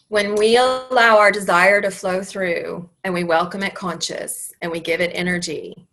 when 0.10 0.36
we 0.36 0.58
allow 0.58 1.18
our 1.18 1.32
desire 1.32 1.82
to 1.82 1.92
flow 1.92 2.24
through 2.24 2.90
and 3.04 3.14
we 3.14 3.24
welcome 3.24 3.64
it 3.64 3.76
conscious 3.76 4.54
and 4.62 4.72
we 4.72 4.80
give 4.80 5.02
it 5.02 5.12
energy 5.14 5.88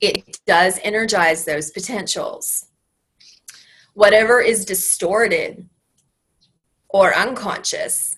it 0.00 0.38
does 0.46 0.78
energize 0.82 1.44
those 1.44 1.70
potentials 1.70 2.66
whatever 3.94 4.40
is 4.40 4.64
distorted 4.64 5.68
or 6.88 7.14
unconscious 7.14 8.16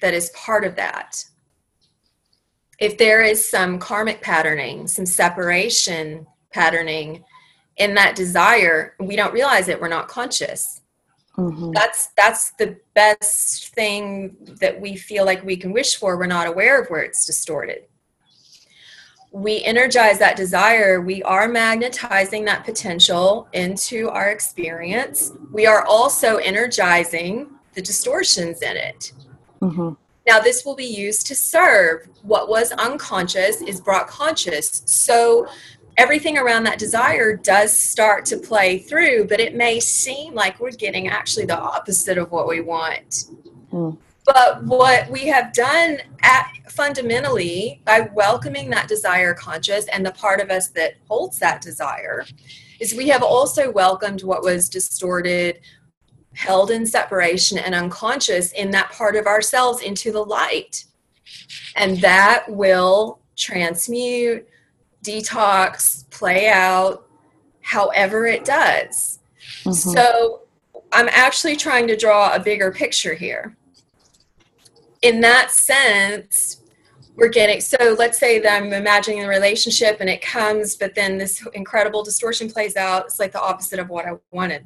that 0.00 0.14
is 0.14 0.30
part 0.30 0.64
of 0.64 0.76
that 0.76 1.24
if 2.78 2.96
there 2.96 3.22
is 3.22 3.48
some 3.48 3.78
karmic 3.78 4.22
patterning, 4.22 4.86
some 4.86 5.06
separation 5.06 6.26
patterning 6.52 7.24
in 7.76 7.94
that 7.94 8.14
desire, 8.14 8.94
we 9.00 9.16
don't 9.16 9.34
realize 9.34 9.68
it, 9.68 9.80
we're 9.80 9.88
not 9.88 10.08
conscious. 10.08 10.77
Mm-hmm. 11.38 11.70
That's 11.70 12.08
that's 12.16 12.50
the 12.52 12.76
best 12.94 13.72
thing 13.74 14.36
that 14.60 14.80
we 14.80 14.96
feel 14.96 15.24
like 15.24 15.44
we 15.44 15.56
can 15.56 15.72
wish 15.72 15.96
for. 15.96 16.18
We're 16.18 16.26
not 16.26 16.48
aware 16.48 16.82
of 16.82 16.88
where 16.88 17.02
it's 17.02 17.24
distorted. 17.24 17.84
We 19.30 19.62
energize 19.62 20.18
that 20.18 20.36
desire. 20.36 21.00
We 21.00 21.22
are 21.22 21.48
magnetizing 21.48 22.44
that 22.46 22.64
potential 22.64 23.48
into 23.52 24.08
our 24.08 24.30
experience. 24.30 25.32
We 25.52 25.66
are 25.66 25.84
also 25.84 26.38
energizing 26.38 27.50
the 27.74 27.82
distortions 27.82 28.62
in 28.62 28.76
it. 28.76 29.12
Mm-hmm. 29.60 29.90
Now, 30.26 30.40
this 30.40 30.64
will 30.64 30.74
be 30.74 30.84
used 30.84 31.26
to 31.28 31.34
serve. 31.34 32.08
What 32.22 32.48
was 32.48 32.72
unconscious 32.72 33.62
is 33.62 33.80
brought 33.80 34.08
conscious. 34.08 34.82
So, 34.86 35.46
everything 35.98 36.38
around 36.38 36.62
that 36.62 36.78
desire 36.78 37.36
does 37.36 37.76
start 37.76 38.24
to 38.26 38.38
play 38.38 38.78
through, 38.78 39.26
but 39.26 39.40
it 39.40 39.54
may 39.54 39.80
seem 39.80 40.32
like 40.32 40.60
we're 40.60 40.70
getting 40.70 41.08
actually 41.08 41.44
the 41.44 41.58
opposite 41.58 42.16
of 42.16 42.30
what 42.30 42.46
we 42.46 42.60
want. 42.60 43.24
Mm. 43.72 43.98
But 44.24 44.62
what 44.64 45.10
we 45.10 45.26
have 45.26 45.52
done 45.52 45.98
at, 46.22 46.50
fundamentally 46.68 47.82
by 47.84 48.10
welcoming 48.14 48.70
that 48.70 48.86
desire 48.86 49.34
conscious 49.34 49.86
and 49.88 50.06
the 50.06 50.12
part 50.12 50.40
of 50.40 50.50
us 50.50 50.68
that 50.68 50.94
holds 51.08 51.38
that 51.40 51.60
desire 51.60 52.24
is 52.78 52.94
we 52.94 53.08
have 53.08 53.22
also 53.22 53.70
welcomed 53.70 54.22
what 54.22 54.42
was 54.42 54.68
distorted 54.68 55.60
held 56.34 56.70
in 56.70 56.86
separation 56.86 57.58
and 57.58 57.74
unconscious 57.74 58.52
in 58.52 58.70
that 58.70 58.92
part 58.92 59.16
of 59.16 59.26
ourselves 59.26 59.82
into 59.82 60.12
the 60.12 60.22
light. 60.22 60.84
And 61.74 61.98
that 62.02 62.44
will 62.48 63.20
transmute, 63.34 64.46
detox, 65.04 66.08
play 66.10 66.48
out 66.48 67.06
however 67.62 68.26
it 68.26 68.44
does. 68.44 69.18
Mm-hmm. 69.64 69.72
So 69.72 70.42
I'm 70.92 71.08
actually 71.10 71.56
trying 71.56 71.86
to 71.88 71.96
draw 71.96 72.34
a 72.34 72.40
bigger 72.40 72.72
picture 72.72 73.14
here. 73.14 73.56
In 75.02 75.20
that 75.20 75.50
sense, 75.50 76.62
we're 77.14 77.28
getting 77.28 77.60
so 77.60 77.96
let's 77.98 78.18
say 78.18 78.38
that 78.38 78.62
I'm 78.62 78.72
imagining 78.72 79.24
a 79.24 79.28
relationship 79.28 79.98
and 80.00 80.08
it 80.08 80.22
comes, 80.22 80.76
but 80.76 80.94
then 80.94 81.18
this 81.18 81.44
incredible 81.52 82.02
distortion 82.02 82.48
plays 82.48 82.76
out. 82.76 83.06
It's 83.06 83.18
like 83.18 83.32
the 83.32 83.40
opposite 83.40 83.78
of 83.78 83.88
what 83.88 84.06
I 84.06 84.12
wanted 84.30 84.64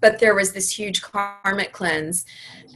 but 0.00 0.18
there 0.18 0.34
was 0.34 0.52
this 0.52 0.70
huge 0.70 1.02
karmic 1.02 1.72
cleanse 1.72 2.24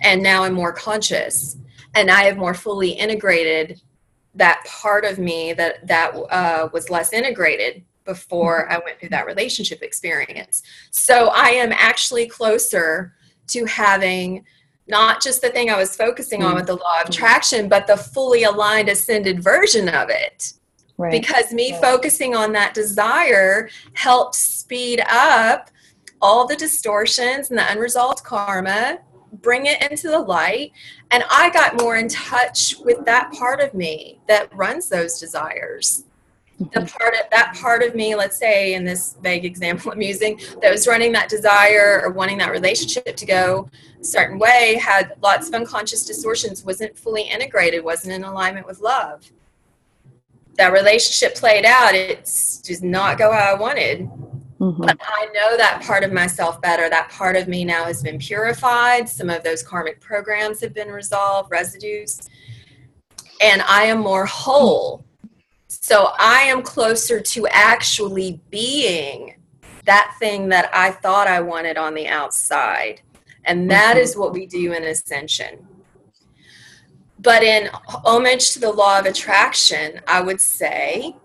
and 0.02 0.22
now 0.22 0.42
i'm 0.42 0.52
more 0.52 0.72
conscious 0.72 1.56
and 1.94 2.10
i 2.10 2.22
have 2.22 2.36
more 2.36 2.54
fully 2.54 2.90
integrated 2.90 3.80
that 4.34 4.64
part 4.66 5.04
of 5.04 5.18
me 5.18 5.52
that 5.52 5.86
that 5.86 6.14
uh, 6.30 6.68
was 6.72 6.90
less 6.90 7.12
integrated 7.12 7.84
before 8.04 8.70
i 8.70 8.78
went 8.78 8.98
through 8.98 9.08
that 9.08 9.26
relationship 9.26 9.82
experience 9.82 10.62
so 10.90 11.28
i 11.34 11.48
am 11.48 11.72
actually 11.72 12.26
closer 12.26 13.14
to 13.46 13.64
having 13.64 14.44
not 14.88 15.22
just 15.22 15.40
the 15.40 15.50
thing 15.50 15.70
i 15.70 15.76
was 15.76 15.94
focusing 15.94 16.42
on 16.42 16.54
with 16.54 16.66
the 16.66 16.74
law 16.74 17.00
of 17.02 17.08
attraction 17.08 17.68
but 17.68 17.86
the 17.86 17.96
fully 17.96 18.42
aligned 18.44 18.88
ascended 18.88 19.42
version 19.42 19.88
of 19.88 20.08
it 20.08 20.54
Right. 20.98 21.10
because 21.10 21.52
me 21.52 21.72
right. 21.72 21.80
focusing 21.80 22.36
on 22.36 22.52
that 22.52 22.74
desire 22.74 23.68
helped 23.94 24.34
speed 24.34 25.02
up 25.08 25.70
all 26.22 26.46
the 26.46 26.56
distortions 26.56 27.50
and 27.50 27.58
the 27.58 27.72
unresolved 27.72 28.22
karma, 28.22 28.98
bring 29.40 29.66
it 29.66 29.82
into 29.90 30.08
the 30.08 30.18
light. 30.18 30.72
And 31.10 31.24
I 31.30 31.50
got 31.50 31.80
more 31.80 31.96
in 31.96 32.08
touch 32.08 32.76
with 32.84 33.04
that 33.06 33.32
part 33.32 33.60
of 33.60 33.72
me 33.74 34.18
that 34.28 34.54
runs 34.54 34.88
those 34.88 35.18
desires. 35.18 36.04
The 36.58 36.66
mm-hmm. 36.66 36.96
part 36.96 37.14
of 37.14 37.30
that 37.30 37.56
part 37.56 37.82
of 37.82 37.94
me, 37.94 38.14
let's 38.14 38.36
say 38.36 38.74
in 38.74 38.84
this 38.84 39.16
vague 39.22 39.44
example 39.44 39.90
I'm 39.90 40.00
using, 40.02 40.38
that 40.60 40.70
was 40.70 40.86
running 40.86 41.10
that 41.12 41.28
desire 41.28 42.00
or 42.04 42.10
wanting 42.10 42.38
that 42.38 42.52
relationship 42.52 43.16
to 43.16 43.26
go 43.26 43.68
a 44.00 44.04
certain 44.04 44.38
way, 44.38 44.78
had 44.80 45.14
lots 45.22 45.48
of 45.48 45.54
unconscious 45.54 46.04
distortions, 46.04 46.64
wasn't 46.64 46.96
fully 46.96 47.22
integrated, 47.22 47.82
wasn't 47.82 48.12
in 48.12 48.22
alignment 48.22 48.66
with 48.66 48.80
love. 48.80 49.32
that 50.56 50.72
relationship 50.72 51.34
played 51.34 51.64
out, 51.64 51.94
it's 51.94 52.58
just 52.58 52.82
not 52.82 53.18
go 53.18 53.32
how 53.32 53.54
I 53.54 53.58
wanted. 53.58 54.08
Mm-hmm. 54.62 54.84
I 54.84 55.26
know 55.34 55.56
that 55.56 55.82
part 55.82 56.04
of 56.04 56.12
myself 56.12 56.60
better. 56.62 56.88
That 56.88 57.10
part 57.10 57.34
of 57.34 57.48
me 57.48 57.64
now 57.64 57.84
has 57.84 58.00
been 58.00 58.16
purified. 58.16 59.08
Some 59.08 59.28
of 59.28 59.42
those 59.42 59.60
karmic 59.60 60.00
programs 60.00 60.60
have 60.60 60.72
been 60.72 60.86
resolved, 60.86 61.50
residues, 61.50 62.20
and 63.40 63.60
I 63.62 63.86
am 63.86 63.98
more 63.98 64.24
whole. 64.24 65.04
So 65.66 66.12
I 66.16 66.42
am 66.42 66.62
closer 66.62 67.18
to 67.20 67.48
actually 67.48 68.40
being 68.50 69.34
that 69.84 70.14
thing 70.20 70.48
that 70.50 70.70
I 70.72 70.92
thought 70.92 71.26
I 71.26 71.40
wanted 71.40 71.76
on 71.76 71.94
the 71.94 72.06
outside. 72.06 73.00
And 73.44 73.68
that 73.68 73.96
mm-hmm. 73.96 74.04
is 74.04 74.16
what 74.16 74.32
we 74.32 74.46
do 74.46 74.74
in 74.74 74.84
Ascension. 74.84 75.66
But 77.18 77.42
in 77.42 77.68
homage 77.72 78.52
to 78.52 78.60
the 78.60 78.70
law 78.70 79.00
of 79.00 79.06
attraction, 79.06 80.00
I 80.06 80.20
would 80.20 80.40
say, 80.40 81.16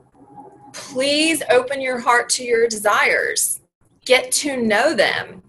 please 0.78 1.41
open 1.49 1.82
your 1.82 1.99
heart 1.99 2.30
to 2.30 2.43
your 2.43 2.67
desires. 2.67 3.61
Get 4.05 4.32
to 4.34 4.57
know 4.57 4.93
them. 4.93 5.41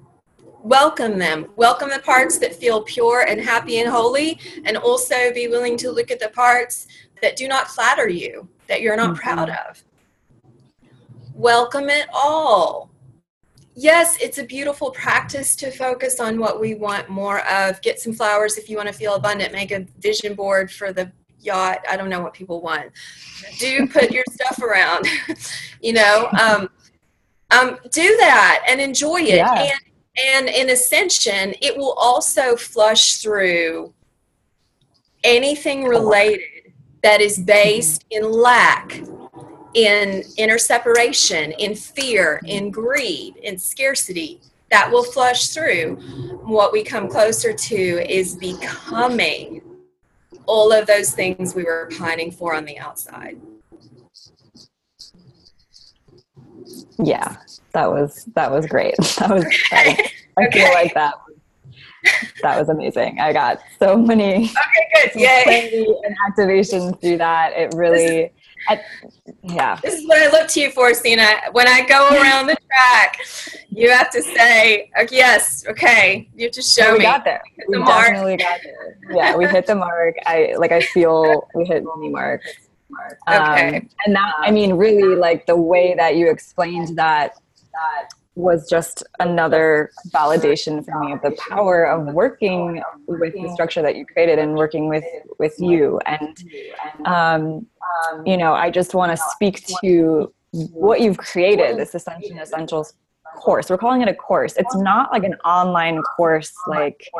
Welcome 0.62 1.18
them. 1.18 1.47
Welcome 1.57 1.91
the 1.91 2.01
parts 2.01 2.39
that 2.39 2.55
feel 2.55 2.83
pure 2.83 3.26
and 3.29 3.41
happy 3.41 3.79
and 3.79 3.89
holy, 3.89 4.41
and 4.64 4.76
also 4.76 5.33
be 5.33 5.49
willing 5.49 5.76
to 5.79 5.91
look 5.91 6.11
at 6.11 6.18
the 6.18 6.31
parts 6.31 6.89
that 7.22 7.37
do 7.37 7.47
not 7.47 7.68
flatter 7.68 8.09
you, 8.09 8.49
that 8.66 8.81
you're 8.81 8.97
not 8.97 9.11
mm-hmm. 9.11 9.22
proud 9.22 9.51
of. 9.51 9.83
Welcome 11.35 11.89
it 11.89 12.09
all 12.12 12.91
yes, 13.79 14.18
it's 14.20 14.39
a 14.39 14.45
beautiful 14.45 14.91
practice 14.91 15.55
to 15.55 15.70
focus 15.70 16.18
on 16.18 16.39
what 16.39 16.61
we 16.61 16.74
want 16.74 17.09
more 17.09 17.47
of. 17.49 17.81
Get 17.81 18.01
some 18.01 18.12
flowers 18.12 18.59
if 18.59 18.68
you 18.68 18.76
want 18.76 18.89
to 18.89 18.95
feel 18.95 19.14
abundant. 19.14 19.53
Make 19.53 19.70
a 19.70 19.87
vision 20.01 20.35
board 20.35 20.70
for 20.70 20.93
the 20.93 21.12
yacht. 21.41 21.84
I 21.89 21.97
don't 21.97 22.09
know 22.09 22.20
what 22.20 22.34
people 22.34 22.61
want. 22.61 22.91
Do 23.59 23.86
put 23.89 24.11
your 24.11 24.24
stuff 24.30 24.61
around, 24.62 25.07
you 25.80 25.93
know. 25.93 26.28
Um, 26.41 26.68
um, 27.51 27.78
do 27.91 28.16
that 28.18 28.64
and 28.68 28.80
enjoy 28.80 29.20
it. 29.20 29.36
Yeah. 29.36 29.55
And 29.55 29.80
and 30.18 30.49
in 30.49 30.70
ascension, 30.70 31.55
it 31.62 31.76
will 31.76 31.93
also 31.93 32.57
flush 32.57 33.16
through 33.16 33.95
anything 35.22 35.84
related 35.84 36.72
that 37.03 37.20
is 37.20 37.39
based 37.39 38.05
in 38.11 38.30
lack 38.30 39.01
in 39.74 40.24
inner 40.36 40.59
separation, 40.59 41.53
in 41.53 41.74
fear, 41.74 42.41
in 42.47 42.70
greed, 42.70 43.36
in 43.36 43.59
scarcity. 43.59 44.41
That 44.70 44.91
will 44.91 45.05
flush 45.05 45.49
through. 45.49 45.97
What 46.43 46.72
we 46.72 46.82
come 46.82 47.09
closer 47.09 47.53
to 47.53 48.12
is 48.12 48.34
becoming 48.34 49.62
all 50.49 50.73
of 50.73 50.87
those 50.87 51.13
things 51.13 51.55
we 51.55 51.63
were 51.63 51.89
pining 51.99 52.33
for 52.33 52.55
on 52.55 52.65
the 52.65 52.79
outside. 52.79 53.39
Yeah, 56.99 57.37
that 57.75 57.89
was 57.91 58.25
that 58.35 58.51
was 58.51 58.67
great. 58.67 58.95
That 59.19 59.31
was, 59.31 59.45
that 59.71 59.87
was 59.87 60.11
I 60.37 60.47
okay. 60.47 60.61
feel 60.61 60.73
like 60.73 60.95
that 60.95 61.15
that 62.43 62.59
was 62.59 62.69
amazing. 62.69 63.21
I 63.21 63.33
got 63.33 63.61
so 63.79 63.97
many 63.97 64.47
okay, 64.47 65.11
good. 65.13 65.21
Yay. 65.21 65.87
and 66.05 66.17
activations 66.29 67.01
through 67.01 67.19
that. 67.19 67.53
It 67.53 67.75
really 67.77 68.33
I, 68.69 68.81
yeah. 69.43 69.79
This 69.83 69.95
is 69.95 70.07
what 70.07 70.19
I 70.19 70.31
look 70.31 70.49
to 70.49 70.61
you 70.61 70.71
for, 70.71 70.93
Sina. 70.95 71.27
When 71.53 71.66
I 71.66 71.87
go 71.87 72.09
around 72.21 72.49
the 72.49 72.57
track, 72.66 73.19
you 73.71 73.91
have 73.91 74.11
to 74.11 74.23
say, 74.23 74.91
okay, 75.01 75.16
yes, 75.16 75.64
okay. 75.69 76.29
You 76.35 76.47
have 76.47 76.53
to 76.53 76.62
show 76.62 76.87
me. 76.87 76.93
we 76.93 76.99
me. 76.99 77.05
Got 77.05 77.25
there. 77.25 77.43
We 77.69 77.79
the 77.79 77.85
definitely 77.85 78.37
mark. 78.37 78.41
got 78.41 78.61
there. 78.62 78.99
Yeah, 79.11 79.37
we 79.37 79.47
hit 79.47 79.66
the 79.66 79.75
mark. 79.75 80.16
I 80.27 80.55
like. 80.59 80.73
I 80.73 80.81
feel 80.81 81.49
we 81.55 81.64
hit 81.64 81.85
many 81.97 82.11
mark. 82.11 82.43
Okay. 83.29 83.77
Um, 83.77 83.89
and 84.07 84.16
that, 84.16 84.35
I 84.39 84.51
mean, 84.51 84.75
really, 84.75 85.14
like 85.14 85.47
the 85.47 85.57
way 85.57 85.95
that 85.97 86.16
you 86.16 86.31
explained 86.31 86.97
that, 86.97 87.35
that 87.73 88.09
was 88.39 88.69
just 88.71 89.03
another 89.19 89.91
validation 90.11 90.85
for 90.85 90.99
me 91.01 91.12
of 91.12 91.21
the 91.23 91.37
power 91.51 91.85
of 91.85 92.14
working 92.14 92.81
with 93.07 93.35
the 93.35 93.51
structure 93.53 93.83
that 93.83 93.97
you 93.97 94.07
created 94.07 94.39
and 94.39 94.55
working 94.55 94.89
with 94.89 95.05
with 95.39 95.55
you 95.59 95.99
and 96.07 96.39
um, 97.05 97.66
you 98.24 98.36
know 98.36 98.53
i 98.53 98.70
just 98.70 98.95
want 98.95 99.11
to 99.11 99.16
speak 99.30 99.64
to 99.82 100.32
what 100.53 101.01
you've 101.01 101.18
created 101.18 101.76
this 101.76 101.95
ascension 101.95 102.39
essentials 102.39 102.95
course. 103.39 103.70
We're 103.70 103.78
calling 103.78 104.03
it 104.03 104.09
a 104.09 104.14
course. 104.14 104.55
It's 104.57 104.76
not 104.76 105.12
like 105.12 105.24
an 105.24 105.34
online 105.45 106.03
course 106.03 106.53
like 106.66 107.11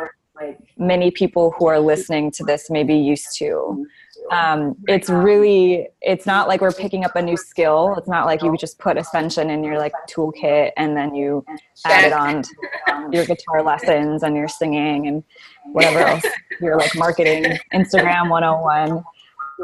many 0.77 1.11
people 1.11 1.53
who 1.59 1.67
are 1.67 1.81
listening 1.81 2.31
to 2.31 2.45
this 2.45 2.71
may 2.71 2.85
be 2.85 2.95
used 2.95 3.37
to. 3.39 3.87
Um, 4.31 4.77
it's 4.89 5.09
really 5.09 5.89
it's 6.03 6.27
not 6.27 6.49
like 6.49 6.61
we're 6.61 6.73
picking 6.73 7.05
up 7.05 7.17
a 7.17 7.23
new 7.23 7.37
skill. 7.37 7.95
It's 7.97 8.09
not 8.09 8.27
like 8.27 8.43
you 8.43 8.55
just 8.57 8.79
put 8.79 8.99
ascension 8.99 9.49
in 9.49 9.65
your 9.65 9.79
like 9.79 9.93
toolkit 10.09 10.73
and 10.77 10.97
then 10.97 11.15
you 11.15 11.45
add 11.87 12.05
it 12.05 12.13
on 12.13 12.43
to 12.43 12.51
your 13.13 13.25
guitar 13.25 13.63
lessons 13.63 14.23
and 14.23 14.37
your 14.37 14.49
singing 14.49 15.07
and 15.07 15.25
whatever 15.73 16.01
else. 16.01 16.25
Your 16.61 16.77
like 16.77 16.95
marketing. 16.95 17.59
Instagram 17.73 18.29
101 18.29 19.03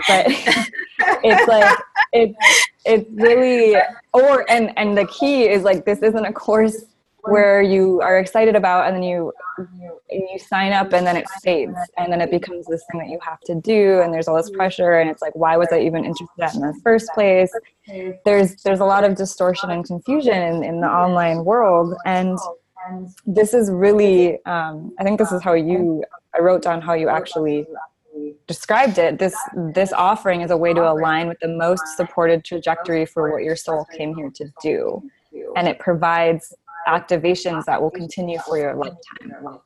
but 0.09 0.26
it's 0.28 1.49
like 1.49 1.78
it's 2.12 2.36
it's 2.84 3.11
really 3.12 3.76
or 4.12 4.51
and 4.51 4.72
and 4.76 4.97
the 4.97 5.07
key 5.07 5.49
is 5.49 5.62
like 5.62 5.84
this 5.84 6.01
isn't 6.01 6.24
a 6.24 6.32
course 6.32 6.84
where 7.26 7.62
you 7.62 8.01
are 8.03 8.18
excited 8.18 8.55
about 8.55 8.86
and 8.86 8.97
then 8.97 9.03
you 9.03 9.32
you 10.11 10.38
sign 10.38 10.72
up 10.72 10.92
and 10.92 11.07
then 11.07 11.16
it 11.16 11.26
fades 11.42 11.76
and 11.97 12.12
then 12.12 12.20
it 12.20 12.30
becomes 12.30 12.66
this 12.66 12.82
thing 12.90 13.01
that 13.01 13.09
you 13.09 13.18
have 13.22 13.40
to 13.40 13.55
do 13.55 14.01
and 14.03 14.12
there's 14.12 14.28
all 14.28 14.36
this 14.36 14.51
pressure 14.51 14.99
and 14.99 15.09
it's 15.09 15.22
like 15.22 15.34
why 15.34 15.57
was 15.57 15.68
i 15.72 15.80
even 15.80 16.05
interested 16.05 16.55
in 16.55 16.61
the 16.61 16.78
first 16.82 17.09
place? 17.14 17.51
There's 18.24 18.62
there's 18.62 18.80
a 18.80 18.84
lot 18.84 19.05
of 19.05 19.14
distortion 19.14 19.70
and 19.70 19.84
confusion 19.84 20.34
in, 20.34 20.64
in 20.64 20.80
the 20.80 20.88
online 20.88 21.45
world 21.45 21.95
and 22.05 22.38
this 23.26 23.55
is 23.55 23.70
really 23.70 24.45
um, 24.45 24.92
i 24.99 25.05
think 25.05 25.18
this 25.18 25.32
is 25.32 25.42
how 25.42 25.55
you 25.55 26.05
i 26.34 26.40
wrote 26.40 26.62
down 26.62 26.82
how 26.82 26.92
you 26.92 27.09
actually 27.09 27.66
described 28.47 28.99
it 28.99 29.18
this 29.18 29.34
this 29.72 29.92
offering 29.92 30.42
is 30.42 30.51
a 30.51 30.57
way 30.57 30.74
to 30.74 30.90
align 30.90 31.28
with 31.28 31.38
the 31.40 31.49
most 31.49 31.82
supported 31.97 32.45
trajectory 32.45 33.07
for 33.07 33.32
what 33.32 33.42
your 33.42 33.57
soul 33.57 33.86
came 33.97 34.14
here 34.14 34.30
to 34.34 34.47
do 34.62 35.03
and 35.57 35.66
it 35.66 35.78
provides 35.78 36.55
activations 36.86 37.64
that 37.64 37.80
will 37.80 37.90
continue 37.90 38.38
for 38.40 38.59
your 38.59 38.74
lifetime. 38.74 39.59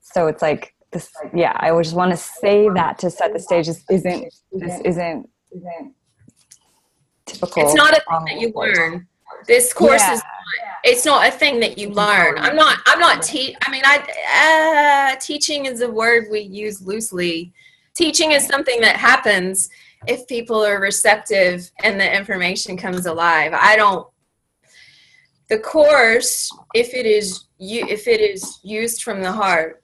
So 0.00 0.26
it's 0.26 0.42
like 0.42 0.74
this. 0.92 1.10
Yeah, 1.34 1.52
I 1.56 1.70
just 1.82 1.94
want 1.94 2.12
to 2.12 2.16
say 2.16 2.68
that 2.70 2.98
to 3.00 3.10
set 3.10 3.32
the 3.32 3.40
stage. 3.40 3.66
This 3.66 3.84
isn't. 3.90 4.32
This 4.52 4.80
isn't. 4.84 5.28
Isn't 5.50 5.94
typical. 7.26 7.62
It's 7.62 7.74
not 7.74 7.92
a 7.92 8.00
thing 8.00 8.24
that 8.26 8.40
you 8.40 8.52
learn. 8.54 9.06
This 9.46 9.72
course 9.72 10.02
yeah. 10.02 10.14
is. 10.14 10.18
Not, 10.20 10.80
it's 10.84 11.04
not 11.04 11.26
a 11.26 11.30
thing 11.30 11.60
that 11.60 11.78
you 11.78 11.90
learn. 11.90 12.38
I'm 12.38 12.56
not. 12.56 12.78
I'm 12.86 12.98
not. 12.98 13.22
Te- 13.22 13.56
I 13.66 13.70
mean, 13.70 13.82
I 13.84 15.14
uh, 15.14 15.20
teaching 15.20 15.66
is 15.66 15.80
a 15.80 15.90
word 15.90 16.26
we 16.30 16.40
use 16.40 16.80
loosely. 16.82 17.52
Teaching 17.94 18.32
is 18.32 18.46
something 18.46 18.80
that 18.80 18.96
happens 18.96 19.70
if 20.06 20.26
people 20.28 20.64
are 20.64 20.80
receptive 20.80 21.70
and 21.82 22.00
the 22.00 22.16
information 22.16 22.76
comes 22.76 23.06
alive. 23.06 23.52
I 23.54 23.76
don't 23.76 24.06
the 25.48 25.58
course 25.58 26.50
if 26.74 26.94
it 26.94 27.06
is 27.06 27.46
you 27.58 27.84
if 27.88 28.06
it 28.06 28.20
is 28.20 28.60
used 28.62 29.02
from 29.02 29.22
the 29.22 29.32
heart 29.32 29.82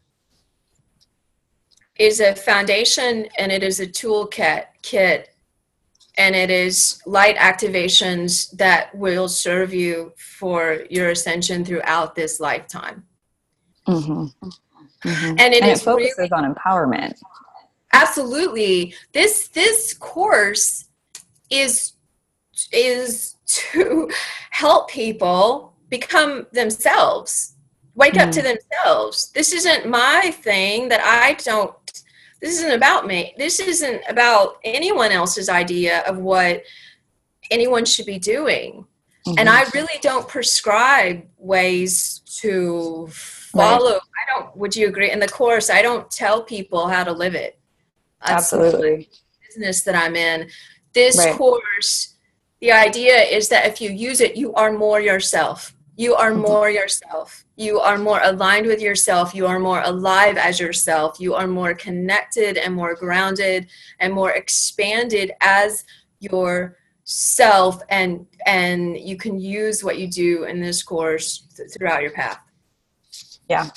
is 1.99 2.21
a 2.21 2.35
foundation 2.35 3.27
and 3.39 3.51
it 3.51 3.63
is 3.63 3.81
a 3.81 3.87
toolkit 3.87 4.67
kit 4.83 5.34
and 6.17 6.37
it 6.37 6.51
is 6.51 7.01
light 7.07 7.37
activations 7.37 8.51
that 8.57 8.95
will 8.95 9.29
serve 9.29 9.75
you 9.75 10.13
for 10.17 10.85
your 10.91 11.11
ascension 11.11 11.65
throughout 11.65 12.15
this 12.15 12.41
lifetime 12.41 13.05
mm-hmm. 13.87 14.27
Mm-hmm. 15.09 15.27
and 15.39 15.55
it, 15.55 15.63
and 15.63 15.71
it 15.71 15.81
focuses 15.81 16.15
really, 16.19 16.31
on 16.33 16.55
empowerment 16.55 17.15
absolutely 17.93 18.95
this 19.13 19.49
this 19.49 19.95
course 19.95 20.87
is 21.51 21.93
is 22.73 23.37
to 23.47 24.11
help 24.51 24.91
people 24.91 25.75
become 25.89 26.47
themselves 26.53 27.55
wake 27.95 28.15
mm. 28.15 28.27
up 28.27 28.31
to 28.33 28.41
mm. 28.41 28.55
themselves 28.55 29.31
this 29.33 29.53
isn't 29.53 29.89
my 29.89 30.31
thing 30.43 30.89
that 30.89 31.01
i 31.05 31.35
don't 31.43 31.84
this 32.45 32.59
isn't 32.59 32.73
about 32.73 33.07
me 33.07 33.35
this 33.39 33.61
isn't 33.61 34.03
about 34.09 34.57
anyone 34.65 35.11
else's 35.11 35.49
idea 35.49 36.03
of 36.03 36.19
what 36.19 36.63
anyone 37.51 37.85
should 37.85 38.07
be 38.07 38.19
doing 38.19 38.87
mm-hmm. 39.27 39.39
and 39.39 39.49
i 39.49 39.65
really 39.75 39.99
don't 40.03 40.29
prescribe 40.29 41.23
ways 41.39 42.21
to 42.27 43.07
follow 43.11 43.93
right. 43.93 44.01
i 44.01 44.39
don't 44.39 44.57
would 44.57 44.75
you 44.75 44.89
agree 44.89 45.11
in 45.11 45.19
the 45.19 45.29
course 45.29 45.71
i 45.71 45.83
don't 45.83 46.11
tell 46.11 46.43
people 46.43 46.87
how 46.89 47.05
to 47.05 47.13
live 47.13 47.35
it 47.35 47.59
That's 48.21 48.53
absolutely 48.53 49.09
business 49.47 49.83
that 49.83 49.95
i'm 49.95 50.17
in 50.17 50.49
this 50.93 51.19
right. 51.19 51.37
course 51.37 52.15
the 52.65 52.73
idea 52.73 53.21
is 53.21 53.51
that 53.51 53.67
if 53.67 53.79
you 53.79 53.91
use 53.91 54.23
it, 54.23 54.37
you 54.37 54.55
are 54.55 54.73
more 54.73 54.99
yourself. 54.99 55.75
You 55.97 56.15
are 56.17 56.35
more 56.35 56.71
yourself. 56.71 57.45
You 57.57 57.79
are 57.79 57.99
more 57.99 58.21
aligned 58.23 58.67
with 58.67 58.81
yourself. 58.81 59.35
You 59.35 59.47
are 59.47 59.61
more 59.61 59.81
alive 59.83 60.37
as 60.37 60.59
yourself. 60.59 61.21
You 61.21 61.35
are 61.35 61.47
more 61.47 61.75
connected 61.75 62.57
and 62.57 62.75
more 62.75 62.95
grounded 62.95 63.69
and 64.01 64.13
more 64.13 64.33
expanded 64.33 65.33
as 65.41 65.85
yourself 66.19 67.81
and 67.91 68.27
and 68.47 68.99
you 68.99 69.17
can 69.17 69.39
use 69.39 69.85
what 69.85 69.99
you 69.99 70.09
do 70.09 70.45
in 70.45 70.61
this 70.61 70.83
course 70.83 71.47
th- 71.57 71.71
throughout 71.71 72.03
your 72.03 72.11
path. 72.11 72.41
Yeah. 73.49 73.69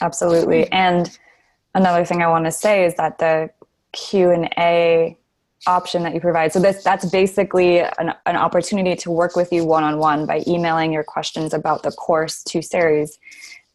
Absolutely. 0.00 0.70
And 0.70 1.18
another 1.74 2.04
thing 2.04 2.22
I 2.22 2.28
want 2.28 2.44
to 2.44 2.52
say 2.52 2.84
is 2.84 2.94
that 2.96 3.18
the 3.18 3.50
Q&A 3.92 5.16
option 5.66 6.02
that 6.02 6.14
you 6.14 6.20
provide. 6.20 6.52
So 6.52 6.60
this 6.60 6.82
that's 6.82 7.06
basically 7.06 7.80
an, 7.80 8.14
an 8.26 8.36
opportunity 8.36 8.96
to 8.96 9.10
work 9.10 9.36
with 9.36 9.52
you 9.52 9.64
one-on-one 9.64 10.26
by 10.26 10.42
emailing 10.46 10.92
your 10.92 11.04
questions 11.04 11.54
about 11.54 11.82
the 11.82 11.90
course 11.90 12.42
to 12.44 12.62
Ceres. 12.62 13.18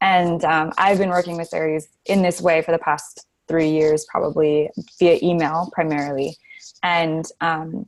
And 0.01 0.43
um, 0.45 0.71
I've 0.77 0.97
been 0.97 1.09
working 1.09 1.37
with 1.37 1.49
Ceres 1.49 1.87
in 2.05 2.21
this 2.21 2.41
way 2.41 2.61
for 2.61 2.71
the 2.71 2.77
past 2.77 3.25
three 3.47 3.69
years, 3.69 4.05
probably 4.05 4.69
via 4.99 5.19
email 5.23 5.69
primarily. 5.73 6.37
And 6.83 7.25
um, 7.41 7.87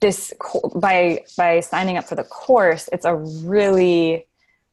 this 0.00 0.32
by 0.74 1.24
by 1.36 1.60
signing 1.60 1.96
up 1.96 2.04
for 2.04 2.14
the 2.14 2.24
course, 2.24 2.88
it's 2.92 3.04
a 3.04 3.14
really 3.14 4.26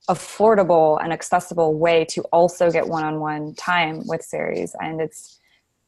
affordable 0.10 1.02
and 1.04 1.14
accessible 1.14 1.76
way 1.76 2.04
to 2.04 2.22
also 2.32 2.72
get 2.72 2.88
one-on-one 2.88 3.54
time 3.56 4.02
with 4.08 4.24
Ceres, 4.24 4.76
and 4.82 5.00
it's 5.00 5.39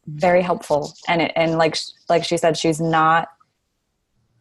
very 0.08 0.42
helpful. 0.42 0.94
And 1.08 1.22
it, 1.22 1.32
and 1.36 1.58
like 1.58 1.78
like 2.10 2.24
she 2.24 2.38
said 2.38 2.58
she's 2.58 2.82
not 2.82 3.30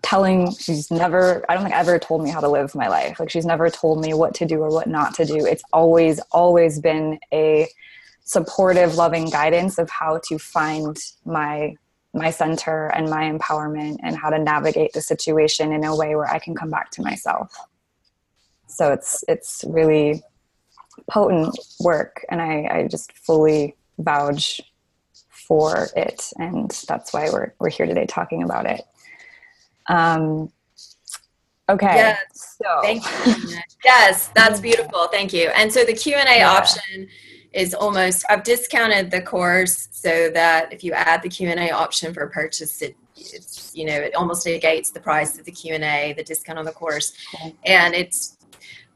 telling 0.02 0.50
she's 0.52 0.90
never 0.90 1.44
i 1.48 1.54
don't 1.54 1.62
think 1.62 1.76
ever 1.76 1.98
told 1.98 2.24
me 2.24 2.30
how 2.30 2.40
to 2.40 2.48
live 2.48 2.74
my 2.74 2.88
life. 2.88 3.20
Like 3.20 3.30
she's 3.30 3.46
never 3.46 3.68
told 3.70 4.00
me 4.00 4.14
what 4.14 4.34
to 4.34 4.46
do 4.46 4.60
or 4.60 4.70
what 4.70 4.88
not 4.88 5.14
to 5.14 5.24
do. 5.24 5.44
It's 5.44 5.62
always 5.72 6.20
always 6.32 6.80
been 6.80 7.18
a 7.32 7.68
supportive 8.24 8.94
loving 8.94 9.28
guidance 9.28 9.78
of 9.78 9.90
how 9.90 10.20
to 10.28 10.38
find 10.38 10.96
my 11.24 11.74
my 12.12 12.30
center 12.30 12.86
and 12.88 13.08
my 13.08 13.30
empowerment 13.30 13.98
and 14.02 14.16
how 14.16 14.30
to 14.30 14.38
navigate 14.38 14.92
the 14.92 15.00
situation 15.00 15.72
in 15.72 15.84
a 15.84 15.94
way 15.94 16.16
where 16.16 16.26
i 16.26 16.38
can 16.38 16.54
come 16.54 16.70
back 16.70 16.90
to 16.92 17.02
myself. 17.02 17.54
So 18.66 18.92
it's 18.92 19.22
it's 19.28 19.64
really 19.68 20.22
potent 21.10 21.58
work. 21.80 22.24
And 22.30 22.40
i 22.40 22.68
i 22.70 22.88
just 22.88 23.12
fully 23.12 23.76
vouch 23.98 24.60
for 25.50 25.88
it, 25.96 26.32
and 26.38 26.70
that's 26.86 27.12
why 27.12 27.28
we're 27.28 27.52
we're 27.58 27.70
here 27.70 27.84
today 27.84 28.06
talking 28.06 28.44
about 28.44 28.66
it. 28.66 28.82
Um, 29.88 30.52
okay. 31.68 31.96
Yes. 31.96 32.56
So. 32.62 32.80
Thank 32.82 33.02
you. 33.04 33.58
yes, 33.84 34.28
that's 34.28 34.60
beautiful. 34.60 35.08
Thank 35.08 35.32
you. 35.32 35.48
And 35.56 35.72
so 35.72 35.84
the 35.84 35.92
Q 35.92 36.14
and 36.14 36.28
A 36.28 36.38
yeah. 36.38 36.52
option 36.52 37.08
is 37.52 37.74
almost 37.74 38.24
I've 38.30 38.44
discounted 38.44 39.10
the 39.10 39.22
course 39.22 39.88
so 39.90 40.30
that 40.30 40.72
if 40.72 40.84
you 40.84 40.92
add 40.92 41.20
the 41.20 41.28
Q 41.28 41.48
and 41.48 41.58
A 41.58 41.72
option 41.72 42.14
for 42.14 42.28
purchase, 42.28 42.80
it 42.80 42.94
it's 43.16 43.74
you 43.74 43.86
know 43.86 43.96
it 43.96 44.14
almost 44.14 44.46
negates 44.46 44.92
the 44.92 45.00
price 45.00 45.36
of 45.36 45.44
the 45.46 45.52
Q 45.52 45.74
and 45.74 45.82
A, 45.82 46.14
the 46.16 46.22
discount 46.22 46.60
on 46.60 46.64
the 46.64 46.70
course, 46.70 47.12
okay. 47.34 47.56
and 47.66 47.92
it's 47.92 48.36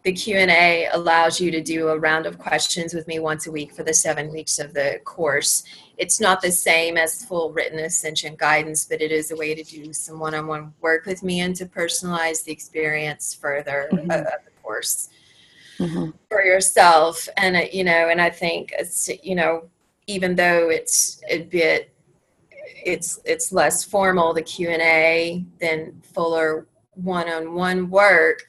the 0.05 0.13
q&a 0.13 0.87
allows 0.93 1.41
you 1.41 1.51
to 1.51 1.63
do 1.63 1.89
a 1.89 1.99
round 1.99 2.27
of 2.27 2.39
questions 2.39 2.93
with 2.93 3.09
me 3.09 3.19
once 3.19 3.47
a 3.47 3.51
week 3.51 3.75
for 3.75 3.85
the 3.85 3.95
seven 3.95 4.31
weeks 4.31 4.59
of 4.59 4.75
the 4.75 5.01
course 5.05 5.65
it's 5.97 6.20
not 6.20 6.42
the 6.42 6.51
same 6.51 6.97
as 6.97 7.24
full 7.24 7.53
written 7.53 7.78
ascension 7.78 8.34
guidance, 8.36 8.84
but 8.84 9.01
it 9.01 9.12
is 9.12 9.30
a 9.30 9.36
way 9.36 9.55
to 9.55 9.62
do 9.62 9.92
some 9.92 10.18
one-on-one 10.18 10.74
work 10.80 11.07
with 11.07 11.22
me 11.22 11.40
and 11.40 11.55
to 11.57 11.66
personalize 11.66 12.45
the 12.45 12.53
experience 12.53 13.34
further 13.34 13.88
mm-hmm. 13.92 14.11
of, 14.11 14.24
the 14.24 14.51
course 14.62 15.09
mm-hmm. 15.78 16.11
for 16.28 16.42
yourself. 16.42 17.28
And 17.36 17.57
uh, 17.57 17.66
you 17.72 17.84
know, 17.84 18.09
and 18.09 18.20
I 18.20 18.30
think 18.30 18.72
it's 18.76 19.09
you 19.22 19.34
know, 19.34 19.68
even 20.07 20.34
though 20.34 20.68
it's 20.68 21.20
a 21.28 21.42
bit, 21.42 21.95
it's 22.51 23.20
it's 23.24 23.53
less 23.53 23.84
formal 23.84 24.34
the 24.34 24.42
Q 24.42 24.70
and 24.70 24.82
A 24.82 25.45
than 25.61 26.03
fuller 26.03 26.66
one-on-one 26.95 27.90
work. 27.90 28.45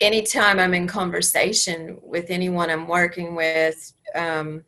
Anytime 0.00 0.60
I'm 0.60 0.74
in 0.74 0.86
conversation 0.86 1.98
with 2.02 2.30
anyone 2.30 2.70
I'm 2.70 2.86
working 2.86 3.34
with. 3.34 3.92
Um, 4.14 4.64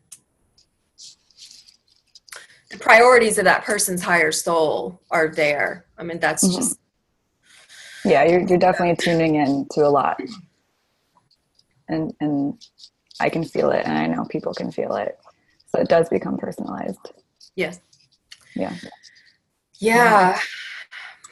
priorities 2.80 3.38
of 3.38 3.44
that 3.44 3.64
person's 3.64 4.02
higher 4.02 4.32
soul 4.32 5.00
are 5.10 5.28
there. 5.28 5.86
I 5.98 6.02
mean, 6.02 6.18
that's 6.18 6.46
mm-hmm. 6.46 6.56
just. 6.56 6.78
Yeah, 8.04 8.24
you're, 8.24 8.40
you're 8.40 8.58
definitely 8.58 8.96
tuning 8.96 9.34
in 9.36 9.66
to 9.72 9.86
a 9.86 9.88
lot. 9.88 10.20
And, 11.88 12.14
and 12.20 12.54
I 13.20 13.28
can 13.28 13.44
feel 13.44 13.70
it, 13.70 13.84
and 13.84 13.98
I 13.98 14.06
know 14.06 14.24
people 14.24 14.54
can 14.54 14.72
feel 14.72 14.96
it. 14.96 15.18
So 15.66 15.80
it 15.80 15.88
does 15.88 16.08
become 16.08 16.38
personalized. 16.38 17.12
Yes. 17.56 17.80
Yeah. 18.56 18.74
Yeah. 19.78 20.40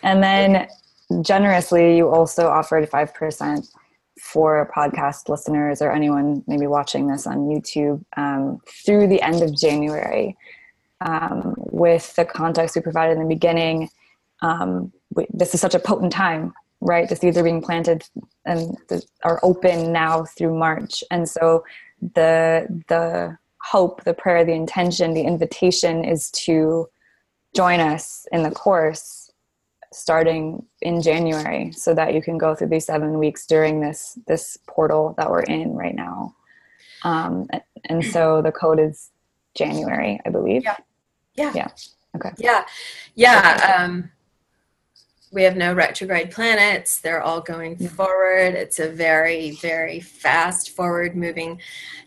And 0.03 0.22
then 0.22 0.68
generously, 1.22 1.96
you 1.96 2.09
also 2.09 2.49
offered 2.49 2.88
5% 2.88 3.68
for 4.20 4.70
podcast 4.76 5.28
listeners 5.28 5.80
or 5.80 5.90
anyone 5.90 6.44
maybe 6.46 6.66
watching 6.66 7.07
this 7.07 7.26
on 7.26 7.49
YouTube 7.49 8.05
um, 8.16 8.61
through 8.84 9.07
the 9.07 9.22
end 9.22 9.42
of 9.42 9.57
January 9.57 10.36
um, 11.01 11.55
with 11.57 12.14
the 12.16 12.24
context 12.24 12.76
we 12.76 12.82
provided 12.82 13.12
in 13.12 13.22
the 13.22 13.34
beginning, 13.34 13.88
um, 14.42 14.92
we, 15.14 15.26
this 15.32 15.55
is 15.55 15.61
such 15.61 15.74
a 15.74 15.78
potent 15.78 16.12
time, 16.12 16.53
right? 16.80 17.09
The 17.09 17.16
seeds 17.16 17.36
are 17.36 17.42
being 17.42 17.62
planted 17.62 18.05
and 18.44 18.76
are 19.24 19.40
open 19.42 19.92
now 19.92 20.24
through 20.24 20.59
March, 20.59 21.03
and 21.11 21.28
so 21.28 21.64
the 22.14 22.66
the 22.88 23.36
hope, 23.62 24.05
the 24.05 24.14
prayer, 24.14 24.44
the 24.44 24.53
intention, 24.53 25.14
the 25.14 25.22
invitation 25.22 26.05
is 26.05 26.30
to 26.30 26.88
join 27.55 27.80
us 27.80 28.26
in 28.32 28.42
the 28.42 28.51
course 28.51 29.30
starting 29.92 30.64
in 30.82 31.01
January, 31.01 31.72
so 31.72 31.94
that 31.94 32.12
you 32.14 32.22
can 32.22 32.38
go 32.38 32.55
through 32.55 32.68
these 32.68 32.84
seven 32.84 33.18
weeks 33.18 33.46
during 33.46 33.80
this 33.80 34.18
this 34.26 34.59
portal 34.66 35.14
that 35.16 35.30
we're 35.30 35.42
in 35.42 35.74
right 35.74 35.94
now. 35.94 36.34
Um, 37.05 37.49
and 37.84 38.05
so 38.05 38.42
the 38.42 38.53
code 38.53 38.80
is 38.80 39.11
January, 39.55 40.20
I 40.26 40.30
believe. 40.30 40.64
Yeah. 40.64 40.76
Yeah. 41.39 41.53
Yeah. 41.55 41.68
Okay. 42.16 42.32
Yeah. 42.39 42.64
Yeah. 43.14 43.76
Um, 43.78 44.11
we 45.30 45.43
have 45.43 45.57
no 45.57 45.74
retrograde 45.74 46.30
planets. 46.30 47.01
They're 47.01 47.22
all 47.22 47.41
going 47.41 47.76
yeah. 47.78 47.89
forward. 47.91 48.55
It's 48.55 48.80
a 48.80 48.89
very, 48.89 49.53
very 49.53 50.01
fast 50.01 50.70
forward 50.70 51.14
moving 51.14 51.61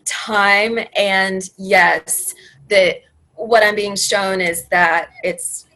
time. 0.04 0.78
And 0.96 1.48
yes, 1.56 2.34
the 2.68 3.00
what 3.34 3.62
I'm 3.62 3.74
being 3.74 3.96
shown 3.96 4.40
is 4.40 4.68
that 4.68 5.10
it's 5.24 5.66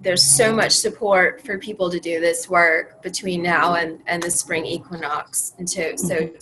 there's 0.00 0.22
so 0.22 0.54
much 0.54 0.72
support 0.72 1.40
for 1.44 1.58
people 1.58 1.90
to 1.90 1.98
do 1.98 2.20
this 2.20 2.50
work 2.50 3.02
between 3.02 3.42
now 3.42 3.74
and, 3.74 4.00
and 4.06 4.22
the 4.22 4.30
spring 4.30 4.66
equinox. 4.66 5.54
And 5.58 5.66
to, 5.68 5.96
so 5.96 6.16
mm-hmm. 6.16 6.36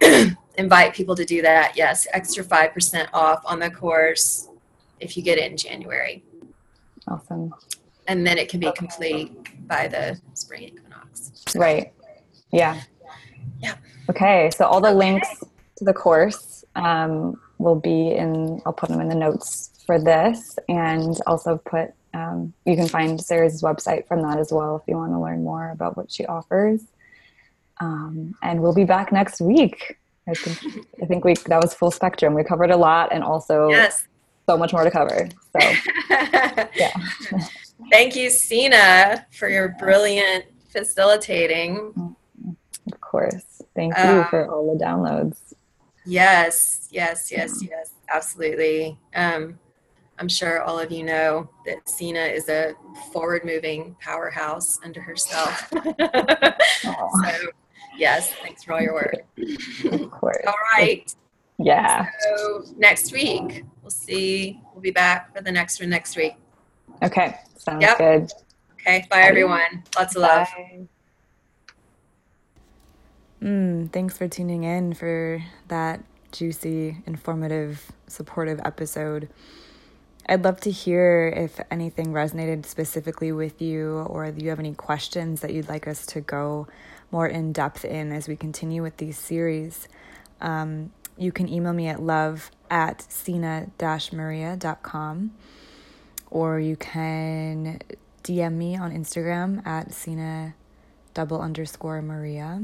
to 0.00 0.36
invite 0.58 0.94
people 0.94 1.16
to 1.16 1.24
do 1.24 1.40
that, 1.40 1.76
yes, 1.76 2.06
extra 2.12 2.44
5% 2.44 3.08
off 3.14 3.42
on 3.46 3.58
the 3.58 3.70
course 3.70 4.48
if 5.00 5.16
you 5.16 5.22
get 5.22 5.38
it 5.38 5.50
in 5.50 5.56
January. 5.56 6.24
Awesome. 7.08 7.54
And 8.08 8.26
then 8.26 8.38
it 8.38 8.48
can 8.48 8.60
be 8.60 8.70
complete 8.72 9.32
by 9.66 9.88
the 9.88 10.20
spring 10.34 10.62
equinox. 10.62 11.32
Right. 11.54 11.92
Yeah. 12.52 12.80
Yeah. 13.60 13.76
Okay. 14.10 14.50
So 14.56 14.64
all 14.64 14.80
the 14.80 14.88
okay. 14.88 14.96
links 14.96 15.28
to 15.76 15.84
the 15.84 15.92
course 15.92 16.64
um, 16.74 17.40
will 17.58 17.74
be 17.74 18.12
in, 18.12 18.60
I'll 18.64 18.72
put 18.72 18.90
them 18.90 19.00
in 19.00 19.08
the 19.08 19.14
notes 19.14 19.70
for 19.84 20.00
this 20.00 20.58
and 20.68 21.18
also 21.26 21.60
put, 21.64 21.92
um, 22.14 22.52
you 22.64 22.76
can 22.76 22.88
find 22.88 23.20
Ceres' 23.20 23.62
website 23.62 24.06
from 24.06 24.22
that 24.22 24.38
as 24.38 24.52
well 24.52 24.76
if 24.76 24.82
you 24.88 24.96
want 24.96 25.12
to 25.12 25.18
learn 25.18 25.44
more 25.44 25.70
about 25.70 25.96
what 25.96 26.10
she 26.10 26.24
offers. 26.26 26.82
Um, 27.78 28.34
and 28.42 28.62
we'll 28.62 28.74
be 28.74 28.84
back 28.84 29.12
next 29.12 29.40
week. 29.40 29.98
I 30.28 30.34
think 30.34 30.86
I 31.00 31.06
think 31.06 31.24
we 31.24 31.34
that 31.34 31.62
was 31.62 31.72
full 31.72 31.92
spectrum. 31.92 32.34
We 32.34 32.42
covered 32.42 32.72
a 32.72 32.76
lot 32.76 33.12
and 33.12 33.22
also 33.22 33.68
yes 33.68 34.08
so 34.46 34.56
much 34.56 34.72
more 34.72 34.84
to 34.84 34.90
cover. 34.90 35.28
So, 35.52 35.72
yeah. 36.10 36.92
Thank 37.90 38.16
you, 38.16 38.30
Sina, 38.30 39.26
for 39.32 39.48
your 39.48 39.76
brilliant 39.78 40.44
facilitating. 40.68 42.16
Of 42.92 43.00
course. 43.00 43.62
Thank 43.74 43.96
you 43.96 44.02
um, 44.02 44.26
for 44.28 44.48
all 44.48 44.76
the 44.76 44.82
downloads. 44.82 45.54
Yes, 46.04 46.88
yes, 46.90 47.30
yes, 47.32 47.62
yes, 47.62 47.92
absolutely. 48.12 48.98
Um, 49.14 49.58
I'm 50.18 50.28
sure 50.28 50.62
all 50.62 50.78
of 50.78 50.90
you 50.90 51.02
know 51.02 51.50
that 51.66 51.88
Sina 51.88 52.20
is 52.20 52.48
a 52.48 52.74
forward 53.12 53.44
moving 53.44 53.96
powerhouse 54.00 54.78
under 54.82 55.00
herself. 55.00 55.68
so, 56.80 57.34
yes, 57.98 58.32
thanks 58.34 58.64
for 58.64 58.74
all 58.74 58.80
your 58.80 58.94
work. 58.94 59.26
Of 59.92 60.10
course. 60.10 60.44
All 60.46 60.54
right. 60.76 61.12
Yeah. 61.58 62.08
So 62.20 62.64
next 62.76 63.12
week, 63.12 63.64
we'll 63.82 63.90
see. 63.90 64.60
We'll 64.72 64.82
be 64.82 64.90
back 64.90 65.34
for 65.34 65.42
the 65.42 65.52
next 65.52 65.80
one 65.80 65.90
next 65.90 66.16
week. 66.16 66.34
Okay. 67.02 67.36
Sounds 67.56 67.82
yep. 67.82 67.98
good. 67.98 68.32
Okay. 68.74 69.06
Bye, 69.10 69.22
everyone. 69.22 69.82
Lots 69.96 70.16
of 70.16 70.22
love. 70.22 70.48
Mm, 73.42 73.92
thanks 73.92 74.16
for 74.16 74.28
tuning 74.28 74.64
in 74.64 74.94
for 74.94 75.42
that 75.68 76.02
juicy, 76.32 76.98
informative, 77.06 77.92
supportive 78.06 78.60
episode. 78.64 79.28
I'd 80.28 80.42
love 80.42 80.60
to 80.62 80.70
hear 80.70 81.32
if 81.36 81.60
anything 81.70 82.06
resonated 82.08 82.66
specifically 82.66 83.30
with 83.30 83.62
you 83.62 83.98
or 84.08 84.30
do 84.32 84.44
you 84.44 84.50
have 84.50 84.58
any 84.58 84.74
questions 84.74 85.40
that 85.40 85.54
you'd 85.54 85.68
like 85.68 85.86
us 85.86 86.04
to 86.06 86.20
go 86.20 86.66
more 87.10 87.26
in 87.26 87.52
depth 87.52 87.84
in 87.84 88.12
as 88.12 88.28
we 88.28 88.36
continue 88.36 88.82
with 88.82 88.96
these 88.96 89.18
series. 89.18 89.88
Um, 90.40 90.92
you 91.16 91.32
can 91.32 91.48
email 91.48 91.72
me 91.72 91.88
at 91.88 92.02
love 92.02 92.50
at 92.70 93.10
sina-maria.com 93.10 95.32
or 96.30 96.60
you 96.60 96.76
can 96.76 97.80
DM 98.22 98.52
me 98.54 98.76
on 98.76 98.92
Instagram 98.92 99.66
at 99.66 99.92
sina 99.92 100.54
double 101.14 101.40
underscore 101.40 102.02
maria. 102.02 102.62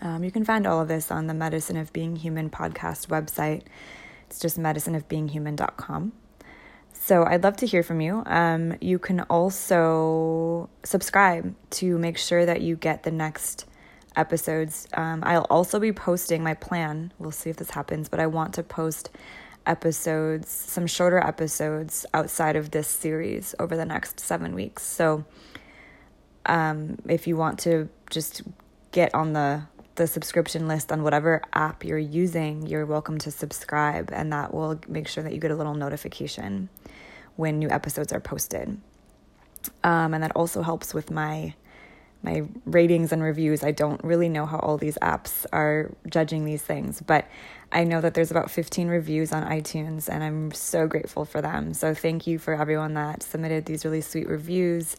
Um, 0.00 0.24
you 0.24 0.30
can 0.30 0.44
find 0.44 0.66
all 0.66 0.80
of 0.80 0.88
this 0.88 1.10
on 1.10 1.26
the 1.26 1.34
Medicine 1.34 1.76
of 1.76 1.92
Being 1.92 2.16
Human 2.16 2.50
podcast 2.50 3.08
website. 3.08 3.62
It's 4.28 4.38
just 4.38 4.58
medicineofbeinghuman.com. 4.58 6.12
So 6.92 7.24
I'd 7.24 7.42
love 7.42 7.56
to 7.56 7.66
hear 7.66 7.82
from 7.82 8.00
you. 8.00 8.22
Um, 8.26 8.76
you 8.80 8.98
can 8.98 9.20
also 9.22 10.70
subscribe 10.84 11.54
to 11.70 11.98
make 11.98 12.16
sure 12.16 12.46
that 12.46 12.60
you 12.60 12.76
get 12.76 13.02
the 13.02 13.10
next 13.10 13.66
episodes. 14.16 14.88
Um, 14.94 15.22
I'll 15.24 15.46
also 15.50 15.78
be 15.80 15.92
posting 15.92 16.42
my 16.42 16.54
plan. 16.54 17.12
We'll 17.18 17.30
see 17.30 17.50
if 17.50 17.56
this 17.56 17.70
happens, 17.70 18.08
but 18.08 18.20
I 18.20 18.26
want 18.26 18.54
to 18.54 18.62
post 18.62 19.10
episodes, 19.66 20.50
some 20.50 20.86
shorter 20.86 21.18
episodes 21.18 22.04
outside 22.14 22.56
of 22.56 22.70
this 22.72 22.88
series 22.88 23.54
over 23.58 23.76
the 23.76 23.84
next 23.84 24.20
seven 24.20 24.54
weeks. 24.54 24.82
So 24.82 25.24
um, 26.46 26.98
if 27.08 27.26
you 27.26 27.36
want 27.36 27.58
to 27.60 27.88
just 28.10 28.42
get 28.90 29.14
on 29.14 29.32
the 29.32 29.62
the 29.94 30.06
subscription 30.06 30.68
list 30.68 30.90
on 30.90 31.02
whatever 31.02 31.42
app 31.52 31.84
you're 31.84 31.98
using, 31.98 32.66
you're 32.66 32.86
welcome 32.86 33.18
to 33.18 33.30
subscribe, 33.30 34.08
and 34.10 34.32
that 34.32 34.54
will 34.54 34.80
make 34.88 35.06
sure 35.06 35.22
that 35.22 35.34
you 35.34 35.38
get 35.38 35.50
a 35.50 35.54
little 35.54 35.74
notification 35.74 36.70
when 37.36 37.58
new 37.58 37.68
episodes 37.68 38.10
are 38.10 38.20
posted. 38.20 38.80
Um, 39.84 40.14
and 40.14 40.22
that 40.22 40.32
also 40.34 40.62
helps 40.62 40.94
with 40.94 41.10
my 41.10 41.54
my 42.22 42.42
ratings 42.64 43.12
and 43.12 43.22
reviews. 43.22 43.64
I 43.64 43.72
don't 43.72 44.02
really 44.04 44.28
know 44.28 44.46
how 44.46 44.58
all 44.58 44.76
these 44.76 44.98
apps 45.02 45.44
are 45.52 45.90
judging 46.08 46.44
these 46.44 46.62
things, 46.62 47.00
but 47.00 47.28
I 47.72 47.84
know 47.84 48.00
that 48.00 48.14
there's 48.14 48.30
about 48.30 48.50
15 48.50 48.88
reviews 48.88 49.32
on 49.32 49.44
iTunes, 49.44 50.08
and 50.08 50.22
I'm 50.22 50.52
so 50.52 50.86
grateful 50.86 51.24
for 51.24 51.40
them. 51.40 51.74
So 51.74 51.94
thank 51.94 52.26
you 52.26 52.38
for 52.38 52.54
everyone 52.54 52.94
that 52.94 53.22
submitted 53.22 53.64
these 53.64 53.84
really 53.84 54.02
sweet 54.02 54.28
reviews. 54.28 54.96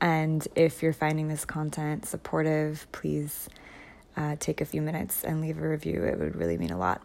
And 0.00 0.46
if 0.54 0.82
you're 0.82 0.92
finding 0.92 1.28
this 1.28 1.44
content 1.44 2.04
supportive, 2.04 2.86
please 2.92 3.48
uh, 4.16 4.36
take 4.38 4.60
a 4.60 4.64
few 4.64 4.82
minutes 4.82 5.24
and 5.24 5.40
leave 5.40 5.58
a 5.58 5.68
review. 5.68 6.04
It 6.04 6.18
would 6.18 6.36
really 6.36 6.58
mean 6.58 6.72
a 6.72 6.78
lot. 6.78 7.00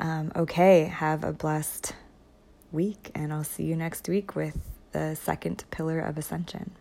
Um, 0.00 0.32
okay, 0.34 0.84
have 0.84 1.22
a 1.24 1.32
blessed 1.32 1.94
week, 2.72 3.10
and 3.14 3.32
I'll 3.32 3.44
see 3.44 3.64
you 3.64 3.76
next 3.76 4.08
week 4.08 4.34
with 4.34 4.58
the 4.92 5.14
second 5.14 5.64
pillar 5.70 6.00
of 6.00 6.18
ascension. 6.18 6.72